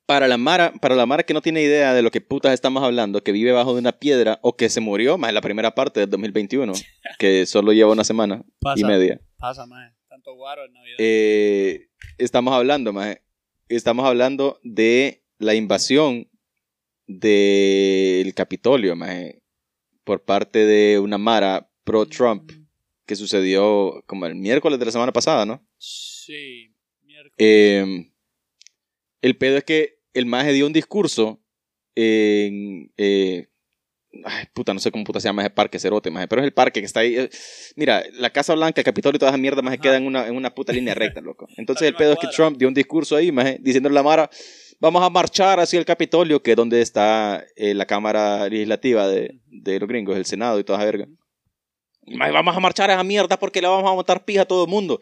para 0.06 0.28
la 0.28 0.38
Mara, 0.38 0.72
para 0.74 0.94
la 0.96 1.08
Mara 1.08 1.24
que 1.24 1.34
no 1.34 1.42
tiene 1.42 1.64
idea 1.64 1.96
de 1.96 2.04
lo 2.04 2.12
que 2.12 2.22
putas 2.22 2.54
estamos 2.54 2.84
hablando, 2.84 3.24
que 3.24 3.32
vive 3.32 3.52
bajo 3.52 3.74
de 3.74 3.80
una 3.80 3.94
piedra 3.94 4.38
o 4.44 4.56
que 4.56 4.70
se 4.70 4.82
murió 4.82 5.18
más 5.18 5.30
en 5.30 5.36
la 5.36 5.42
primera 5.42 5.74
parte 5.74 6.00
del 6.00 6.12
2021, 6.12 6.74
que 7.18 7.48
solo 7.48 7.74
lleva 7.74 7.92
una 7.92 8.04
semana 8.04 8.44
pasa. 8.60 8.82
y 8.82 8.84
media. 8.84 9.20
Pasa, 9.38 9.66
maje. 9.66 9.96
Tanto 10.10 10.36
guaro 10.36 10.64
en 10.66 10.74
Navidad. 10.74 10.96
Eh, 11.00 11.90
estamos 12.20 12.54
hablando, 12.54 12.94
maje, 12.94 13.24
estamos 13.68 14.06
hablando 14.06 14.60
de 14.64 15.24
la 15.40 15.56
invasión 15.56 16.30
del 17.08 18.34
Capitolio, 18.36 18.96
maje, 18.96 19.42
por 20.04 20.24
parte 20.24 20.66
de 20.66 21.00
una 21.00 21.18
Mara 21.18 21.70
pro-Trump 21.84 22.52
que 23.06 23.16
sucedió 23.16 24.04
como 24.06 24.28
el 24.28 24.36
miércoles 24.36 24.78
de 24.78 24.86
la 24.86 24.92
semana 24.92 25.12
pasada, 25.12 25.46
¿no? 25.46 25.66
Sí. 25.80 26.72
Miércoles. 27.02 27.34
Eh, 27.40 28.12
el 29.22 29.38
pedo 29.38 29.58
es 29.58 29.64
que 29.64 30.00
el 30.14 30.28
maje 30.28 30.54
dio 30.54 30.68
un 30.68 30.74
discurso 30.74 31.42
en... 31.96 32.92
eh, 32.98 33.48
ay, 34.24 34.46
puta, 34.54 34.74
no 34.74 34.80
sé 34.80 34.92
cómo 34.92 35.04
puta 35.04 35.20
se 35.20 35.28
llama 35.28 35.42
ese 35.42 35.50
parque, 35.50 35.80
Cerote, 35.80 36.12
maje, 36.12 36.28
pero 36.28 36.42
es 36.42 36.46
el 36.46 36.54
parque 36.54 36.80
que 36.82 36.86
está 36.86 37.00
ahí. 37.00 37.16
eh, 37.16 37.30
mira, 37.76 38.04
la 38.14 38.30
Casa 38.32 38.54
Blanca, 38.54 38.82
el 38.82 38.86
Capitolio 38.86 39.16
y 39.18 39.20
toda 39.20 39.32
esa 39.32 39.38
mierda, 39.38 39.62
Ajá. 39.66 39.78
queda 39.78 39.98
en 39.98 40.06
una, 40.06 40.28
en 40.28 40.36
una 40.36 40.54
puta 40.54 40.72
línea 40.72 40.94
recta, 40.94 41.22
loco. 41.22 41.48
Entonces 41.58 41.88
el 41.88 41.96
pedo 41.96 42.14
es 42.14 42.20
que. 42.20 42.28
Trump 42.28 42.58
dio 42.58 42.68
un 42.68 42.74
discurso 42.74 43.16
ahí, 43.16 43.32
maje, 43.32 43.58
diciéndole 43.60 43.94
a 43.94 43.98
la 44.00 44.04
Mara, 44.04 44.30
vamos 44.80 45.04
a 45.04 45.10
marchar 45.10 45.60
hacia 45.60 45.80
el 45.80 45.86
Capitolio, 45.86 46.42
que 46.42 46.52
es 46.52 46.58
donde 46.58 46.82
está 46.82 47.46
eh, 47.56 47.74
la 47.74 47.86
Cámara 47.86 48.48
Legislativa 48.50 49.08
de, 49.08 49.40
de 49.48 49.80
los 49.80 49.88
gringos, 49.88 50.18
el 50.18 50.26
Senado 50.26 50.60
y 50.60 50.64
toda 50.64 50.80
esa 50.80 50.86
verga. 50.86 51.08
Vamos 52.18 52.58
a 52.58 52.60
marchar 52.60 52.90
a 52.90 52.94
esa 52.94 53.04
mierda 53.04 53.38
porque 53.38 53.62
le 53.62 53.68
vamos 53.68 53.90
a 53.90 53.94
montar 53.94 54.26
pija 54.26 54.42
a 54.42 54.46
todo 54.46 54.64
el 54.66 54.70
mundo. 54.70 55.00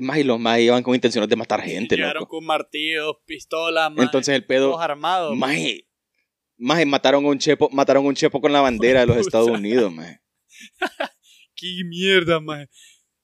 Maje, 0.00 0.20
y 0.20 0.24
los 0.24 0.38
más 0.38 0.60
iban 0.60 0.82
con 0.84 0.94
intenciones 0.94 1.28
de 1.28 1.34
matar 1.34 1.60
gente, 1.62 1.96
Llegaron 1.96 2.20
loco. 2.20 2.36
con 2.36 2.44
martillos, 2.44 3.16
pistolas, 3.26 3.90
maje. 3.90 4.04
Entonces 4.04 4.34
el 4.36 4.44
pedo... 4.44 4.78
Armados. 4.78 5.36
Maje, 5.36 5.88
Más 6.56 6.84
mataron 6.86 7.24
a 7.24 7.28
un 7.28 7.38
chepo, 7.38 7.68
mataron 7.72 8.04
a 8.04 8.08
un 8.08 8.14
chepo 8.14 8.40
con 8.40 8.52
la 8.52 8.60
bandera 8.60 9.00
de 9.00 9.06
los. 9.06 9.16
Estados 9.16 9.48
Unidos, 9.48 9.92
maje. 9.92 10.20
Qué 11.56 11.82
mierda, 11.86 12.38
maje. 12.38 12.68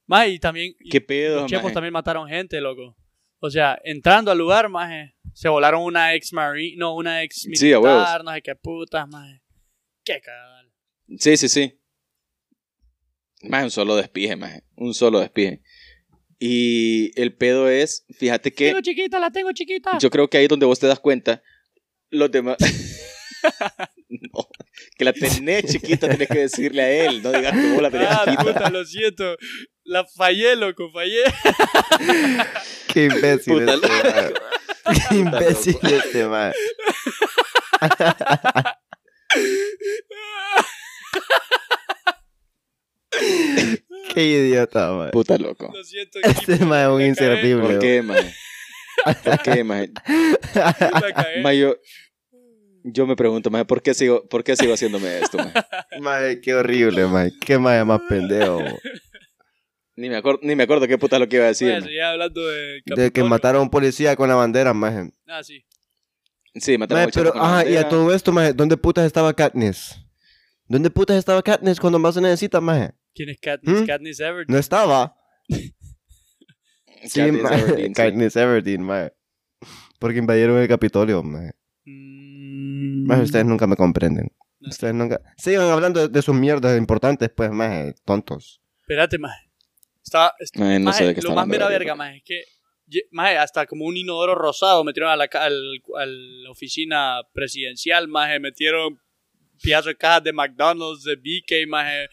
Maje, 0.06 0.30
y 0.30 0.38
también. 0.40 0.74
Qué 0.90 1.00
pedo, 1.00 1.42
los 1.42 1.50
chepos 1.50 1.64
maje. 1.64 1.74
también 1.74 1.92
mataron 1.92 2.28
gente, 2.28 2.60
loco. 2.60 2.96
O 3.38 3.48
sea, 3.48 3.78
entrando 3.84 4.32
al 4.32 4.38
lugar, 4.38 4.68
maje, 4.68 5.14
se 5.40 5.48
volaron 5.48 5.82
una 5.82 6.14
ex 6.14 6.34
marine, 6.34 6.76
no, 6.76 6.94
una 6.94 7.22
ex 7.22 7.46
militar, 7.46 8.20
Sí, 8.20 8.24
no 8.26 8.34
sé 8.34 8.42
qué 8.42 8.54
putas, 8.56 9.08
maje. 9.08 9.40
Qué 10.04 10.20
cagada. 10.20 10.66
Sí, 11.18 11.34
sí, 11.38 11.48
sí. 11.48 11.80
Más 13.44 13.64
un 13.64 13.70
solo 13.70 13.96
despije, 13.96 14.36
más 14.36 14.62
un 14.76 14.92
solo 14.92 15.18
despije. 15.18 15.62
Y 16.38 17.18
el 17.18 17.34
pedo 17.34 17.70
es, 17.70 18.04
fíjate 18.18 18.52
que 18.52 18.66
Tengo 18.66 18.82
chiquita, 18.82 19.18
la 19.18 19.30
tengo 19.30 19.50
chiquita. 19.52 19.96
yo 19.98 20.10
creo 20.10 20.28
que 20.28 20.36
ahí 20.36 20.44
es 20.44 20.50
donde 20.50 20.66
vos 20.66 20.78
te 20.78 20.86
das 20.86 21.00
cuenta, 21.00 21.42
los 22.10 22.30
demás... 22.30 22.58
No, 24.10 24.48
que 24.98 25.04
la 25.04 25.12
tenés 25.12 25.66
chiquita, 25.66 26.08
tenés 26.08 26.26
que 26.26 26.40
decirle 26.40 26.82
a 26.82 26.90
él, 26.90 27.22
no 27.22 27.30
digas 27.30 27.52
que 27.52 27.72
vos 27.72 27.80
la 27.80 27.90
tenés 27.92 28.08
ah, 28.10 28.24
chiquita. 28.24 28.42
puta, 28.42 28.68
lo 28.70 28.84
siento. 28.84 29.36
La 29.84 30.04
fallé, 30.04 30.56
loco, 30.56 30.90
fallé. 30.90 31.22
Qué 32.92 33.04
imbécil 33.04 33.54
Puta 33.54 33.74
este 33.74 33.86
imbécil 35.10 35.78
este 35.82 36.26
mae. 36.26 36.52
Qué 44.14 44.24
idiota, 44.24 44.92
mae. 44.92 45.10
Puta 45.10 45.38
loco. 45.38 45.70
Lo 45.72 45.84
siento. 45.84 46.18
Este 46.22 46.64
mae 46.64 46.84
es 46.84 46.88
un 46.90 47.02
inservible. 47.02 47.62
¿Por 47.62 47.78
qué, 47.78 48.02
maje? 48.02 48.34
¿Por 49.04 49.42
qué, 49.42 49.64
cagué. 51.14 51.42
Maje, 51.42 51.58
yo, 51.58 51.76
yo 52.84 53.06
me 53.06 53.16
pregunto, 53.16 53.50
maje, 53.50 53.64
¿por 53.64 53.82
qué 53.82 53.94
sigo, 53.94 54.26
por 54.28 54.44
qué 54.44 54.56
sigo 54.56 54.74
haciéndome 54.74 55.18
esto, 55.20 55.38
maje? 55.38 55.60
Mae, 56.00 56.40
qué 56.40 56.54
horrible, 56.54 57.06
mae. 57.06 57.30
Qué 57.40 57.58
mae 57.58 57.84
más 57.84 58.00
pendejo. 58.08 58.62
Ni 59.96 60.08
me, 60.08 60.16
acuerdo, 60.16 60.40
ni 60.42 60.54
me 60.54 60.62
acuerdo 60.62 60.86
qué 60.86 60.96
puta 60.98 61.18
lo 61.18 61.28
que 61.28 61.36
iba 61.36 61.44
a 61.46 61.48
decir. 61.48 61.68
Bueno, 61.68 61.80
maje. 61.80 61.88
seguía 61.88 62.10
hablando 62.10 62.46
de 62.46 62.82
De 62.86 63.10
que 63.12 63.24
mataron 63.24 63.60
a 63.60 63.62
un 63.62 63.70
policía 63.70 64.16
con 64.16 64.28
la 64.28 64.34
bandera, 64.34 64.72
mae. 64.72 65.10
Ah, 65.26 65.42
sí. 65.42 65.64
Sí, 66.54 66.78
mataron 66.78 67.02
a 67.02 67.06
un 67.06 67.10
chepo 67.10 67.24
pero, 67.24 67.32
con 67.32 67.42
la 67.42 67.58
ajá, 67.58 67.68
y 67.68 67.76
a 67.76 67.88
todo 67.88 68.14
esto, 68.14 68.32
mae, 68.32 68.52
¿dónde 68.52 68.76
putas 68.76 69.04
estaba 69.04 69.34
Katniss? 69.34 69.96
¿Dónde 70.68 70.90
putas 70.90 71.16
estaba 71.16 71.42
Katniss 71.42 71.80
cuando 71.80 71.98
más 71.98 72.14
se 72.14 72.20
necesita, 72.20 72.60
mae? 72.60 72.92
¿Quién 73.14 73.28
es 73.28 73.38
Katniss? 73.40 73.82
¿Mm? 73.82 73.86
Katniss 73.86 74.20
Everdeen. 74.20 74.46
No 74.48 74.58
estaba. 74.58 75.16
Sí, 77.02 77.18
Katniss 77.18 77.42
mae. 77.42 77.60
Everdeen, 77.60 77.86
sí. 77.86 77.92
Katniss 77.94 78.36
Everdeen, 78.36 78.82
mae. 78.82 79.12
Porque 79.98 80.18
invadieron 80.18 80.58
el 80.58 80.68
Capitolio, 80.68 81.22
mae. 81.22 81.52
Mm, 81.86 83.06
Mae, 83.06 83.22
ustedes 83.22 83.46
nunca 83.46 83.66
me 83.66 83.74
comprenden. 83.76 84.28
No. 84.60 84.68
Ustedes 84.68 84.94
nunca... 84.94 85.20
Sigan 85.38 85.70
hablando 85.70 86.00
de, 86.00 86.08
de 86.08 86.22
sus 86.22 86.34
mierdas 86.34 86.76
importantes, 86.76 87.30
pues, 87.34 87.50
mae, 87.50 87.94
tontos. 88.04 88.60
Espérate, 88.82 89.18
maje. 89.18 89.49
Estaba, 90.10 90.34
est- 90.40 90.56
Mae, 90.56 90.80
no 90.80 90.92
sé 90.92 91.04
maje, 91.04 91.04
de 91.06 91.14
qué 91.14 91.22
lo 91.22 91.28
está 91.28 91.34
más 91.40 91.46
mera 91.46 91.68
verga, 91.68 91.94
maje, 91.94 92.16
es 92.16 92.22
que 92.24 92.42
maje, 93.12 93.38
hasta 93.38 93.64
como 93.66 93.84
un 93.84 93.96
inodoro 93.96 94.34
rosado 94.34 94.82
metieron 94.82 95.08
a 95.12 95.14
la, 95.16 95.28
al, 95.32 95.80
a 95.96 96.04
la 96.06 96.50
oficina 96.50 97.20
presidencial, 97.32 98.08
maje, 98.08 98.40
metieron 98.40 99.00
pedazos 99.62 99.86
de 99.86 99.96
cajas 99.96 100.24
de 100.24 100.32
McDonald's, 100.32 101.04
de 101.04 101.14
BK, 101.14 101.68
maje, 101.68 102.04
eh, 102.06 102.08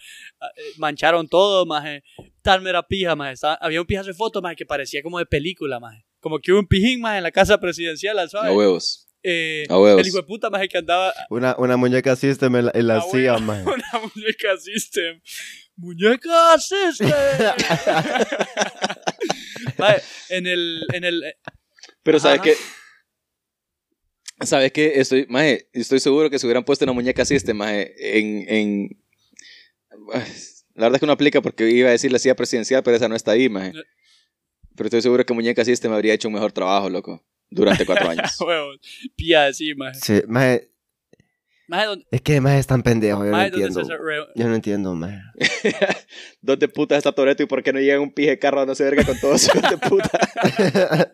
mancharon 0.78 1.28
todo, 1.28 1.66
maje, 1.66 2.04
tal 2.44 2.62
mera 2.62 2.84
pija, 2.86 3.16
maje, 3.16 3.34
estaba- 3.34 3.56
había 3.56 3.82
un 3.82 3.88
pijazo 3.88 4.10
de 4.10 4.14
foto, 4.14 4.42
maje, 4.44 4.56
que 4.58 4.66
parecía 4.68 5.02
como 5.02 5.18
de 5.18 5.26
película, 5.26 5.80
maje, 5.80 6.06
como 6.20 6.38
que 6.40 6.52
hubo 6.52 6.60
un 6.60 6.68
pijín, 6.68 7.02
maje, 7.02 7.18
en 7.18 7.24
la 7.24 7.32
casa 7.32 7.60
presidencial, 7.60 8.20
A 8.20 8.28
¿sabes? 8.28 8.56
huevos. 8.56 9.08
Eh, 9.24 9.66
A 9.70 9.80
huevos. 9.80 10.00
el 10.02 10.08
hijo 10.08 10.18
de 10.18 10.24
puta, 10.24 10.52
maje, 10.52 10.68
que 10.70 10.78
andaba 10.78 11.12
Una, 11.32 11.56
una 11.58 11.76
muñeca 11.76 12.16
system 12.16 12.56
en 12.58 12.66
la, 12.66 12.72
en 12.76 12.86
la 12.88 12.98
Ah, 12.98 13.06
bueno. 13.12 13.40
mae. 13.40 13.64
una 13.64 13.92
muñeca 14.14 14.56
system. 14.60 15.20
¡Muñeca 15.78 16.58
system! 16.58 17.10
Mae, 19.78 20.02
en 20.30 20.48
el, 20.48 20.84
en 20.94 21.04
el, 21.04 21.24
eh, 21.24 21.38
Pero 22.04 22.20
¿sabes 22.20 22.42
qué? 22.42 22.56
¿Sabes 24.46 24.72
qué? 24.72 24.94
Estoy, 24.96 25.28
maje, 25.30 25.70
estoy 25.74 26.00
seguro 26.00 26.30
que 26.30 26.40
si 26.40 26.46
hubieran 26.46 26.64
puesto 26.64 26.86
una 26.86 26.94
muñeca 26.94 27.24
este, 27.24 27.54
maje, 27.54 27.94
en, 28.18 28.46
en... 28.48 29.04
La 30.76 30.86
verdad 30.86 30.96
es 30.96 31.00
que 31.00 31.08
no 31.08 31.14
aplica 31.14 31.42
porque 31.42 31.70
iba 31.70 31.90
a 31.90 31.92
decir 31.92 32.12
la 32.12 32.20
silla 32.20 32.36
presidencial, 32.36 32.84
pero 32.84 32.98
esa 32.98 33.08
no 33.08 33.16
está 33.16 33.32
ahí, 33.32 33.50
maje. 33.50 33.74
No. 33.74 33.82
Pero 34.76 34.88
estoy 34.88 35.02
seguro 35.02 35.26
que 35.26 35.34
muñeca 35.34 35.62
así, 35.64 35.72
este, 35.72 35.90
me 35.90 35.96
habría 35.96 36.14
hecho 36.14 36.28
un 36.28 36.36
mejor 36.36 36.52
trabajo, 36.52 36.90
loco. 36.90 37.24
Durante 37.50 37.86
cuatro 37.86 38.10
años. 38.10 38.38
pía 39.16 39.46
así, 39.46 39.74
maje. 39.76 40.00
Sí, 40.00 40.22
mae, 40.28 40.70
Maje, 41.68 41.86
¿dónde, 41.86 42.06
es 42.12 42.22
que 42.22 42.40
mae 42.40 42.60
es 42.60 42.68
tan 42.68 42.82
pendejo, 42.82 43.20
yo 43.20 43.26
no 43.26 43.32
maje, 43.32 43.52
¿dónde 43.52 43.66
entiendo. 43.66 44.28
Yo 44.36 44.48
no 44.48 44.56
entiendo, 44.56 44.96
mae. 44.96 45.22
¿Dónde 46.42 46.70
puta 46.70 46.96
está 46.96 47.12
Toreto 47.12 47.44
y 47.44 47.46
por 47.46 47.62
qué 47.62 47.74
no 47.74 47.80
llega 47.80 48.00
un 48.00 48.14
pije 48.14 48.40
carro 48.40 48.66
no 48.66 48.74
se 48.74 48.86
verga 48.86 49.04
con 49.04 49.20
todos 49.20 49.46
hijos 49.48 49.70
de 49.70 49.78
puta? 49.78 50.18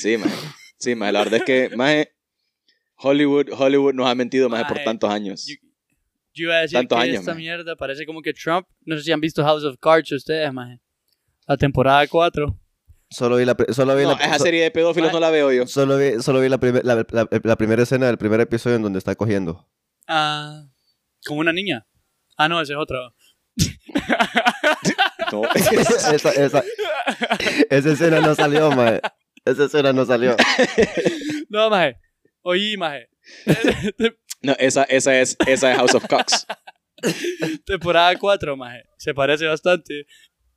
sí, 0.00 0.16
maje. 0.16 0.34
Sí, 0.78 0.94
maje. 0.94 1.12
La 1.12 1.18
verdad 1.18 1.40
es 1.40 1.44
que, 1.44 1.76
maje, 1.76 2.14
Hollywood, 2.96 3.50
Hollywood 3.52 3.94
nos 3.94 4.08
ha 4.08 4.14
mentido, 4.14 4.48
maje, 4.48 4.64
por 4.64 4.74
Maje, 4.74 4.84
tantos 4.84 5.10
años. 5.10 5.46
Yo, 5.46 5.56
yo 6.34 6.44
iba 6.44 6.56
a 6.56 6.60
decir 6.60 6.78
Tantos 6.78 6.96
que 6.98 7.04
años, 7.04 7.20
esta 7.20 7.32
maje. 7.32 7.42
mierda 7.42 7.76
parece 7.76 8.06
como 8.06 8.22
que 8.22 8.32
Trump, 8.32 8.66
no 8.86 8.96
sé 8.96 9.02
si 9.02 9.12
han 9.12 9.20
visto 9.20 9.42
House 9.44 9.64
of 9.64 9.76
Cards 9.78 10.10
ustedes, 10.12 10.50
maje. 10.52 10.80
La 11.46 11.56
temporada 11.56 12.06
4. 12.06 12.58
Solo 13.10 13.36
vi 13.36 13.44
la, 13.44 13.56
solo 13.72 13.96
vi 13.96 14.02
No, 14.02 14.10
la, 14.12 14.24
esa 14.24 14.38
so- 14.38 14.44
serie 14.44 14.62
de 14.62 14.70
pedófilos 14.70 15.08
Maje. 15.08 15.14
no 15.14 15.20
la 15.20 15.30
veo 15.30 15.50
yo. 15.52 15.66
solo 15.66 15.96
vi, 15.96 16.20
solo 16.22 16.40
vi 16.40 16.48
la, 16.48 16.58
primer- 16.58 16.84
la, 16.84 17.06
la- 17.10 17.28
la 17.42 17.56
primera 17.56 17.82
escena 17.82 18.06
del 18.06 18.18
primer 18.18 18.40
episodio 18.40 18.76
en 18.76 18.82
donde 18.82 18.98
está 18.98 19.14
cogiendo. 19.14 19.66
Ah, 20.06 20.64
como 21.26 21.40
una 21.40 21.52
niña. 21.52 21.86
Ah, 22.36 22.48
no, 22.48 22.60
ese 22.60 22.72
es 22.74 22.78
otro. 22.78 23.14
No. 25.32 25.42
esa, 25.54 26.30
esa, 26.30 26.62
esa 27.68 27.90
escena 27.92 28.20
no 28.20 28.34
salió, 28.34 28.70
mae. 28.70 29.00
Esa 29.44 29.64
escena 29.64 29.92
no 29.92 30.04
salió. 30.06 30.36
No, 31.50 31.70
maje. 31.70 31.96
Oí, 32.42 32.76
maje. 32.76 33.08
No, 34.42 34.54
esa, 34.58 34.84
esa, 34.84 35.18
es, 35.18 35.36
esa 35.46 35.70
es 35.72 35.76
House 35.78 35.94
of 35.94 36.06
Cox. 36.06 36.46
temporada 37.64 38.16
4, 38.18 38.56
maje. 38.56 38.84
Se 38.98 39.14
parece 39.14 39.46
bastante 39.46 40.06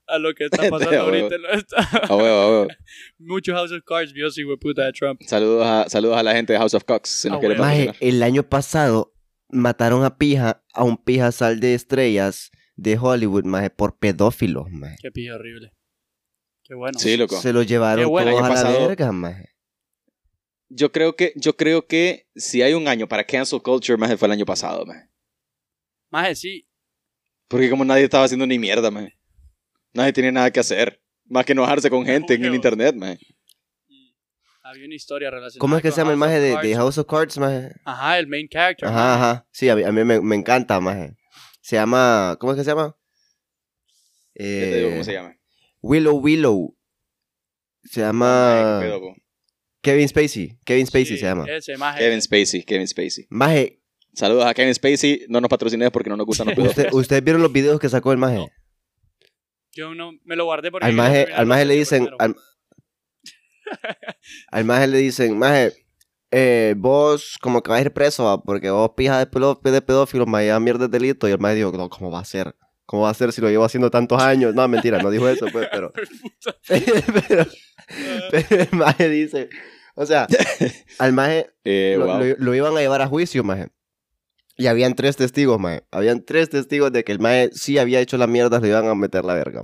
a 0.08 0.18
lo 0.20 0.34
que 0.34 0.46
está 0.46 0.58
pasando 0.70 1.00
ahorita 1.02 1.36
en 1.36 1.42
nuestra- 1.42 1.84
A 2.10 2.16
huevo, 2.16 2.36
a 2.36 2.50
huevo. 2.50 2.68
Mucho 3.20 3.54
House 3.54 3.72
of 3.72 3.84
Cards 3.86 4.14
vio 4.14 4.30
si 4.32 4.44
puta 4.60 4.86
de 4.86 4.94
Trump. 4.94 5.22
Saludos 5.26 5.66
a, 5.66 5.90
saludos 5.90 6.18
a 6.18 6.24
la 6.24 6.34
gente 6.34 6.54
de 6.54 6.60
House 6.60 6.74
of 6.74 6.84
Cox. 6.84 7.10
Si 7.10 7.28
nos 7.30 7.38
A 7.38 7.40
quieren 7.40 7.60
huevo. 7.60 7.70
Maje, 7.88 7.94
el 8.00 8.22
año 8.24 8.44
pasado 8.44 9.14
mataron 9.50 10.04
a 10.04 10.18
pija, 10.18 10.64
a 10.74 10.84
un 10.84 10.98
pijazal 10.98 11.60
de 11.60 11.74
estrellas 11.74 12.52
de 12.76 12.98
Hollywood, 12.98 13.44
maje, 13.46 13.70
por 13.70 13.98
pedófilos, 14.00 14.70
maje. 14.72 14.96
Qué 15.02 15.12
pillo 15.12 15.36
horrible. 15.36 15.74
Qué 16.64 16.74
bueno. 16.76 16.98
Sí, 16.98 17.18
loco. 17.18 17.40
Se 17.40 17.52
lo 17.54 17.64
llevaron 17.64 18.10
bueno. 18.10 18.32
todos 18.32 18.40
El 18.40 18.44
a 18.44 18.48
año 18.48 18.56
la 18.56 18.62
pasado- 18.62 18.88
verga, 18.88 19.12
maje. 19.12 19.50
Yo 20.74 20.92
creo 20.94 21.18
que, 21.18 21.34
yo 21.36 21.58
creo 21.58 21.86
que 21.86 22.30
si 22.34 22.62
hay 22.62 22.74
un 22.74 22.88
año 22.88 23.08
para 23.08 23.26
cancel 23.26 23.62
culture, 23.62 23.98
más 23.98 24.16
fue 24.18 24.28
el 24.28 24.32
año 24.32 24.46
pasado, 24.46 24.86
maje. 24.86 25.10
Maje, 26.10 26.36
sí. 26.36 26.68
Porque 27.50 27.70
como 27.70 27.84
nadie 27.84 28.06
estaba 28.06 28.24
haciendo 28.24 28.48
ni 28.48 28.58
mierda, 28.58 28.90
maje. 28.90 29.18
Nadie 29.94 30.14
tenía 30.14 30.32
nada 30.32 30.52
que 30.52 30.60
hacer. 30.60 31.02
Más 31.26 31.46
que 31.46 31.54
enojarse 31.54 31.90
con 31.90 32.06
gente 32.06 32.34
en 32.34 32.46
el 32.46 32.56
internet, 32.56 32.96
maje. 32.96 33.20
Había 34.64 34.86
una 34.86 34.96
historia 34.96 35.30
relacionada. 35.30 35.60
¿Cómo 35.60 35.76
es 35.76 35.82
que 35.82 35.90
con 35.90 35.96
se 35.96 36.02
llama 36.02 36.12
el 36.12 36.18
maje 36.18 36.40
de, 36.40 36.58
de 36.58 36.76
House 36.76 36.98
of 36.98 37.08
Cards, 37.08 37.38
maje? 37.38 37.72
Ajá, 37.84 38.20
el 38.20 38.28
main 38.28 38.48
character. 38.48 38.88
Ajá, 38.88 38.96
maje. 38.98 39.14
ajá. 39.16 39.48
Sí, 39.52 39.70
a 39.70 39.76
mí, 39.76 39.84
a 39.84 39.92
mí 39.92 40.04
me, 40.04 40.22
me 40.22 40.36
encanta, 40.36 40.80
maje. 40.80 41.16
Se 41.62 41.76
llama, 41.76 42.38
¿cómo 42.40 42.54
es 42.54 42.58
que 42.58 42.64
se 42.64 42.70
llama? 42.72 42.96
Ya 44.36 44.44
te 44.46 44.76
digo 44.78 44.88
Eh, 44.88 44.92
cómo 44.92 45.04
se 45.04 45.14
llama. 45.14 45.36
Willow 45.82 46.16
Willow. 46.18 46.78
Se 47.84 48.02
llama 48.02 48.80
pedo. 48.82 49.02
Kevin 49.82 50.08
Spacey. 50.08 50.60
Kevin 50.64 50.86
Spacey 50.86 51.06
Sí, 51.06 51.18
se 51.18 51.24
llama. 51.26 51.46
Ese 51.50 51.76
maje. 51.78 52.00
Kevin 52.00 52.22
Spacey, 52.22 52.64
Kevin 52.64 52.88
Spacey. 52.88 53.26
Maje, 53.30 53.80
Saludos 54.14 54.46
a 54.46 54.54
Kevin 54.54 54.74
Spacey. 54.76 55.26
No 55.30 55.40
nos 55.42 55.50
patrocines 55.50 55.90
porque 55.90 56.10
no 56.10 56.18
nos 56.18 56.26
gustan 56.26 56.48
los 56.48 56.58
usted- 56.78 56.94
¿ustedes 56.94 57.24
vieron 57.24 57.42
los 57.42 57.52
videos 57.52 57.80
que 57.80 57.90
sacó 57.90 58.12
el 58.12 58.18
maje? 58.18 58.36
No. 58.38 58.48
Yo 59.74 59.94
no 59.96 60.12
me 60.24 60.36
lo 60.36 60.46
guardé 60.46 60.72
porque. 60.72 60.86
al 60.86 60.94
maje, 60.94 61.28
al 61.34 61.46
maje 61.46 61.66
le 61.66 61.76
dicen, 61.76 62.10
al, 62.20 62.36
al 64.52 64.66
maje 64.66 64.88
le 64.88 64.98
dicen, 65.00 65.38
maje, 65.38 65.74
eh, 66.32 66.74
vos 66.78 67.38
como 67.42 67.62
que 67.64 67.70
vas 67.72 67.80
a 67.80 67.84
ir 67.84 67.92
preso, 67.94 68.26
¿va? 68.26 68.42
porque 68.42 68.70
vos 68.70 68.92
pija 68.96 69.18
de, 69.24 69.72
de 69.72 69.82
pedófilo, 69.82 70.26
maje, 70.26 70.48
ya 70.48 70.60
mierda 70.60 70.86
es 70.86 70.92
delito. 70.92 71.28
Y 71.28 71.32
el 71.32 71.40
maje 71.40 71.56
dijo, 71.56 71.72
no, 71.72 71.90
¿cómo 71.90 72.12
va 72.12 72.20
a 72.20 72.26
ser? 72.26 72.56
¿Cómo 72.86 73.04
va 73.04 73.10
a 73.10 73.14
ser 73.14 73.32
si 73.32 73.40
lo 73.42 73.50
llevo 73.50 73.64
haciendo 73.64 73.90
tantos 73.90 74.22
años? 74.22 74.54
No, 74.54 74.68
mentira, 74.68 75.02
no 75.02 75.10
dijo 75.10 75.28
eso, 75.30 75.48
pues, 75.52 75.68
pero... 75.72 75.94
Pero, 77.28 77.46
pero 78.32 78.62
el 78.62 78.70
maje 78.72 79.10
dice, 79.10 79.50
o 79.96 80.06
sea, 80.06 80.26
al 81.00 81.12
maje 81.12 81.48
Eh, 81.66 81.96
lo, 82.00 82.06
wow. 82.06 82.20
lo- 82.24 82.36
lo 82.38 82.56
iban 82.56 82.78
a 82.78 82.80
llevar 82.80 83.02
a 83.02 83.08
juicio, 83.08 83.44
maje. 83.44 83.68
Y 84.62 84.68
habían 84.68 84.94
tres 84.94 85.18
testigos, 85.18 85.60
maje. 85.60 85.82
Habían 85.90 86.24
tres 86.24 86.52
testigos 86.52 86.92
de 86.92 87.04
que 87.04 87.12
el 87.12 87.18
maje 87.18 87.50
sí 87.52 87.80
había 87.80 88.00
hecho 88.00 88.18
la 88.18 88.28
mierda, 88.28 88.60
le 88.60 88.68
iban 88.68 88.88
a 88.88 88.94
meter 88.94 89.26
la 89.26 89.34
verga. 89.34 89.64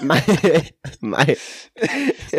Maje, 0.00 0.78
maje. 1.02 1.36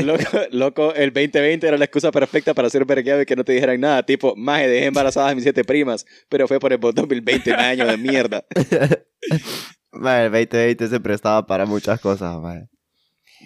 Loco, 0.01 0.39
loco, 0.49 0.93
el 0.95 1.13
2020 1.13 1.67
era 1.67 1.77
la 1.77 1.85
excusa 1.85 2.09
perfecta 2.11 2.55
para 2.55 2.71
ser 2.71 2.85
vergueado 2.85 3.21
y 3.21 3.27
que 3.27 3.35
no 3.35 3.43
te 3.43 3.53
dijeran 3.53 3.79
nada. 3.81 4.03
Tipo, 4.03 4.35
maje, 4.35 4.67
dejé 4.67 4.85
embarazadas 4.87 5.31
a 5.31 5.35
mis 5.35 5.43
siete 5.43 5.63
primas, 5.63 6.07
pero 6.27 6.47
fue 6.47 6.59
por 6.59 6.73
el 6.73 6.79
2020, 6.79 7.53
un 7.53 7.59
año 7.59 7.85
de 7.85 7.97
mierda. 7.97 8.43
Maje, 9.91 10.25
el 10.25 10.31
2020 10.31 10.87
se 10.87 10.99
prestaba 10.99 11.45
para 11.45 11.67
muchas 11.67 11.99
cosas, 11.99 12.35
maje. 12.41 12.67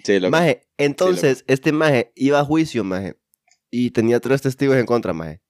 Sí, 0.05 0.17
loco. 0.17 0.31
Maje, 0.31 0.65
entonces, 0.77 1.43
este 1.47 1.73
maje 1.73 2.13
iba 2.15 2.39
a 2.39 2.45
juicio, 2.45 2.85
maje, 2.85 3.17
y 3.69 3.91
tenía 3.91 4.21
tres 4.21 4.41
testigos 4.41 4.77
en 4.77 4.85
contra, 4.85 5.11
maje. 5.11 5.41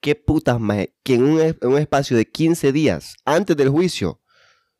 ¿Qué 0.00 0.14
putas, 0.14 0.58
maje? 0.60 0.94
Que 1.02 1.14
en 1.14 1.24
un, 1.24 1.40
en 1.40 1.56
un 1.62 1.78
espacio 1.78 2.16
de 2.16 2.26
15 2.26 2.72
días, 2.72 3.14
antes 3.24 3.56
del 3.56 3.68
juicio, 3.68 4.20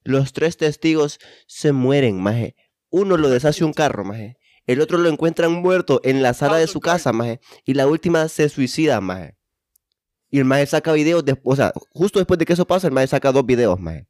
los 0.02 0.32
tres 0.32 0.56
testigos 0.56 1.18
se 1.46 1.72
mueren, 1.72 2.20
maje. 2.20 2.56
Uno 2.90 3.16
lo 3.16 3.28
deshace 3.28 3.64
un 3.64 3.72
carro, 3.72 4.04
maje. 4.04 4.38
El 4.66 4.80
otro 4.80 4.98
lo 4.98 5.08
encuentran 5.08 5.52
muerto 5.52 6.00
en 6.04 6.22
la 6.22 6.32
sala 6.34 6.56
de 6.56 6.66
su 6.66 6.80
casa, 6.80 7.12
maje. 7.12 7.40
Y 7.64 7.74
la 7.74 7.86
última 7.86 8.28
se 8.28 8.48
suicida, 8.48 9.00
maje. 9.00 9.36
Y 10.30 10.38
el 10.38 10.44
maje 10.44 10.66
saca 10.66 10.92
videos, 10.92 11.24
de- 11.24 11.38
o 11.42 11.56
sea, 11.56 11.72
justo 11.92 12.18
después 12.18 12.38
de 12.38 12.46
que 12.46 12.52
eso 12.52 12.66
pasa, 12.66 12.86
el 12.86 12.92
maje 12.92 13.08
saca 13.08 13.32
dos 13.32 13.44
videos, 13.44 13.78
maje. 13.80 14.06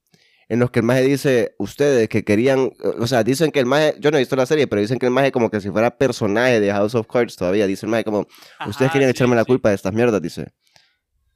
En 0.48 0.58
los 0.58 0.70
que 0.70 0.80
el 0.80 0.84
maje 0.84 1.02
dice, 1.02 1.54
ustedes 1.58 2.08
que 2.08 2.24
querían, 2.24 2.72
o 2.98 3.06
sea, 3.06 3.22
dicen 3.24 3.50
que 3.52 3.60
el 3.60 3.66
maje, 3.66 3.94
yo 4.00 4.10
no 4.10 4.16
he 4.16 4.20
visto 4.20 4.36
la 4.36 4.46
serie, 4.46 4.66
pero 4.66 4.80
dicen 4.82 4.98
que 4.98 5.06
el 5.06 5.12
maje 5.12 5.32
como 5.32 5.48
que 5.50 5.60
si 5.60 5.70
fuera 5.70 5.96
personaje 5.96 6.60
de 6.60 6.70
House 6.72 6.94
of 6.96 7.06
Cards 7.06 7.36
todavía, 7.36 7.66
dice 7.66 7.86
el 7.86 7.90
maje 7.90 8.04
como, 8.04 8.20
ustedes 8.66 8.88
Ajá, 8.88 8.92
querían 8.92 9.10
sí, 9.10 9.16
echarme 9.16 9.36
la 9.36 9.44
culpa 9.44 9.68
de 9.70 9.76
estas 9.76 9.92
mierdas, 9.94 10.20
dice. 10.20 10.52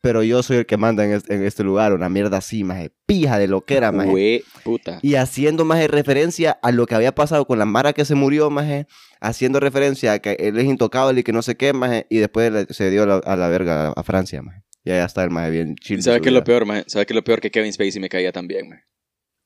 Pero 0.05 0.23
yo 0.23 0.43
soy 0.43 0.59
el 0.59 0.67
que 0.67 0.77
manda 0.77 1.03
en 1.03 1.13
este, 1.13 1.35
en 1.35 1.43
este 1.45 1.65
lugar, 1.65 1.95
una 1.95 2.11
mierda 2.11 2.37
así, 2.37 2.63
maje, 2.63 2.93
pija 3.07 3.39
de 3.39 3.49
lo 3.49 3.65
que 3.65 3.79
era, 3.79 3.91
maje. 3.91 4.45
Puta. 4.63 4.99
Y 5.01 5.15
haciendo 5.15 5.65
más 5.65 5.83
referencia 5.89 6.59
a 6.63 6.73
lo 6.73 6.85
que 6.85 6.95
había 6.95 7.15
pasado 7.15 7.47
con 7.47 7.59
la 7.59 7.65
Mara 7.65 7.95
que 7.95 8.05
se 8.05 8.15
murió, 8.15 8.51
maje, 8.51 8.87
haciendo 9.23 9.61
referencia 9.61 10.13
a 10.13 10.19
que 10.19 10.33
él 10.39 10.59
es 10.59 10.67
intocable 10.67 11.21
y 11.21 11.23
que 11.23 11.33
no 11.33 11.41
sé 11.41 11.57
qué, 11.57 11.73
maje, 11.73 12.07
y 12.11 12.19
después 12.19 12.53
le- 12.53 12.67
se 12.75 12.91
dio 12.91 13.07
la- 13.07 13.17
a 13.25 13.35
la 13.35 13.49
verga 13.49 13.93
a 13.93 14.03
Francia, 14.03 14.43
maje. 14.43 14.63
Y 14.85 14.91
allá 14.91 15.07
está 15.07 15.25
el 15.25 15.31
maje 15.31 15.51
bien 15.51 15.75
chill. 15.77 16.03
¿Sabes 16.03 16.21
qué 16.21 16.29
es 16.29 16.35
lo 16.35 16.45
peor, 16.45 16.67
maje? 16.67 16.85
¿Sabes 16.87 17.07
qué 17.07 17.15
es 17.15 17.17
lo 17.17 17.25
peor? 17.25 17.41
Que 17.41 17.51
Kevin 17.51 17.73
Spacey 17.73 17.99
me 18.03 18.11
caía 18.11 18.31
también, 18.31 18.69
maje. 18.69 18.83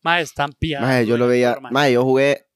Maje, 0.02 0.22
están 0.22 0.50
pillados. 0.58 0.88
Maje, 0.88 1.06
yo 1.06 1.16
lo 1.16 1.28
veía, 1.28 1.56
maje, 1.70 1.92
yo 1.92 2.02
jugué, 2.02 2.46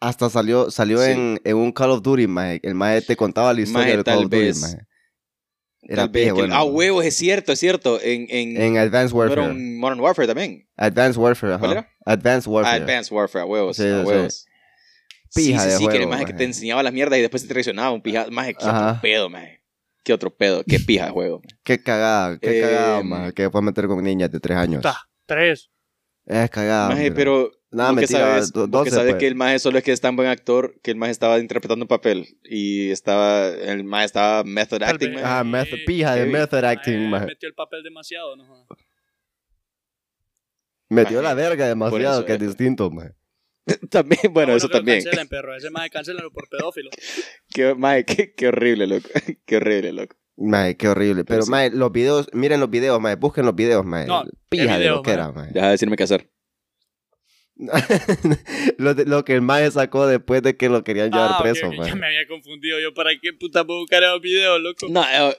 hasta 0.00 0.28
salió, 0.30 0.70
salió 0.72 1.00
Sí. 1.04 1.12
en, 1.12 1.40
en 1.44 1.56
un 1.56 1.70
Call 1.72 1.90
of 1.90 2.02
Duty, 2.02 2.26
maje, 2.26 2.58
el 2.64 2.74
maje 2.74 3.02
te 3.02 3.14
contaba 3.16 3.52
la 3.54 3.60
historia 3.60 3.84
Maje, 3.86 3.96
del 3.96 4.04
Call 4.04 4.18
of 4.18 4.24
Duty, 4.24 4.36
vez. 4.36 4.60
maje. 4.60 4.78
Era 5.92 6.02
Tal 6.02 6.10
vez 6.10 6.22
pija, 6.22 6.34
que- 6.34 6.40
bueno. 6.42 6.54
Ah, 6.54 6.62
huevos, 6.64 7.04
es 7.04 7.16
cierto, 7.16 7.50
es 7.52 7.58
cierto. 7.58 8.00
En, 8.00 8.26
en, 8.30 8.56
En 8.60 8.76
Advanced 8.78 9.12
¿no 9.14 9.24
era 9.24 9.32
Warfare. 9.34 9.50
un 9.50 9.78
Modern 9.78 10.00
Warfare 10.00 10.28
también. 10.28 10.68
Advanced 10.76 11.20
Warfare, 11.20 11.58
¿Cuál 11.58 11.70
ajá. 11.72 11.80
era? 11.80 11.88
Advanced 12.06 12.48
Warfare. 12.50 12.82
Advanced 12.84 13.12
Warfare, 13.12 13.42
a 13.42 13.46
huevos, 13.46 13.76
Sí, 13.76 13.82
a 13.82 14.00
sí. 14.00 14.06
huevos. 14.06 14.46
Sí, 15.30 15.46
Pija 15.48 15.60
sí, 15.62 15.68
de 15.68 15.76
sí, 15.76 15.88
que 15.88 15.96
el 15.96 16.06
maje 16.08 16.24
que 16.26 16.32
te 16.32 16.44
enseñaba 16.44 16.82
las 16.84 16.92
mierdas 16.92 17.18
y 17.18 17.22
después 17.22 17.42
te 17.42 17.48
traicionaba. 17.48 17.90
Un 17.90 18.02
pija, 18.02 18.26
maje, 18.30 18.54
qué 18.54 18.64
Ajá. 18.64 18.88
otro 18.90 19.00
pedo, 19.02 19.28
maje. 19.30 19.62
Qué 20.04 20.12
otro 20.12 20.34
pedo, 20.34 20.62
qué 20.64 20.78
pija 20.80 21.06
de 21.06 21.10
juego. 21.10 21.42
Qué 21.64 21.82
cagada, 21.82 22.38
qué 22.38 22.58
Eh, 22.58 22.62
cagada, 22.62 23.02
maje, 23.02 23.32
que 23.34 23.50
puede 23.50 23.64
meter 23.64 23.86
con 23.86 24.02
niñas 24.02 24.30
de 24.30 24.40
tres 24.40 24.56
años. 24.58 24.78
Puta, 24.82 24.96
tres. 25.26 25.70
Es 26.30 26.50
cagada. 26.50 26.88
Maje, 26.88 27.10
pero 27.10 27.50
Nada, 27.72 27.90
vos 27.90 28.00
que 28.00 28.06
mentira, 28.06 28.20
sabes, 28.20 28.52
do- 28.52 28.68
vos 28.68 28.84
que 28.84 28.90
12, 28.90 28.90
sabes 28.90 29.12
pues. 29.12 29.20
que 29.20 29.26
el 29.26 29.34
maje 29.34 29.58
solo 29.58 29.78
es 29.78 29.84
que 29.84 29.92
es 29.92 30.00
tan 30.00 30.14
buen 30.16 30.28
actor 30.28 30.74
que 30.82 30.90
el 30.92 30.96
maje 30.96 31.12
estaba 31.12 31.38
interpretando 31.38 31.84
un 31.84 31.88
papel 31.88 32.38
y 32.44 32.90
estaba, 32.90 33.48
el 33.48 33.84
maje 33.84 34.06
estaba 34.06 34.44
method 34.44 34.82
acting, 34.82 35.12
maje. 35.12 35.24
Ah, 35.26 35.44
method, 35.44 35.78
pija 35.86 36.14
de 36.14 36.26
method 36.26 36.64
acting, 36.64 37.08
Maje. 37.10 37.26
Metió 37.26 37.48
el 37.48 37.54
papel 37.54 37.82
demasiado, 37.82 38.36
no. 38.36 38.66
Metió 40.88 41.22
Maje, 41.22 41.28
la 41.28 41.34
verga 41.34 41.68
demasiado, 41.68 42.18
eso, 42.20 42.26
que 42.26 42.32
es 42.34 42.42
eh. 42.42 42.46
distinto, 42.46 42.90
maje. 42.90 43.14
También, 43.90 44.32
bueno, 44.32 44.52
No, 44.52 44.56
eso 44.56 44.68
que 44.68 44.74
también. 44.74 45.02
Cancelen, 45.02 45.28
perro. 45.28 45.56
Ese 45.56 45.70
maje 45.70 45.90
cancelenlo 45.90 46.32
por 46.32 46.48
pedófilo. 46.48 46.90
Qué, 47.52 47.74
maje, 47.74 48.04
qué, 48.04 48.34
qué 48.34 48.48
horrible, 48.48 48.86
loco. 48.86 49.08
Qué 49.46 49.56
horrible, 49.56 49.92
loco. 49.92 50.16
Maje, 50.36 50.76
qué 50.76 50.88
horrible. 50.88 51.24
Pero, 51.24 51.42
sí. 51.42 51.50
maje, 51.50 51.70
los 51.70 51.92
videos, 51.92 52.28
miren 52.32 52.60
los 52.60 52.70
videos, 52.70 53.00
maje, 53.00 53.16
busquen 53.16 53.44
los 53.46 53.54
videos, 53.54 53.84
maje. 53.84 54.06
No, 54.06 54.24
Pija 54.48 54.76
¿qué 54.78 54.82
de 54.84 54.88
lo 54.90 55.02
que 55.02 55.10
era, 55.12 55.30
maje. 55.32 55.52
Deja 55.52 55.66
de 55.66 55.72
decirme 55.72 55.96
qué 55.96 56.04
hacer. 56.04 56.30
lo, 58.78 58.94
de- 58.94 59.04
lo 59.04 59.24
que 59.24 59.34
el 59.34 59.42
maje 59.42 59.70
sacó 59.70 60.06
después 60.06 60.42
de 60.42 60.56
que 60.56 60.68
lo 60.68 60.82
querían 60.82 61.10
llevar 61.10 61.32
Ah, 61.32 61.36
ok, 61.38 61.42
preso, 61.42 61.66
ok, 61.68 61.74
maje. 61.76 61.90
Ya 61.90 61.96
me 61.96 62.06
había 62.06 62.26
confundido. 62.26 62.80
Yo, 62.80 62.94
¿para 62.94 63.10
qué 63.20 63.32
puta 63.34 63.64
puedo 63.66 63.80
buscar 63.80 64.02
esos 64.02 64.20
videos, 64.20 64.60
loco? 64.60 64.86
No, 64.88 65.02
eh, 65.04 65.36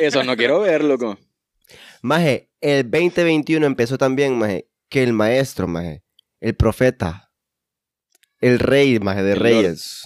eso 0.00 0.24
no 0.24 0.36
quiero 0.36 0.60
ver, 0.60 0.82
loco. 0.84 1.18
Maje, 2.02 2.50
el 2.60 2.90
2021 2.90 3.64
empezó 3.64 3.96
también, 3.96 4.36
maje, 4.36 4.68
que 4.88 5.04
el 5.04 5.12
maestro, 5.12 5.68
maje, 5.68 6.02
el 6.40 6.54
profeta, 6.56 7.30
el 8.40 8.58
rey, 8.58 8.98
maje, 8.98 9.22
de 9.22 9.32
El 9.34 9.38
Lord. 9.38 9.42
reyes, 9.52 10.02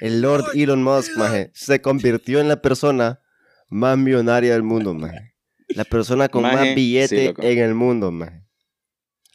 el 0.00 0.20
Lord 0.22 0.44
Elon 0.54 0.82
Musk, 0.84 1.16
maje, 1.16 1.50
se 1.52 1.80
convirtió 1.82 2.38
en 2.40 2.46
la 2.46 2.62
persona 2.62 3.20
más 3.70 3.96
millonaria 3.96 4.52
del 4.52 4.62
mundo, 4.62 4.92
maje. 4.94 5.34
La 5.68 5.84
persona 5.84 6.28
con 6.28 6.42
Maje, 6.42 6.56
más 6.56 6.74
billete 6.74 7.32
en 7.38 7.58
el 7.58 7.74
mundo, 7.74 8.10
maje. 8.10 8.42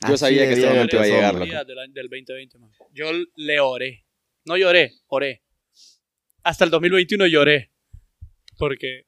Yo 0.08 0.10
Así 0.16 0.18
sabía 0.18 0.46
que 0.46 0.54
este 0.54 0.68
momento 0.68 0.96
iba 0.98 1.04
a 1.06 1.08
llegar, 1.08 1.34
maje. 1.34 1.52
loco. 1.54 1.66
Del, 1.66 1.80
año- 1.80 1.94
del 1.94 2.10
2020, 2.10 2.60
man. 2.60 2.72
Yo 2.94 3.10
le 3.36 3.60
oré. 3.62 4.06
No 4.46 4.58
lloré, 4.58 4.92
oré. 5.08 5.42
Hasta 6.44 6.66
el 6.66 6.70
2021 6.72 7.26
lloré. 7.28 7.72
Porque 8.58 9.06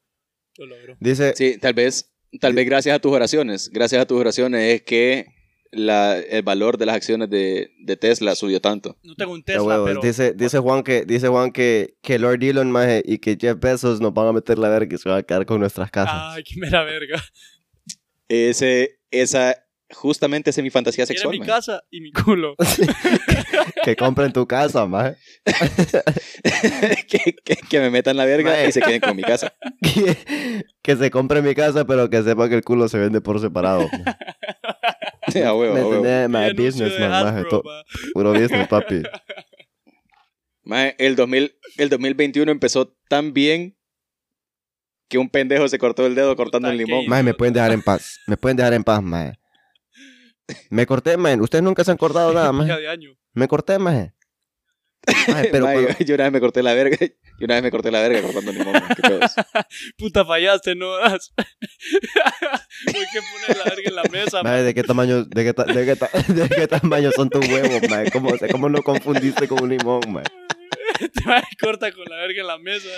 lo 0.56 0.66
logró. 0.66 0.96
Dice, 1.00 1.34
Sí, 1.36 1.58
tal 1.58 1.74
vez, 1.74 2.12
tal 2.40 2.54
vez 2.54 2.66
gracias 2.66 2.96
a 2.96 2.98
tus 2.98 3.12
oraciones, 3.12 3.68
gracias 3.70 4.02
a 4.02 4.06
tus 4.06 4.18
oraciones 4.18 4.74
es 4.74 4.82
que 4.82 5.26
la, 5.70 6.18
el 6.18 6.42
valor 6.42 6.78
de 6.78 6.86
las 6.86 6.96
acciones 6.96 7.30
de, 7.30 7.72
de 7.80 7.96
Tesla 7.96 8.34
subió 8.34 8.60
tanto. 8.60 8.96
No 9.02 9.14
tengo 9.14 9.32
un 9.32 9.42
Tesla, 9.42 9.62
huevo, 9.62 9.84
pero... 9.84 10.00
dice, 10.00 10.32
dice 10.34 10.58
Juan 10.58 10.82
que, 10.82 11.04
dice 11.04 11.28
Juan 11.28 11.52
que, 11.52 11.96
que 12.02 12.18
Lord 12.18 12.42
Elon, 12.42 12.70
maje, 12.70 13.02
y 13.04 13.18
que 13.18 13.36
Jeff 13.40 13.58
Bezos 13.58 14.00
nos 14.00 14.14
van 14.14 14.28
a 14.28 14.32
meter 14.32 14.58
la 14.58 14.68
verga 14.68 14.94
y 14.94 14.98
se 14.98 15.08
van 15.08 15.18
a 15.18 15.22
quedar 15.22 15.46
con 15.46 15.60
nuestras 15.60 15.90
casas. 15.90 16.34
Ay, 16.34 16.42
qué 16.42 16.58
mera 16.58 16.84
verga. 16.84 17.22
Ese, 18.28 19.00
esa, 19.10 19.54
justamente 19.90 20.50
esa 20.50 20.60
es 20.60 20.64
mi 20.64 20.70
fantasía 20.70 21.06
Quiere 21.06 21.18
sexual. 21.18 21.38
mi 21.38 21.46
casa 21.46 21.82
y 21.90 22.00
mi 22.00 22.12
culo. 22.12 22.54
que 23.84 23.96
compren 23.96 24.32
tu 24.32 24.46
casa, 24.46 24.86
maje. 24.86 25.16
que, 27.08 27.36
que, 27.44 27.56
que 27.56 27.80
me 27.80 27.90
metan 27.90 28.16
la 28.16 28.24
verga 28.24 28.64
y 28.64 28.72
se 28.72 28.80
queden 28.80 29.00
con 29.00 29.16
mi 29.16 29.22
casa. 29.22 29.54
que, 29.82 30.64
que 30.82 30.96
se 30.96 31.10
compre 31.10 31.42
mi 31.42 31.54
casa, 31.54 31.86
pero 31.86 32.10
que 32.10 32.22
sepa 32.22 32.48
que 32.48 32.56
el 32.56 32.64
culo 32.64 32.88
se 32.88 32.98
vende 32.98 33.20
por 33.20 33.40
separado. 33.40 33.88
Maje. 35.34 35.44
a 35.44 35.54
huevo, 35.54 35.74
¿Me 35.74 35.82
huevo. 35.84 36.04
anuncio 36.06 36.64
business, 36.64 37.00
man, 37.00 37.10
maje, 37.24 37.44
to-. 37.48 37.62
Puro 38.14 38.32
business, 38.32 38.68
papi. 38.68 39.02
Mae, 40.64 40.94
el, 40.98 41.16
2000, 41.16 41.56
el 41.78 41.88
2021 41.88 42.50
empezó 42.52 42.94
tan 43.08 43.32
bien 43.32 43.74
que 45.08 45.16
un 45.16 45.30
pendejo 45.30 45.66
se 45.68 45.78
cortó 45.78 46.04
el 46.06 46.14
dedo 46.14 46.36
cortando 46.36 46.68
qué 46.68 46.76
limón. 46.76 47.06
Maje, 47.06 47.22
me 47.22 47.32
pueden 47.34 47.54
dejar 47.54 47.72
en 47.72 47.80
paz. 47.80 48.20
Me 48.26 48.36
pueden 48.36 48.58
dejar 48.58 48.74
en 48.74 48.84
paz, 48.84 49.02
maje. 49.02 49.38
Me 50.68 50.84
corté, 50.86 51.16
maje. 51.16 51.40
Ustedes 51.40 51.62
nunca 51.64 51.84
se 51.84 51.90
han 51.90 51.96
cortado 51.96 52.32
nada, 52.34 52.80
Ya 52.82 52.90
año. 52.90 53.10
Me 53.32 53.48
corté, 53.48 53.78
maje. 53.78 54.12
Maje, 55.28 55.48
pero 55.50 55.64
Mae, 55.64 55.74
cuando- 55.84 55.98
yo, 56.00 56.04
yo 56.04 56.14
una 56.16 56.24
vez 56.24 56.32
me 56.32 56.40
corté 56.40 56.62
la 56.62 56.74
verga. 56.74 56.98
Yo 57.38 57.44
una 57.44 57.54
vez 57.54 57.62
me 57.62 57.70
corté 57.70 57.90
la 57.90 58.00
verga 58.00 58.20
cortando 58.22 58.50
un 58.50 58.58
limón. 58.58 58.72
man. 58.72 58.88
¿Qué 58.96 59.02
pedo 59.02 59.20
es? 59.22 59.34
Puta, 59.98 60.24
fallaste, 60.24 60.74
no 60.74 60.96
das. 60.96 61.32
Hay 61.38 62.94
que 62.94 63.20
poner 63.32 63.56
la 63.58 63.64
verga 63.64 63.82
en 63.88 63.94
la 63.94 64.02
mesa, 64.04 64.42
Maje, 64.42 64.62
¿de 64.64 64.74
qué 64.74 64.82
tamaño, 64.82 65.24
de 65.24 65.44
qué, 65.44 65.54
ta- 65.54 65.64
de 65.64 65.84
qué, 65.86 65.96
ta- 65.96 66.10
de 66.32 66.48
qué 66.48 66.66
tamaño 66.66 67.10
son 67.12 67.28
tus 67.30 67.46
huevos, 67.48 67.88
maje? 67.88 68.10
¿Cómo, 68.10 68.30
o 68.30 68.36
sea, 68.38 68.48
¿Cómo 68.48 68.68
no 68.68 68.82
confundiste 68.82 69.46
con 69.48 69.62
un 69.62 69.68
limón, 69.70 70.00
maje? 70.08 70.26
Te 70.98 71.24
vas 71.28 71.44
corta 71.60 71.92
con 71.92 72.04
la 72.08 72.16
verga 72.16 72.40
en 72.40 72.46
la 72.48 72.58
mesa. 72.58 72.88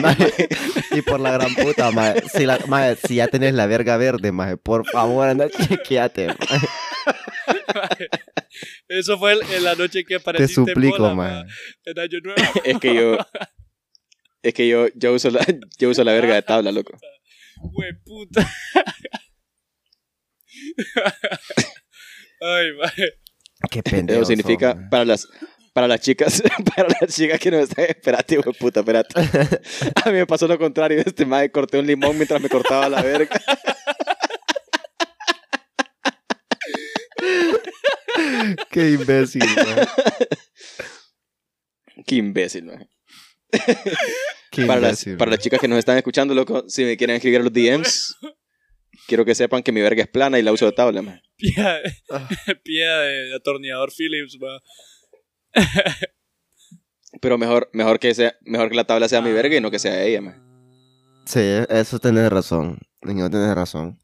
Maje, 0.00 0.48
Y 0.92 1.02
por 1.02 1.18
la 1.18 1.32
gran 1.32 1.52
puta, 1.56 1.90
maje. 1.90 2.22
Si, 2.32 2.46
la, 2.46 2.56
maje, 2.68 2.96
si 3.04 3.16
ya 3.16 3.26
tenés 3.26 3.52
la 3.54 3.66
verga 3.66 3.96
verde, 3.96 4.30
maje, 4.30 4.56
por 4.56 4.86
favor, 4.86 5.26
anda, 5.28 5.48
chequeate. 5.50 6.28
Eso 8.88 9.18
fue 9.18 9.32
el- 9.32 9.42
en 9.54 9.64
la 9.64 9.74
noche 9.74 10.02
que 10.04 10.14
Te 10.16 10.20
apareciste 10.20 10.60
en 10.60 10.66
suplico, 10.68 10.98
bola, 10.98 11.14
maje. 11.14 11.34
ma, 11.34 11.44
En 11.84 11.98
Año 11.98 12.18
Nuevo. 12.22 12.42
Es 12.64 12.78
que 12.78 12.94
yo. 12.94 13.18
Es 14.42 14.54
que 14.54 14.68
yo, 14.68 14.88
yo, 14.94 15.12
uso 15.12 15.30
la, 15.30 15.40
yo 15.78 15.90
uso 15.90 16.04
la 16.04 16.12
verga 16.12 16.34
de 16.34 16.42
tabla, 16.42 16.70
loco. 16.72 16.96
Hue 17.60 17.94
puta. 18.04 18.48
Ay, 22.40 22.72
maje. 22.80 23.14
Qué 23.70 23.82
pendejo. 23.82 24.20
Eso 24.20 24.28
significa 24.28 24.76
para 24.90 25.04
las. 25.04 25.28
Para 25.72 25.86
las 25.86 26.00
chicas, 26.00 26.42
para 26.74 26.88
las 26.88 27.14
chicas 27.14 27.38
que 27.38 27.52
no 27.52 27.58
están, 27.58 27.84
espérate, 27.84 28.34
hijo 28.34 28.50
de 28.50 28.58
puta, 28.58 28.80
espérate. 28.80 29.14
A 30.04 30.06
mí 30.10 30.14
me 30.14 30.26
pasó 30.26 30.48
lo 30.48 30.58
contrario, 30.58 31.00
este 31.06 31.24
madre 31.24 31.52
corté 31.52 31.78
un 31.78 31.86
limón 31.86 32.16
mientras 32.16 32.40
me 32.40 32.48
cortaba 32.48 32.88
la 32.88 33.00
verga. 33.00 33.40
Qué 38.70 38.90
imbécil, 38.90 39.44
maje. 39.54 39.86
Qué 42.04 42.16
imbécil, 42.16 42.64
man. 42.64 42.88
Para 44.66 44.80
las, 44.80 45.04
para 45.18 45.38
chicas 45.38 45.60
que 45.60 45.68
nos 45.68 45.78
están 45.78 45.96
escuchando, 45.96 46.34
loco, 46.34 46.64
si 46.68 46.84
me 46.84 46.96
quieren 46.96 47.16
escribir 47.16 47.40
los 47.42 47.52
DMs, 47.52 48.16
quiero 49.06 49.24
que 49.24 49.34
sepan 49.34 49.62
que 49.62 49.72
mi 49.72 49.80
verga 49.80 50.02
es 50.02 50.08
plana 50.08 50.38
y 50.38 50.42
la 50.42 50.52
uso 50.52 50.66
de 50.66 50.72
tabla, 50.72 51.02
man. 51.02 51.20
Pía, 51.36 51.80
Ah. 52.10 52.28
pía 52.64 52.98
de, 52.98 53.34
atornillador 53.36 53.92
Phillips. 53.96 54.36
Pero 57.20 57.38
mejor, 57.38 57.70
mejor, 57.72 57.98
que 57.98 58.14
sea, 58.14 58.34
mejor 58.42 58.68
que 58.70 58.76
la 58.76 58.84
tabla 58.84 59.08
sea 59.08 59.22
mi 59.22 59.32
verga 59.32 59.56
y 59.56 59.60
no 59.60 59.70
que 59.70 59.78
sea 59.78 60.02
ella, 60.02 60.20
maje. 60.20 60.38
Sí, 61.26 61.40
eso 61.68 61.98
tenés 61.98 62.30
razón. 62.30 62.78
No 63.02 63.30
tenés 63.30 63.54
razón. 63.54 63.98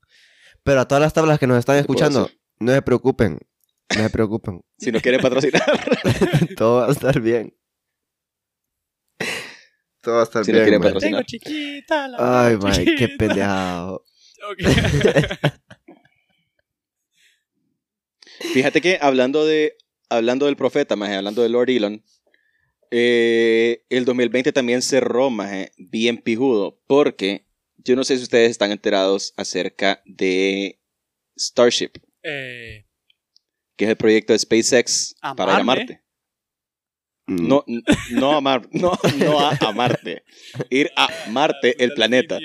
Pero 0.62 0.80
a 0.80 0.88
todas 0.88 1.02
las 1.02 1.12
tablas 1.12 1.38
que 1.38 1.46
nos 1.46 1.58
están 1.58 1.76
¿Qué 1.80 1.84
puedo 1.84 1.98
escuchando, 1.98 2.30
no 2.60 2.72
se 2.72 2.82
preocupen. 2.82 3.38
No 3.96 4.02
se 4.02 4.10
preocupen. 4.10 4.60
Si 4.78 4.90
no 4.92 5.00
quiere 5.00 5.18
patrocinar. 5.18 5.62
Todo 6.56 6.80
va 6.80 6.88
a 6.88 6.92
estar 6.92 7.20
bien. 7.20 7.54
Todo 10.04 10.16
va 10.16 10.20
a 10.20 10.24
estar 10.24 10.44
Si 10.44 10.52
bien. 10.52 10.80
Tengo 11.00 11.22
chiquita 11.22 12.06
la 12.08 12.46
Ay, 12.46 12.56
man, 12.58 12.84
qué. 12.84 13.16
Ok. 14.50 14.58
Fíjate 18.52 18.80
que 18.80 18.98
hablando 19.00 19.46
de 19.46 19.76
hablando 20.10 20.46
del 20.46 20.56
profeta, 20.56 20.96
maje, 20.96 21.14
hablando 21.14 21.42
de 21.42 21.48
Lord 21.48 21.70
Elon, 21.70 22.04
eh, 22.90 23.84
el 23.88 24.04
2020 24.04 24.52
también 24.52 24.82
cerró, 24.82 25.30
maje, 25.30 25.72
bien 25.78 26.18
pijudo, 26.18 26.78
porque 26.86 27.46
yo 27.78 27.96
no 27.96 28.04
sé 28.04 28.16
si 28.16 28.22
ustedes 28.22 28.50
están 28.50 28.70
enterados 28.70 29.32
acerca 29.36 30.02
de 30.04 30.80
Starship, 31.36 31.92
Eh, 32.22 32.86
que 33.76 33.84
es 33.84 33.90
el 33.90 33.96
proyecto 33.96 34.32
de 34.32 34.38
SpaceX 34.38 35.16
para 35.36 35.54
ir 35.54 35.60
a 35.60 35.64
Marte. 35.64 36.03
Mm. 37.26 37.36
No, 37.48 37.64
no 38.10 38.36
a 38.36 38.40
Mar- 38.40 38.68
no, 38.72 38.92
no 39.16 39.40
a, 39.40 39.56
a 39.60 39.72
Marte. 39.72 40.24
Ir 40.70 40.90
a 40.96 41.08
Marte, 41.30 41.82
el 41.82 41.92
planeta. 41.94 42.38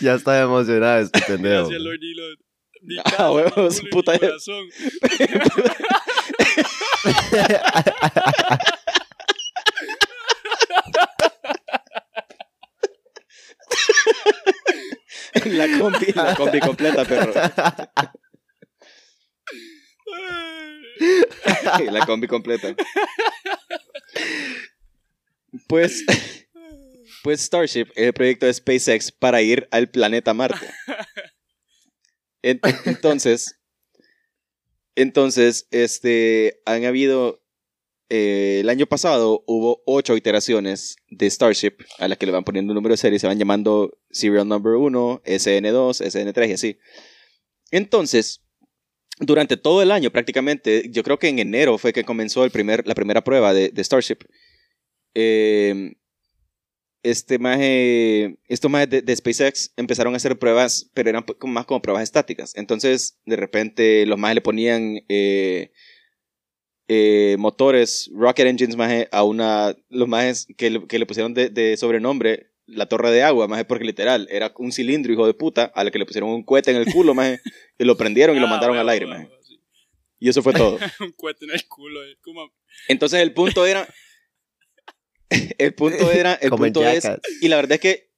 ya 0.00 0.14
estaba 0.14 0.40
emocionado 0.40 1.00
este 1.00 1.20
pendejo. 1.20 1.68
Gracias, 1.68 1.82
Lord 1.82 1.98
Elon. 2.02 2.36
Mi 2.82 2.96
Ah, 2.98 3.52
casa, 3.54 3.82
mi 3.82 3.88
puta. 3.90 4.12
La 15.46 15.78
combi, 15.78 16.12
la 16.14 16.34
combi 16.36 16.60
completa, 16.60 17.04
perro. 17.04 17.32
La 21.90 22.06
combi 22.06 22.26
completa. 22.26 22.74
Pues, 25.66 26.04
pues 27.22 27.40
Starship 27.40 27.86
es 27.94 28.06
el 28.06 28.12
proyecto 28.12 28.46
de 28.46 28.54
SpaceX 28.54 29.12
para 29.12 29.42
ir 29.42 29.68
al 29.70 29.90
planeta 29.90 30.34
Marte. 30.34 30.66
En- 32.42 32.60
Entonces, 32.84 33.60
entonces, 34.96 35.66
este, 35.70 36.60
han 36.66 36.84
habido, 36.84 37.43
eh, 38.16 38.60
el 38.60 38.68
año 38.68 38.86
pasado 38.86 39.42
hubo 39.48 39.82
ocho 39.86 40.16
iteraciones 40.16 40.94
de 41.08 41.28
Starship 41.28 41.78
a 41.98 42.06
las 42.06 42.16
que 42.16 42.26
le 42.26 42.32
van 42.32 42.44
poniendo 42.44 42.70
un 42.70 42.76
número 42.76 42.92
de 42.92 42.96
serie, 42.96 43.18
se 43.18 43.26
van 43.26 43.40
llamando 43.40 43.98
Serial 44.12 44.46
Number 44.46 44.74
1, 44.74 45.22
SN2, 45.24 46.00
SN3 46.00 46.48
y 46.48 46.52
así. 46.52 46.78
Entonces, 47.72 48.44
durante 49.18 49.56
todo 49.56 49.82
el 49.82 49.90
año 49.90 50.12
prácticamente, 50.12 50.88
yo 50.90 51.02
creo 51.02 51.18
que 51.18 51.26
en 51.26 51.40
enero 51.40 51.76
fue 51.76 51.92
que 51.92 52.04
comenzó 52.04 52.44
la 52.44 52.50
primera 52.94 53.24
prueba 53.24 53.52
de, 53.52 53.72
Starship. 53.82 54.18
Eh, 55.14 55.96
este 57.02 57.40
maje, 57.40 58.38
estos 58.46 58.70
majes 58.70 58.90
de, 59.04 59.16
SpaceX 59.16 59.72
empezaron 59.76 60.14
a 60.14 60.18
hacer 60.18 60.38
pruebas, 60.38 60.88
pero 60.94 61.10
eran 61.10 61.24
más 61.46 61.66
como 61.66 61.82
pruebas 61.82 62.04
estáticas. 62.04 62.52
Entonces, 62.54 63.18
de 63.26 63.34
repente, 63.34 64.06
los 64.06 64.20
majes 64.20 64.36
le 64.36 64.40
ponían 64.40 65.00
eh, 65.08 65.72
eh, 66.88 67.36
motores, 67.38 68.10
rocket 68.14 68.46
engines, 68.46 68.76
maje, 68.76 69.08
a 69.12 69.24
una. 69.24 69.76
Los 69.88 70.08
majes 70.08 70.46
que 70.56 70.70
le, 70.70 70.86
que 70.86 70.98
le 70.98 71.06
pusieron 71.06 71.34
de, 71.34 71.48
de 71.50 71.76
sobrenombre 71.76 72.50
la 72.66 72.86
torre 72.86 73.10
de 73.10 73.22
agua, 73.22 73.46
maje, 73.46 73.64
porque 73.66 73.84
literal 73.84 74.26
era 74.30 74.52
un 74.56 74.72
cilindro, 74.72 75.12
hijo 75.12 75.26
de 75.26 75.34
puta, 75.34 75.64
a 75.74 75.84
la 75.84 75.90
que 75.90 75.98
le 75.98 76.06
pusieron 76.06 76.30
un 76.30 76.42
cohete 76.42 76.70
en 76.70 76.78
el 76.78 76.86
culo, 76.92 77.12
maje, 77.14 77.40
y 77.78 77.84
lo 77.84 77.96
prendieron 77.96 78.36
y 78.36 78.40
lo 78.40 78.46
Ah, 78.46 78.50
mandaron 78.50 78.76
al 78.78 78.86
huevo, 78.86 78.90
aire, 78.92 79.06
huevo, 79.06 79.18
maje. 79.30 79.34
sí. 79.42 79.60
Y 80.18 80.28
eso 80.30 80.42
fue 80.42 80.54
todo. 80.54 80.78
Un 81.00 81.12
cohete 81.12 81.44
en 81.44 81.50
el 81.50 81.66
culo. 81.68 82.02
eh, 82.02 82.16
como- 82.22 82.50
Entonces, 82.88 83.20
el 83.20 83.34
punto 83.34 83.66
era. 83.66 83.86
el 85.58 85.74
punto 85.74 86.10
era. 86.10 86.34
El 86.34 86.50
Como 86.50 86.64
punto 86.64 86.86
es. 86.88 87.06
Y 87.40 87.48
la 87.48 87.56
verdad 87.56 87.72
es 87.72 87.80
que. 87.80 88.10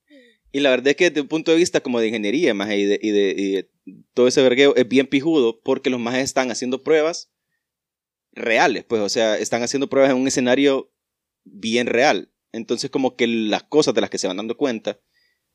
Y 0.53 0.61
la 0.61 0.69
verdad 0.69 0.87
es 0.87 0.95
que 0.95 1.09
desde 1.09 1.21
un 1.21 1.27
punto 1.27 1.51
de 1.51 1.57
vista 1.57 1.81
como 1.81 1.99
de 1.99 2.07
ingeniería, 2.07 2.53
más 2.53 2.71
y 2.71 2.85
de, 2.85 2.99
y 3.01 3.09
de, 3.11 3.35
y 3.37 3.51
de 3.51 3.69
todo 4.13 4.27
ese 4.29 4.41
vergueo, 4.41 4.75
es 4.77 4.87
bien 4.87 5.05
pijudo 5.07 5.59
porque 5.61 5.89
los 5.89 5.99
majes 5.99 6.23
están 6.23 6.49
haciendo 6.51 6.83
pruebas 6.83 7.29
reales, 8.37 8.83
pues, 8.83 9.01
o 9.01 9.09
sea, 9.09 9.37
están 9.37 9.63
haciendo 9.63 9.89
pruebas 9.89 10.11
en 10.11 10.17
un 10.17 10.27
escenario 10.27 10.91
bien 11.43 11.87
real. 11.87 12.31
Entonces, 12.51 12.89
como 12.89 13.15
que 13.15 13.27
las 13.27 13.63
cosas 13.63 13.93
de 13.93 14.01
las 14.01 14.09
que 14.09 14.17
se 14.17 14.27
van 14.27 14.37
dando 14.37 14.57
cuenta 14.57 14.99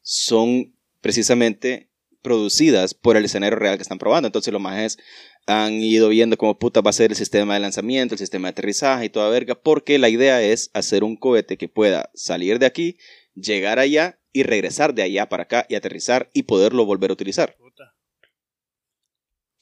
son 0.03 0.77
precisamente 1.01 1.91
producidas 2.23 2.95
por 2.95 3.17
el 3.17 3.25
escenario 3.25 3.59
real 3.59 3.77
que 3.77 3.83
están 3.83 3.99
probando. 3.99 4.29
Entonces, 4.29 4.53
los 4.53 4.63
majes 4.63 4.99
han 5.47 5.73
ido 5.75 6.09
viendo 6.09 6.37
cómo 6.37 6.59
puta 6.59 6.81
va 6.81 6.91
a 6.91 6.93
ser 6.93 7.11
el 7.11 7.17
sistema 7.17 7.55
de 7.55 7.61
lanzamiento, 7.61 8.15
el 8.15 8.19
sistema 8.21 8.47
de 8.49 8.53
aterrizaje 8.53 9.07
y 9.07 9.09
toda 9.11 9.29
verga, 9.29 9.57
porque 9.57 9.99
la 9.99 10.09
idea 10.09 10.41
es 10.41 10.71
hacer 10.75 11.03
un 11.03 11.17
cohete 11.17 11.57
que 11.57 11.69
pueda 11.69 12.11
salir 12.15 12.59
de 12.61 12.67
aquí, 12.67 12.97
llegar 13.35 13.79
allá 13.81 14.21
y 14.33 14.45
regresar 14.45 14.95
de 14.95 15.03
allá 15.03 15.29
para 15.29 15.45
acá 15.45 15.67
y 15.69 15.75
aterrizar 15.75 16.31
y 16.33 16.45
poderlo 16.45 16.85
volver 16.87 17.11
a 17.11 17.15
utilizar. 17.15 17.57
Puta. 17.57 17.95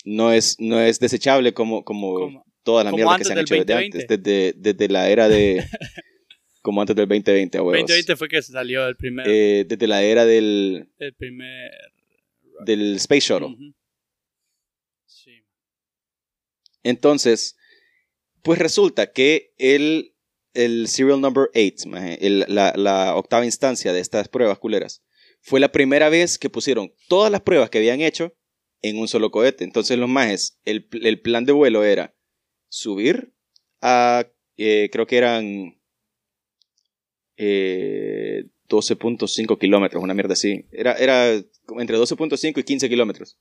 No 0.05 0.33
es, 0.33 0.57
no 0.59 0.81
es 0.81 1.01
desechable 1.01 1.55
como, 1.55 1.85
como, 1.85 2.15
Como- 2.15 2.45
toda 2.71 2.85
la 2.85 2.91
como 2.91 3.03
mierda 3.05 3.19
que 3.19 3.25
se 3.25 3.33
han 3.33 3.39
hecho 3.39 3.55
desde 3.55 3.73
2020. 3.75 3.99
antes, 3.99 4.23
desde, 4.23 4.53
desde 4.57 4.89
la 4.93 5.09
era 5.11 5.29
de... 5.29 5.65
como 6.63 6.81
antes 6.83 6.95
del 6.97 7.09
2020, 7.09 7.59
a 7.59 7.63
huevos. 7.63 7.81
2020 7.81 8.17
fue 8.17 8.29
que 8.29 8.43
salió 8.43 8.87
el 8.87 8.97
primer. 8.97 9.27
Eh, 9.29 9.65
desde 9.67 9.87
la 9.87 10.03
era 10.03 10.25
del, 10.27 10.89
el 10.99 11.15
primer. 11.15 11.71
del 12.67 12.97
Space 12.97 13.21
Shuttle. 13.29 13.57
Sí. 15.07 15.43
Entonces, 16.83 17.57
pues 18.43 18.59
resulta 18.59 19.11
que 19.13 19.53
el, 19.59 20.15
el 20.55 20.87
serial 20.89 21.21
number 21.21 21.49
8, 21.55 21.89
maje, 21.89 22.27
el- 22.27 22.45
la, 22.49 22.73
la 22.77 23.17
octava 23.17 23.45
instancia 23.45 23.93
de 23.93 24.01
estas 24.01 24.29
pruebas 24.29 24.59
culeras, 24.59 25.03
fue 25.41 25.61
la 25.61 25.73
primera 25.73 26.09
vez 26.11 26.39
que 26.39 26.51
pusieron 26.51 26.93
todas 27.09 27.31
las 27.33 27.41
pruebas 27.41 27.71
que 27.71 27.79
habían 27.79 28.01
hecho 28.03 28.35
en 28.83 28.99
un 28.99 29.09
solo 29.09 29.31
cohete. 29.31 29.65
Entonces 29.65 29.99
los 29.99 30.09
majes, 30.09 30.59
el, 30.65 30.87
el 31.03 31.21
plan 31.21 31.45
de 31.47 31.53
vuelo 31.53 31.85
era 31.85 32.15
subir 32.71 33.35
a, 33.83 34.27
eh, 34.57 34.89
creo 34.91 35.07
que 35.07 35.19
eran 35.19 35.79
eh, 37.37 38.45
12.5 38.69 39.59
kilómetros, 39.59 40.03
una 40.03 40.15
mierda 40.15 40.33
así. 40.33 40.67
Era, 40.73 40.95
era 40.95 41.33
entre 41.35 41.99
12.5 41.99 42.59
y 42.59 42.63
15 42.63 42.89
kilómetros. 42.89 43.39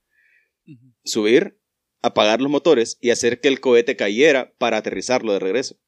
Subir, 1.05 1.57
apagar 2.01 2.41
los 2.41 2.51
motores 2.51 2.97
y 2.99 3.11
hacer 3.11 3.39
que 3.39 3.47
el 3.47 3.61
cohete 3.61 3.95
cayera 3.95 4.53
para 4.57 4.77
aterrizarlo 4.77 5.31
de 5.31 5.39
regreso. 5.39 5.79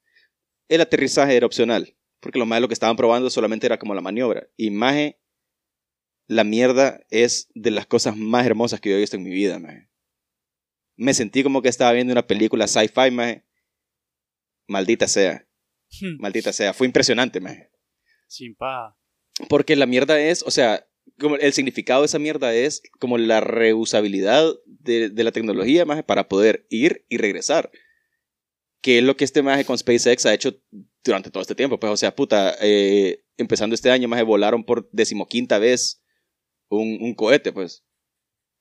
El 0.70 0.82
aterrizaje 0.82 1.36
era 1.36 1.46
opcional, 1.46 1.98
porque 2.22 2.40
lo 2.40 2.46
más 2.46 2.62
lo 2.62 2.68
que 2.68 2.74
estaban 2.74 2.96
probando 2.96 3.30
solamente 3.30 3.66
era 3.66 3.78
como 3.78 3.94
la 3.94 4.02
maniobra. 4.02 4.48
Y 4.56 4.72
maje, 4.72 5.20
la 6.28 6.44
mierda 6.44 7.02
es 7.10 7.50
de 7.56 7.72
las 7.72 7.88
cosas 7.88 8.16
más 8.16 8.46
hermosas 8.46 8.80
que 8.80 8.90
yo 8.90 8.96
he 8.96 9.00
visto 9.00 9.18
en 9.18 9.24
mi 9.24 9.32
vida, 9.32 9.60
maje. 9.60 9.91
Me 11.02 11.16
sentí 11.16 11.42
como 11.42 11.64
que 11.64 11.70
estaba 11.70 11.94
viendo 11.94 12.14
una 12.14 12.28
película 12.28 12.68
sci-fi, 12.68 13.10
maje. 13.10 13.44
Maldita 14.68 15.08
sea, 15.08 15.48
maldita 16.20 16.54
sea. 16.54 16.76
Fue 16.76 16.86
impresionante, 16.86 17.40
maje. 17.40 17.72
Sin 18.28 18.56
paja. 18.56 18.96
Porque 19.50 19.76
la 19.76 19.88
mierda 19.88 20.22
es, 20.22 20.44
o 20.44 20.52
sea, 20.52 20.88
como 21.20 21.38
el 21.38 21.54
significado 21.54 22.02
de 22.02 22.06
esa 22.06 22.20
mierda 22.20 22.54
es 22.54 22.84
como 23.00 23.18
la 23.18 23.42
reusabilidad 23.42 24.54
de, 24.68 25.10
de 25.10 25.24
la 25.24 25.32
tecnología, 25.32 25.86
maje, 25.86 26.04
para 26.04 26.30
poder 26.30 26.68
ir 26.70 27.04
y 27.10 27.18
regresar. 27.18 27.72
Que 28.80 29.00
es 29.00 29.04
lo 29.04 29.18
que 29.18 29.24
este 29.24 29.42
maje 29.42 29.66
con 29.66 29.80
SpaceX 29.80 30.28
ha 30.28 30.36
hecho 30.36 30.62
durante 31.04 31.32
todo 31.32 31.42
este 31.42 31.56
tiempo. 31.56 31.80
Pues, 31.80 31.92
o 31.92 31.98
sea, 31.98 32.16
puta, 32.16 32.56
eh, 32.62 33.26
empezando 33.38 33.74
este 33.74 33.90
año, 33.90 34.08
maje, 34.08 34.22
volaron 34.22 34.64
por 34.64 34.88
decimoquinta 34.92 35.58
vez 35.58 36.04
un, 36.70 37.00
un 37.02 37.16
cohete, 37.16 37.52
pues. 37.52 37.84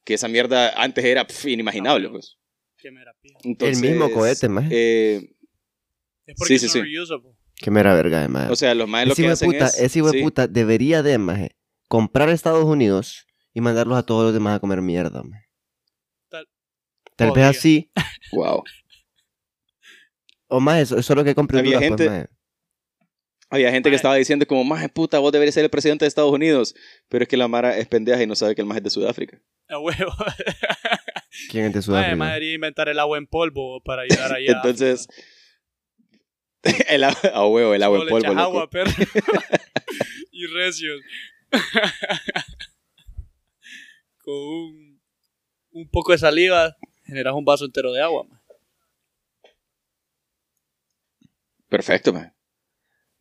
Que 0.05 0.15
esa 0.15 0.29
mierda 0.29 0.71
antes 0.83 1.05
era 1.05 1.27
pf, 1.27 1.51
inimaginable, 1.51 2.09
pues. 2.09 2.37
Qué 2.77 2.91
mera 2.91 3.13
pija. 3.21 3.39
Entonces, 3.45 3.83
el 3.83 3.91
mismo 3.91 4.11
cohete, 4.11 4.49
maje. 4.49 4.69
eh, 4.73 5.31
Es 6.27 6.35
porque 6.37 6.59
sí, 6.59 6.69
sí, 6.69 6.69
sí. 6.69 6.81
reusable. 6.83 7.31
Qué 7.57 7.71
mera 7.71 7.95
verga 7.95 8.23
de 8.23 8.29
maje. 8.29 8.51
o 8.51 8.57
sea, 8.57 8.75
los 8.75 8.89
majes 8.89 9.09
lo 9.09 9.13
ese 9.13 9.23
que 9.23 9.29
hacen 9.29 9.51
puta, 9.53 9.67
es... 9.67 9.79
ese 9.81 9.99
hijo 9.99 10.11
de 10.11 10.19
sí. 10.19 10.25
puta 10.25 10.47
debería 10.47 11.03
de, 11.03 11.19
maje, 11.19 11.57
comprar 11.89 12.29
a 12.29 12.33
Estados 12.33 12.65
Unidos 12.65 13.27
y 13.53 13.61
mandarlos 13.61 13.99
a 13.99 14.03
todos 14.05 14.25
los 14.25 14.33
demás 14.33 14.57
a 14.57 14.61
comer 14.61 14.81
mierda, 14.81 15.23
maje. 15.23 15.45
Tal- 16.31 16.49
Tal 17.17 17.33
vez 17.33 17.45
así. 17.45 17.91
Wow. 18.33 18.63
O 20.49 20.61
más, 20.61 20.81
eso, 20.81 20.99
eso 20.99 21.13
es 21.13 21.17
lo 21.17 21.25
que 21.25 21.35
compré 21.35 21.59
Había 21.59 21.79
Honduras, 21.79 21.97
pues, 21.97 22.09
gente- 22.09 22.19
maje. 22.19 22.29
Había 23.53 23.73
gente 23.73 23.91
que 23.91 23.97
estaba 23.97 24.15
diciendo 24.15 24.47
como, 24.47 24.63
más 24.63 24.89
puta, 24.91 25.19
vos 25.19 25.33
deberías 25.33 25.55
ser 25.55 25.65
el 25.65 25.71
presidente 25.71 26.05
de 26.05 26.09
Estados 26.09 26.33
Unidos. 26.33 26.75
Pero 27.09 27.25
es 27.25 27.29
que 27.29 27.37
la 27.37 27.49
Mara 27.49 27.77
es 27.77 27.89
pendeja 27.89 28.23
y 28.23 28.27
no 28.29 28.37
sabe 28.37 28.55
que 28.55 28.61
el 28.61 28.67
más 28.69 28.77
es 28.79 28.85
de 28.85 28.91
Sudáfrica. 28.91 29.43
A 29.71 29.79
huevo. 29.79 30.13
¿Quién 31.51 31.67
es 31.67 31.75
de 31.75 31.83
Sudáfrica? 31.83 32.17
mae, 32.17 32.29
debería 32.31 32.55
inventar 32.55 32.89
el 32.89 32.99
agua 32.99 33.19
en 33.19 33.27
polvo 33.29 33.81
para 33.83 34.03
ayudar 34.03 34.33
allá. 34.33 34.53
Entonces, 34.53 35.07
el 36.89 37.05
agua, 37.05 37.31
a 37.33 37.47
huevo, 37.47 37.75
el 37.75 37.83
agua 37.83 37.99
en 38.01 38.09
polvo, 38.09 38.19
echas 38.19 38.35
loco. 38.35 38.43
agua, 38.43 38.71
perro. 38.71 38.91
y 40.33 40.47
recios. 40.49 41.01
Con 44.19 44.35
un, 44.35 45.01
un 45.71 45.89
poco 45.91 46.13
de 46.13 46.19
saliva 46.19 46.77
generas 47.05 47.35
un 47.35 47.45
vaso 47.45 47.65
entero 47.65 47.93
de 47.93 48.03
agua. 48.03 48.25
mae. 48.25 48.41
Perfecto, 51.69 52.13
man. 52.13 52.35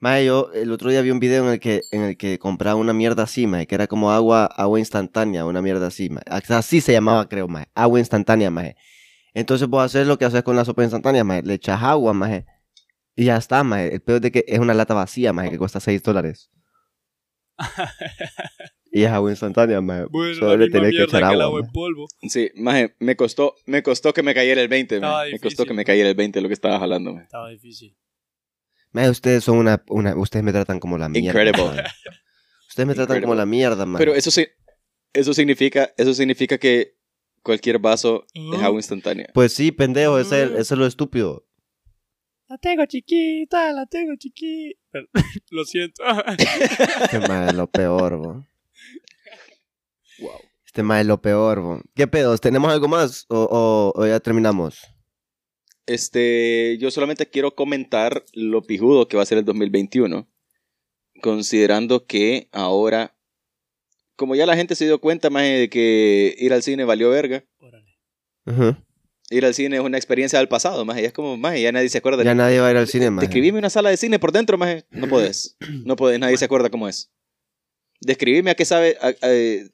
Mae, 0.01 0.25
yo 0.25 0.49
el 0.53 0.71
otro 0.71 0.89
día 0.89 1.01
vi 1.01 1.11
un 1.11 1.19
video 1.19 1.45
en 1.45 1.53
el 1.53 1.59
que, 1.59 1.81
en 1.91 2.01
el 2.03 2.17
que 2.17 2.39
compraba 2.39 2.79
una 2.79 2.93
mierda 2.93 3.23
así, 3.23 3.47
mae, 3.47 3.67
que 3.67 3.75
era 3.75 3.87
como 3.87 4.11
agua, 4.13 4.45
agua 4.45 4.79
instantánea, 4.79 5.45
una 5.45 5.61
mierda 5.61 5.87
así, 5.87 6.09
mae. 6.09 6.23
Así 6.27 6.79
se 6.79 6.93
llamaba, 6.93 7.27
creo, 7.27 7.49
mae. 7.49 7.67
Agua 7.75 7.99
instantánea, 7.99 8.49
mae. 8.49 8.77
Entonces 9.33 9.67
vos 9.67 9.83
haces 9.83 10.07
lo 10.07 10.17
que 10.17 10.23
haces 10.23 10.43
con 10.43 10.55
la 10.55 10.63
sopa 10.63 10.83
instantánea, 10.83 11.25
mae. 11.25 11.41
Le 11.43 11.55
echas 11.55 11.83
agua, 11.83 12.13
mae. 12.13 12.45
Y 13.13 13.25
ya 13.25 13.35
está, 13.35 13.61
mae. 13.65 13.93
El 13.93 14.01
peor 14.01 14.17
es 14.17 14.21
de 14.21 14.31
que 14.31 14.45
es 14.47 14.59
una 14.59 14.73
lata 14.73 14.93
vacía, 14.93 15.33
mae, 15.33 15.49
que 15.49 15.57
cuesta 15.57 15.81
6 15.81 16.01
dólares. 16.01 16.49
y 18.93 19.03
es 19.03 19.11
agua 19.11 19.31
instantánea, 19.31 19.81
mae. 19.81 20.05
Bueno, 20.09 20.35
Solo 20.35 20.55
le 20.55 20.69
tenés 20.69 20.91
que 20.91 21.03
echar 21.03 21.19
que 21.19 21.25
agua, 21.25 21.43
agua 21.43 21.59
mae. 21.59 21.67
en 21.67 21.73
polvo. 21.73 22.07
Sí, 22.21 22.51
maje, 22.55 22.95
me 22.99 23.17
costó, 23.17 23.55
me 23.65 23.83
costó 23.83 24.13
que 24.13 24.23
me 24.23 24.33
cayera 24.33 24.61
el 24.61 24.69
20, 24.69 25.01
man. 25.01 25.09
Estaba 25.09 25.25
Me 25.25 25.39
costó 25.39 25.65
que 25.65 25.73
me 25.73 25.83
cayera 25.83 26.07
el 26.07 26.15
20 26.15 26.39
de 26.39 26.41
lo 26.41 26.47
que 26.47 26.53
estabas 26.53 26.81
hablando, 26.81 27.13
man. 27.13 27.23
Estaba 27.23 27.49
difícil. 27.49 27.97
Mae, 28.91 29.09
ustedes 29.09 29.43
son 29.43 29.57
una, 29.57 29.83
una... 29.89 30.15
Ustedes 30.15 30.43
me 30.43 30.51
tratan 30.51 30.79
como 30.79 30.97
la 30.97 31.09
mierda. 31.09 31.29
Incredible. 31.41 31.75
mae. 31.75 31.83
Ustedes 32.69 32.87
me 32.87 32.95
tratan 32.95 33.21
como 33.21 33.33
Incredible. 33.33 33.35
la 33.37 33.45
mierda, 33.45 33.85
mae. 33.85 33.99
Pero 33.99 34.15
eso 34.15 34.31
sí, 34.31 34.47
eso 35.13 35.33
significa, 35.33 35.91
eso 35.97 36.13
significa 36.13 36.57
que 36.57 36.95
cualquier 37.43 37.79
vaso 37.79 38.25
es 38.33 38.59
Ah. 38.61 38.65
agua 38.65 38.79
instantánea. 38.79 39.27
Pues 39.33 39.53
sí, 39.53 39.71
pendejo, 39.71 40.17
ese 40.19 40.43
es, 40.43 40.49
eso 40.51 40.73
es 40.75 40.79
lo 40.79 40.85
estúpido. 40.85 41.45
La 42.47 42.57
tengo 42.57 42.83
chiquita, 42.87 43.71
la 43.73 43.85
tengo 43.85 44.13
chiquita. 44.17 44.79
Lo 45.51 45.65
siento. 45.65 46.03
Este 47.03 47.19
mae 47.27 47.47
es 47.49 47.53
lo 47.53 47.67
peor, 47.69 48.17
bo. 48.17 48.47
Wow. 50.19 50.31
Este 50.65 50.81
mae 50.83 51.01
es 51.01 51.07
lo 51.07 51.21
peor, 51.21 51.61
bo. 51.61 51.81
¿Qué 51.95 52.07
pedos? 52.07 52.41
¿Tenemos 52.41 52.71
algo 52.71 52.87
más? 52.87 53.25
¿O, 53.29 53.37
o- 53.95 54.01
o 54.01 54.07
ya 54.07 54.19
terminamos? 54.19 54.79
Este, 55.89 56.77
yo 56.79 56.91
solamente 56.91 57.25
quiero 57.27 57.55
comentar 57.55 58.23
lo 58.33 58.61
pijudo 58.61 59.07
que 59.07 59.17
va 59.17 59.23
a 59.23 59.25
ser 59.25 59.39
el 59.39 59.45
2021, 59.45 60.29
considerando 61.21 62.05
que 62.05 62.47
ahora, 62.51 63.15
como 64.15 64.35
ya 64.35 64.45
la 64.45 64.55
gente 64.55 64.75
se 64.75 64.85
dio 64.85 65.01
cuenta 65.01 65.31
más 65.31 65.43
de 65.43 65.67
que 65.69 66.35
ir 66.37 66.53
al 66.53 66.61
cine 66.61 66.83
valió 66.85 67.09
verga, 67.09 67.43
ir 69.31 69.45
al 69.45 69.53
cine 69.55 69.77
es 69.77 69.81
una 69.81 69.97
experiencia 69.97 70.37
del 70.37 70.47
pasado, 70.47 70.85
más 70.85 70.97
es 70.99 71.11
como, 71.11 71.37
más 71.37 71.59
ya 71.59 71.71
nadie 71.71 71.89
se 71.89 71.97
acuerda. 71.97 72.23
Ya 72.23 72.35
nadie 72.35 72.59
va 72.59 72.67
a 72.67 72.71
ir 72.71 72.77
al 72.77 72.87
cine, 72.87 73.09
mae. 73.09 73.21
Describime 73.25 73.57
una 73.57 73.71
sala 73.71 73.89
de 73.89 73.97
cine 73.97 74.19
por 74.19 74.31
dentro, 74.31 74.59
más 74.59 74.85
no 74.91 75.07
podés, 75.07 75.57
no 75.85 75.95
podés, 75.95 76.19
nadie 76.19 76.37
se 76.37 76.45
acuerda 76.45 76.69
cómo 76.69 76.87
es. 76.87 77.11
Describime 78.01 78.51
a 78.51 78.55
qué 78.55 78.65
sabe, 78.65 78.95
a- 79.01 79.07
a- 79.07 79.15
eh, 79.33 79.67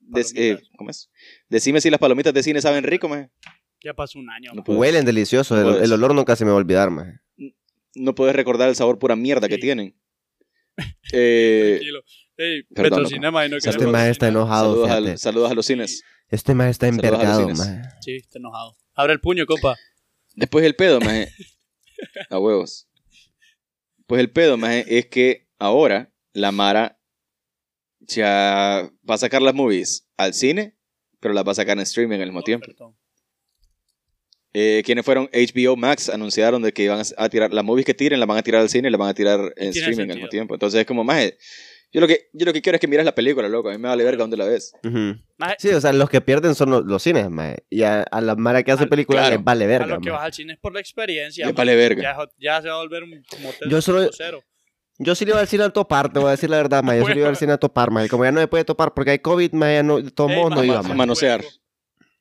des- 0.00 0.32
eh. 0.34 0.58
¿cómo 0.78 0.88
es? 0.88 1.10
Decime 1.50 1.82
si 1.82 1.90
las 1.90 2.00
palomitas 2.00 2.32
de 2.32 2.42
cine 2.42 2.62
saben 2.62 2.84
rico, 2.84 3.06
más 3.08 3.28
Ya 3.82 3.94
pasó 3.94 4.18
un 4.18 4.28
año. 4.30 4.52
No. 4.54 4.62
Huelen 4.66 5.04
delicioso. 5.04 5.56
No 5.56 5.76
El, 5.78 5.92
olor 5.92 6.14
nunca 6.14 6.34
se 6.36 6.44
me 6.44 6.50
va 6.50 6.56
a 6.56 6.60
olvidar, 6.60 6.90
mae. 6.90 7.20
no 7.94 8.14
puedes 8.14 8.34
recordar 8.34 8.68
el 8.68 8.74
sabor 8.76 8.98
pura 8.98 9.16
mierda 9.16 9.48
que 9.48 9.58
tienen. 9.58 9.94
Eh, 11.12 11.70
Tranquilo. 11.78 12.02
Ey, 12.36 12.62
Perdón, 12.72 12.98
Petrocinema 13.00 13.44
y 13.44 13.48
no 13.48 13.56
Este 13.56 13.86
mae 13.88 14.10
está 14.10 14.28
enojado, 14.28 14.70
saludos, 14.74 14.88
fíjate. 14.88 15.10
al- 15.10 15.18
saludos 15.18 15.50
a 15.50 15.54
los 15.54 15.66
cines. 15.66 16.04
Este 16.28 16.54
mae 16.54 16.70
está 16.70 16.86
envergado, 16.86 17.48
mae. 17.48 17.82
Sí, 18.00 18.14
está 18.14 18.38
enojado. 18.38 18.76
Abre 18.94 19.12
el 19.14 19.20
puño, 19.20 19.44
compa. 19.44 19.74
Después 20.36 20.64
el 20.64 20.76
pedo, 20.76 21.00
maje. 21.00 21.32
A 22.30 22.38
huevos. 22.38 22.86
Pues 24.06 24.20
el 24.20 24.30
pedo, 24.30 24.56
maje, 24.56 24.84
es 24.98 25.06
que 25.06 25.48
ahora 25.58 26.12
la 26.32 26.52
Mara 26.52 27.00
ya 28.00 28.88
va 29.08 29.14
a 29.14 29.18
sacar 29.18 29.42
las 29.42 29.54
movies 29.54 30.06
al 30.16 30.32
cine, 30.32 30.76
pero 31.18 31.34
las 31.34 31.44
va 31.44 31.52
a 31.52 31.56
sacar 31.56 31.76
en 31.76 31.82
streaming 31.82 32.20
al 32.20 32.26
mismo 32.26 32.42
tiempo. 32.42 32.66
Perdón. 32.66 32.96
Eh, 34.54 34.82
quienes 34.84 35.04
fueron 35.04 35.28
HBO 35.32 35.76
Max 35.76 36.08
anunciaron 36.08 36.62
de 36.62 36.72
que 36.72 36.82
iban 36.84 37.00
a- 37.00 37.22
a 37.24 37.28
tirar 37.28 37.52
las 37.52 37.64
movies 37.64 37.84
que 37.84 37.94
tiren, 37.94 38.18
las 38.18 38.26
van 38.26 38.38
a 38.38 38.42
tirar 38.42 38.62
al 38.62 38.68
cine 38.70 38.88
y 38.88 38.90
las 38.90 38.98
van 38.98 39.10
a 39.10 39.14
tirar 39.14 39.52
en 39.56 39.68
streaming 39.68 40.08
al 40.10 40.16
mismo 40.16 40.28
tiempo. 40.28 40.54
Entonces 40.54 40.80
es 40.80 40.86
como, 40.86 41.04
maje, 41.04 41.36
yo 41.92 42.00
lo 42.00 42.06
que, 42.08 42.28
yo 42.32 42.46
lo 42.46 42.52
que 42.52 42.60
quiero 42.62 42.76
es 42.76 42.80
que 42.80 42.88
mires 42.88 43.04
la 43.04 43.14
película, 43.14 43.46
loco. 43.48 43.68
A 43.68 43.72
mí 43.72 43.78
me 43.78 43.88
vale 43.88 44.04
verga 44.04 44.22
dónde 44.22 44.36
la 44.38 44.46
ves. 44.46 44.72
Ujú. 44.84 45.16
Mae, 45.36 45.54
Sí, 45.58 45.68
o 45.68 45.80
sea, 45.80 45.92
los 45.92 46.08
que 46.10 46.20
pierden 46.22 46.54
son 46.54 46.70
los, 46.70 46.84
los 46.84 47.02
cines, 47.02 47.28
mae. 47.30 47.56
Y 47.70 47.82
a, 47.82 48.02
a 48.02 48.20
la 48.22 48.36
mara 48.36 48.62
que 48.62 48.72
hace 48.72 48.84
Al- 48.84 48.88
películas 48.88 49.22
claro. 49.24 49.36
les 49.36 49.44
vale 49.44 49.64
a 49.64 49.68
verga, 49.68 49.86
lo 49.86 50.00
que 50.00 50.10
mae. 50.10 50.18
vas 50.18 50.24
al 50.26 50.32
cine 50.32 50.52
es 50.54 50.58
por 50.58 50.72
la 50.72 50.80
experiencia. 50.80 51.44
Le 51.46 51.52
mae. 51.52 51.56
vale 51.56 51.76
verga. 51.76 52.02
Ya, 52.02 52.16
ya 52.56 52.62
se 52.62 52.68
va 52.68 52.74
a 52.74 52.78
volver 52.78 53.02
un 53.04 53.10
motel 53.42 53.68
Yo 53.70 53.80
solo- 53.82 54.02
2.0. 54.02 54.42
Yo 55.00 55.14
sí 55.14 55.24
le 55.24 55.30
iba 55.30 55.40
al 55.40 55.46
cine 55.46 55.62
a 55.64 55.70
topar, 55.70 56.12
te 56.12 56.18
voy 56.18 56.28
a 56.28 56.32
decir 56.32 56.50
la 56.50 56.56
verdad, 56.56 56.82
mae. 56.82 56.98
Yo 56.98 57.06
sí 57.06 57.12
le 57.14 57.20
iba 57.20 57.28
al 57.28 57.36
cine 57.36 57.52
a 57.52 57.58
topar, 57.58 57.90
mae. 57.90 58.08
Como 58.08 58.24
ya 58.24 58.32
no 58.32 58.40
me 58.40 58.48
puede 58.48 58.64
topar 58.64 58.94
porque 58.94 59.12
hay 59.12 59.18
COVID, 59.20 59.52
mae, 59.52 59.74
ya 59.76 59.82
no, 59.82 60.02
todo 60.10 60.26
el 60.28 60.34
Ey, 60.34 60.40
mundo 60.40 60.56
mae, 60.56 60.66
iba, 60.66 60.78
a 60.78 60.82
mae. 60.82 60.94
manosear. 60.96 61.44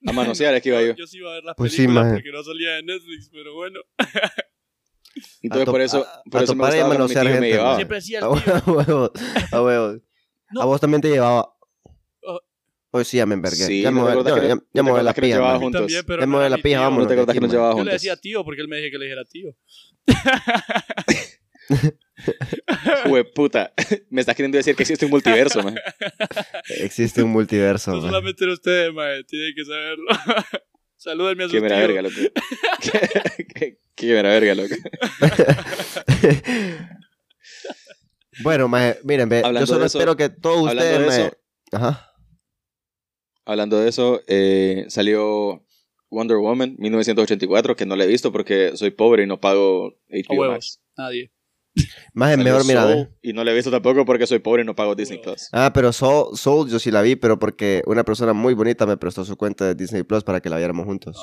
A 0.05 0.11
manosear 0.11 0.53
es 0.55 0.61
que 0.61 0.69
iba 0.69 0.81
yo. 0.81 0.95
Yo 0.95 1.07
sí 1.07 1.17
iba 1.17 1.31
a 1.31 1.33
ver 1.35 1.43
las 1.43 1.55
Pues 1.55 1.71
sí, 1.71 1.77
películas 1.79 2.05
mae. 2.05 2.13
porque 2.13 2.31
no 2.31 2.43
salía 2.43 2.71
de 2.75 2.83
Netflix, 2.83 3.29
pero 3.31 3.53
bueno. 3.55 3.79
Entonces 5.41 5.67
A 5.67 5.71
por 5.71 5.81
eso, 5.81 6.05
a- 6.05 6.21
por 6.29 6.41
a 6.41 6.43
eso 6.43 6.55
me 6.55 6.63
gustaba 6.63 6.89
mi 6.89 6.95
tío 7.07 7.23
me 7.23 7.31
gente, 7.31 7.47
llevaba. 7.49 7.75
Siempre 7.75 7.97
decía 7.97 8.19
el 8.19 8.25
A 8.25 8.29
tío. 8.29 8.73
huevos, 8.73 9.11
a 9.51 9.61
huevos. 9.63 10.01
No. 10.51 10.61
A 10.61 10.65
vos 10.65 10.79
también 10.79 11.01
te 11.01 11.09
llevaba. 11.09 11.53
Oh. 12.23 12.39
Hoy 12.91 13.03
sí, 13.03 13.17
ya 13.17 13.25
me 13.25 13.33
envergué. 13.33 13.65
Sí, 13.65 13.81
ya 13.81 13.91
me 13.91 13.99
¿no 13.99 14.07
te 14.07 14.13
voy 14.13 14.21
a 14.21 14.23
la 15.03 15.11
acuerdas 15.11 15.13
que 15.15 15.21
nos 15.21 15.27
pija. 15.27 15.55
A 15.55 15.59
juntos? 15.59 15.91
Ya 15.91 16.03
me 16.27 16.35
voy 16.37 16.45
a 16.45 16.49
la 16.49 16.57
pija, 16.57 16.79
vámonos. 16.79 17.03
¿No 17.03 17.07
te 17.09 17.13
acordás 17.15 17.33
que 17.33 17.39
nos 17.41 17.49
Aquí, 17.49 17.55
llevaba 17.55 17.71
Yo 17.71 17.75
le 17.75 17.79
juntos? 17.81 17.93
decía 17.93 18.15
tío 18.15 18.45
porque 18.45 18.61
él 18.61 18.67
me 18.69 18.77
dije 18.77 18.91
que 18.91 18.97
le 18.97 19.05
dijera 19.05 19.25
tío. 19.25 19.53
Hueputa. 23.09 23.73
Me 24.09 24.21
estás 24.21 24.35
queriendo 24.35 24.57
decir 24.57 24.75
que 24.75 24.83
existe 24.83 25.05
un 25.05 25.11
multiverso, 25.11 25.61
man. 25.63 25.75
Existe 26.79 27.21
un 27.23 27.31
multiverso, 27.31 27.91
No 27.91 27.97
mae. 28.01 28.07
solamente 28.09 28.45
ustedes, 28.47 28.93
mae. 28.93 29.23
Tienen 29.23 29.53
que 29.55 29.63
saberlo. 29.65 30.05
Salúdenme 30.97 31.43
a 31.43 31.45
sus 31.47 31.53
Qué 31.53 31.61
mera 31.61 31.77
verga, 31.77 32.01
loco. 32.01 32.15
Qué- 32.81 33.45
Qué 33.55 33.77
qué 33.95 34.13
mera 34.13 34.29
verga, 34.29 34.55
loco. 34.55 34.75
Bueno, 38.43 38.67
mae, 38.67 38.99
miren, 39.03 39.29
ve, 39.29 39.41
yo 39.41 39.65
solo 39.65 39.85
eso- 39.85 39.97
espero 39.97 40.15
que 40.15 40.29
todos 40.29 40.71
ustedes, 40.71 40.99
de 40.99 41.07
eso- 41.07 41.37
Ajá. 41.71 42.11
Hablando 43.45 43.79
de 43.79 43.89
eso, 43.89 44.21
eh, 44.27 44.85
salió 44.89 45.65
Wonder 46.11 46.37
Woman 46.37 46.75
1984, 46.77 47.75
que 47.75 47.85
no 47.85 47.95
la 47.95 48.03
he 48.03 48.07
visto 48.07 48.31
porque 48.31 48.73
soy 48.75 48.91
pobre 48.91 49.23
y 49.23 49.27
no 49.27 49.39
pago 49.39 49.97
HBO. 50.09 50.51
Max. 50.51 50.81
Nadie. 50.97 51.31
Más 52.13 52.31
es 52.31 52.37
mejor, 52.43 52.65
mira, 52.65 52.83
Soul. 52.83 53.09
Y 53.21 53.33
no 53.33 53.43
la 53.43 53.51
he 53.51 53.55
visto 53.55 53.69
tampoco 53.71 54.05
porque 54.05 54.25
soy 54.27 54.39
pobre 54.39 54.63
y 54.63 54.65
no 54.65 54.75
pago 54.75 54.95
Disney 54.95 55.19
Plus. 55.21 55.49
Ah, 55.51 55.71
pero 55.73 55.91
Soul, 55.93 56.35
Soul 56.37 56.69
yo 56.69 56.79
sí 56.79 56.91
la 56.91 57.01
vi, 57.01 57.15
pero 57.15 57.37
porque 57.39 57.83
una 57.85 58.03
persona 58.03 58.33
muy 58.33 58.53
bonita 58.53 58.85
me 58.85 58.97
prestó 58.97 59.23
su 59.25 59.35
cuenta 59.37 59.65
de 59.65 59.75
Disney 59.75 60.03
Plus 60.03 60.23
para 60.23 60.41
que 60.41 60.49
la 60.49 60.57
viéramos 60.57 60.85
juntos. 60.85 61.17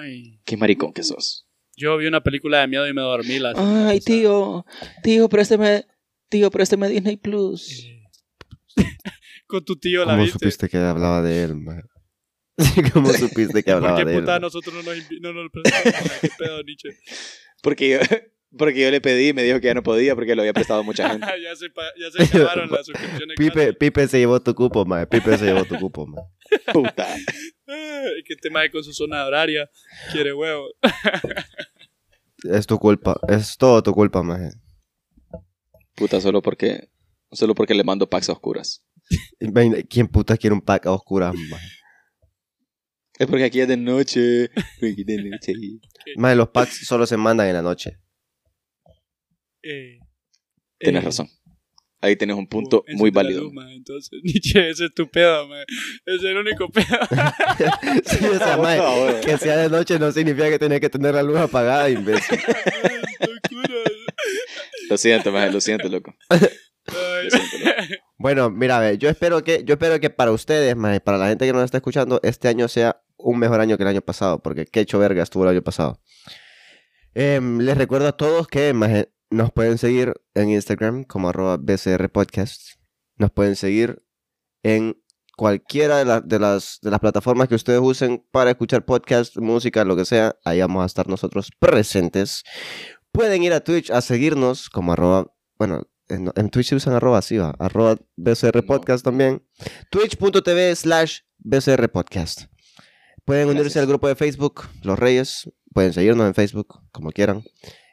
Ay. 0.00 0.40
Qué 0.44 0.56
maricón 0.56 0.92
que 0.92 1.02
sos. 1.02 1.48
Yo 1.76 1.96
vi 1.96 2.06
una 2.06 2.22
película 2.22 2.60
de 2.60 2.68
miedo 2.68 2.86
y 2.86 2.92
me 2.92 3.00
dormí. 3.02 3.38
La 3.38 3.52
Ay, 3.88 4.00
tío, 4.00 4.64
tío, 5.02 5.28
présteme, 5.28 5.86
tío, 6.28 6.50
présteme 6.50 6.88
Disney 6.88 7.16
Plus. 7.16 7.86
Con 9.46 9.64
tu 9.64 9.76
tío 9.76 10.04
la 10.04 10.12
¿Cómo 10.12 10.22
viste. 10.24 10.38
supiste 10.38 10.68
que 10.68 10.78
hablaba 10.78 11.22
de 11.22 11.44
él, 11.44 11.56
mae? 11.56 11.82
¿Cómo 12.92 13.12
supiste 13.12 13.62
que 13.62 13.72
¿Por 13.72 13.74
hablaba 13.74 13.98
qué 13.98 14.04
de 14.04 14.14
él? 14.14 14.20
puta 14.20 14.32
mae? 14.32 14.40
nosotros 14.40 14.74
no 14.74 14.82
nos, 14.82 14.96
no 15.20 15.32
nos 15.32 15.50
prestamos? 15.50 16.12
¿Qué 16.20 16.28
pedo, 16.38 16.62
Nietzsche? 16.62 16.88
Porque 17.62 17.90
yo, 17.90 17.98
porque 18.56 18.80
yo 18.80 18.90
le 18.90 19.00
pedí 19.00 19.28
y 19.28 19.32
me 19.32 19.42
dijo 19.42 19.60
que 19.60 19.66
ya 19.68 19.74
no 19.74 19.82
podía 19.82 20.14
porque 20.14 20.34
lo 20.34 20.42
había 20.42 20.52
prestado 20.52 20.80
a 20.80 20.82
mucha 20.82 21.08
gente. 21.10 21.26
ya, 21.42 21.56
se, 21.56 21.66
ya 21.98 22.10
se 22.10 22.38
acabaron 22.38 22.70
las 22.70 22.86
suscripciones. 22.86 23.36
Pipe. 23.36 23.72
Pipe 23.74 24.08
se 24.08 24.18
llevó 24.18 24.40
tu 24.40 24.54
cupo, 24.54 24.84
mae. 24.84 25.06
Pipe 25.06 25.36
se 25.38 25.46
llevó 25.46 25.64
tu 25.64 25.76
cupo, 25.76 26.06
mae. 26.06 26.24
Puta. 26.72 27.06
Que 27.66 28.34
este 28.34 28.50
mae 28.50 28.70
con 28.70 28.84
su 28.84 28.92
zona 28.92 29.24
horaria 29.26 29.70
quiere 30.12 30.32
huevo. 30.32 30.68
Es 32.44 32.66
tu 32.66 32.78
culpa. 32.78 33.18
Es 33.28 33.56
todo 33.56 33.82
tu 33.82 33.92
culpa, 33.92 34.22
mae. 34.22 34.50
Puta, 35.94 36.20
solo 36.20 36.42
porque, 36.42 36.88
solo 37.32 37.54
porque 37.54 37.74
le 37.74 37.84
mando 37.84 38.08
packs 38.08 38.28
a 38.28 38.32
oscuras. 38.32 38.84
¿Quién 39.88 40.08
puta 40.08 40.36
quiere 40.36 40.54
un 40.54 40.60
pack 40.60 40.86
a 40.86 40.92
oscuras, 40.92 41.34
mae? 41.34 41.60
Es 43.18 43.26
porque 43.28 43.44
aquí 43.44 43.60
es 43.60 43.68
de 43.68 43.76
noche. 43.76 44.50
Porque 44.80 44.92
aquí 44.92 45.00
es 45.02 45.06
de 45.06 45.30
noche. 45.30 45.52
Mae, 46.16 46.34
los 46.34 46.48
packs 46.48 46.84
solo 46.84 47.06
se 47.06 47.16
mandan 47.16 47.46
en 47.46 47.54
la 47.54 47.62
noche. 47.62 47.98
Eh, 49.64 49.98
Tienes 50.78 51.02
eh, 51.02 51.06
razón. 51.06 51.28
Ahí 52.00 52.16
tienes 52.16 52.36
un 52.36 52.46
punto 52.46 52.84
enciende 52.86 53.00
muy 53.00 53.10
válido. 53.10 53.50
Entonces, 53.70 54.20
Nietzsche, 54.22 54.68
ese 54.68 54.86
es 54.86 54.94
tu 54.94 55.10
pedo. 55.10 55.48
Es 56.04 56.22
el 56.22 56.36
único 56.36 56.68
pedo. 56.68 56.86
sí, 58.04 58.26
o 58.26 58.38
sea, 58.38 58.56
mae, 58.62 58.78
Ahora. 58.78 59.20
que 59.20 59.38
sea 59.38 59.56
de 59.56 59.70
noche 59.70 59.98
no 59.98 60.12
significa 60.12 60.50
que 60.50 60.58
tenés 60.58 60.80
que 60.80 60.90
tener 60.90 61.14
la 61.14 61.22
luz 61.22 61.38
apagada, 61.38 61.88
imbécil. 61.88 62.38
Lo 64.90 64.98
siento, 64.98 65.32
maje, 65.32 65.50
lo 65.50 65.60
siento, 65.62 65.88
loco. 65.88 66.14
Ay. 66.28 66.42
Bueno, 68.18 68.50
mira, 68.50 68.78
ve, 68.80 68.98
yo 68.98 69.08
espero 69.08 69.42
que, 69.42 69.64
yo 69.64 69.74
espero 69.74 69.98
que 69.98 70.10
para 70.10 70.30
ustedes, 70.30 70.76
maje, 70.76 71.00
para 71.00 71.16
la 71.16 71.28
gente 71.28 71.46
que 71.46 71.52
nos 71.54 71.64
está 71.64 71.78
escuchando, 71.78 72.20
este 72.22 72.48
año 72.48 72.68
sea 72.68 73.02
un 73.16 73.38
mejor 73.38 73.60
año 73.60 73.78
que 73.78 73.82
el 73.82 73.88
año 73.88 74.02
pasado, 74.02 74.42
porque 74.42 74.66
qué 74.66 74.80
hecho 74.80 74.98
verga 74.98 75.22
estuvo 75.22 75.44
el 75.44 75.50
año 75.50 75.62
pasado. 75.62 76.00
Em, 77.14 77.60
les 77.60 77.78
recuerdo 77.78 78.08
a 78.08 78.16
todos 78.16 78.46
que 78.46 78.74
maje, 78.74 79.08
nos 79.30 79.52
pueden 79.52 79.78
seguir 79.78 80.14
en 80.34 80.50
Instagram 80.50 81.04
como 81.04 81.28
arroba 81.28 81.56
BCR 81.56 82.08
Podcast. 82.10 82.60
Nos 83.16 83.30
pueden 83.30 83.56
seguir 83.56 84.02
en 84.62 85.00
cualquiera 85.36 85.98
de, 85.98 86.04
la- 86.04 86.20
de 86.20 86.38
las, 86.38 86.78
de 86.82 86.90
las 86.90 87.00
plataformas 87.00 87.48
que 87.48 87.54
ustedes 87.56 87.80
usen 87.82 88.24
para 88.30 88.50
escuchar 88.50 88.84
podcast, 88.84 89.36
música, 89.36 89.84
lo 89.84 89.96
que 89.96 90.04
sea. 90.04 90.36
Ahí 90.44 90.60
vamos 90.60 90.82
a 90.82 90.86
estar 90.86 91.08
nosotros 91.08 91.50
presentes. 91.58 92.44
Pueden 93.12 93.42
ir 93.42 93.52
a 93.52 93.60
Twitch 93.60 93.90
a 93.90 94.00
seguirnos 94.00 94.68
como 94.70 94.92
arroba, 94.92 95.32
bueno, 95.58 95.82
en, 96.08 96.30
en 96.34 96.50
Twitch 96.50 96.68
se 96.68 96.74
usan 96.76 96.94
arroba, 96.94 97.22
sí 97.22 97.38
va, 97.38 97.54
arroba 97.58 97.96
BCR 98.16 98.56
No. 98.56 98.62
Podcast 98.62 99.04
también. 99.04 99.42
Twitch.tv 99.90 100.76
slash 100.76 101.20
BCR 101.38 101.88
Podcast. 101.90 102.42
Pueden 103.24 103.48
unirse 103.48 103.78
al 103.78 103.86
grupo 103.86 104.06
de 104.08 104.16
Facebook, 104.16 104.64
Los 104.82 104.98
Reyes. 104.98 105.50
Pueden 105.72 105.92
seguirnos 105.92 106.26
en 106.26 106.34
Facebook, 106.34 106.80
como 106.92 107.10
quieran. 107.10 107.42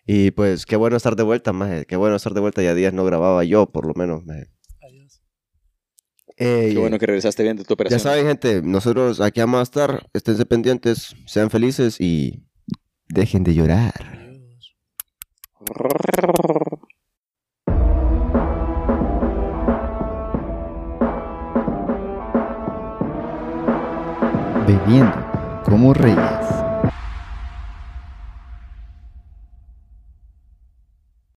Y 0.05 0.31
pues, 0.31 0.65
qué 0.65 0.75
bueno 0.75 0.97
estar 0.97 1.15
de 1.15 1.23
vuelta, 1.23 1.53
maje. 1.53 1.85
Qué 1.85 1.95
bueno 1.95 2.15
estar 2.15 2.33
de 2.33 2.41
vuelta. 2.41 2.61
Ya 2.61 2.73
días 2.73 2.93
no 2.93 3.05
grababa 3.05 3.43
yo, 3.43 3.67
por 3.71 3.85
lo 3.85 3.93
menos, 3.93 4.25
maje. 4.25 4.47
Adiós. 4.81 5.21
Eh, 6.37 6.71
Qué 6.73 6.79
bueno 6.79 6.97
que 6.97 7.05
regresaste 7.05 7.43
bien 7.43 7.57
de 7.57 7.63
tu 7.63 7.73
operación. 7.75 7.99
ya 7.99 8.03
saben, 8.03 8.25
gente, 8.25 8.61
nosotros 8.63 9.21
aquí 9.21 9.39
vamos 9.41 9.59
a 9.59 9.63
estar. 9.63 10.07
Esténse 10.13 10.45
pendientes, 10.45 11.15
sean 11.27 11.49
felices 11.49 11.97
y 11.99 12.43
dejen 13.09 13.43
de 13.43 13.53
llorar. 13.53 13.93
Adiós. 14.01 14.75
Bebiendo 24.67 25.61
como 25.65 25.93
reyes. 25.93 26.60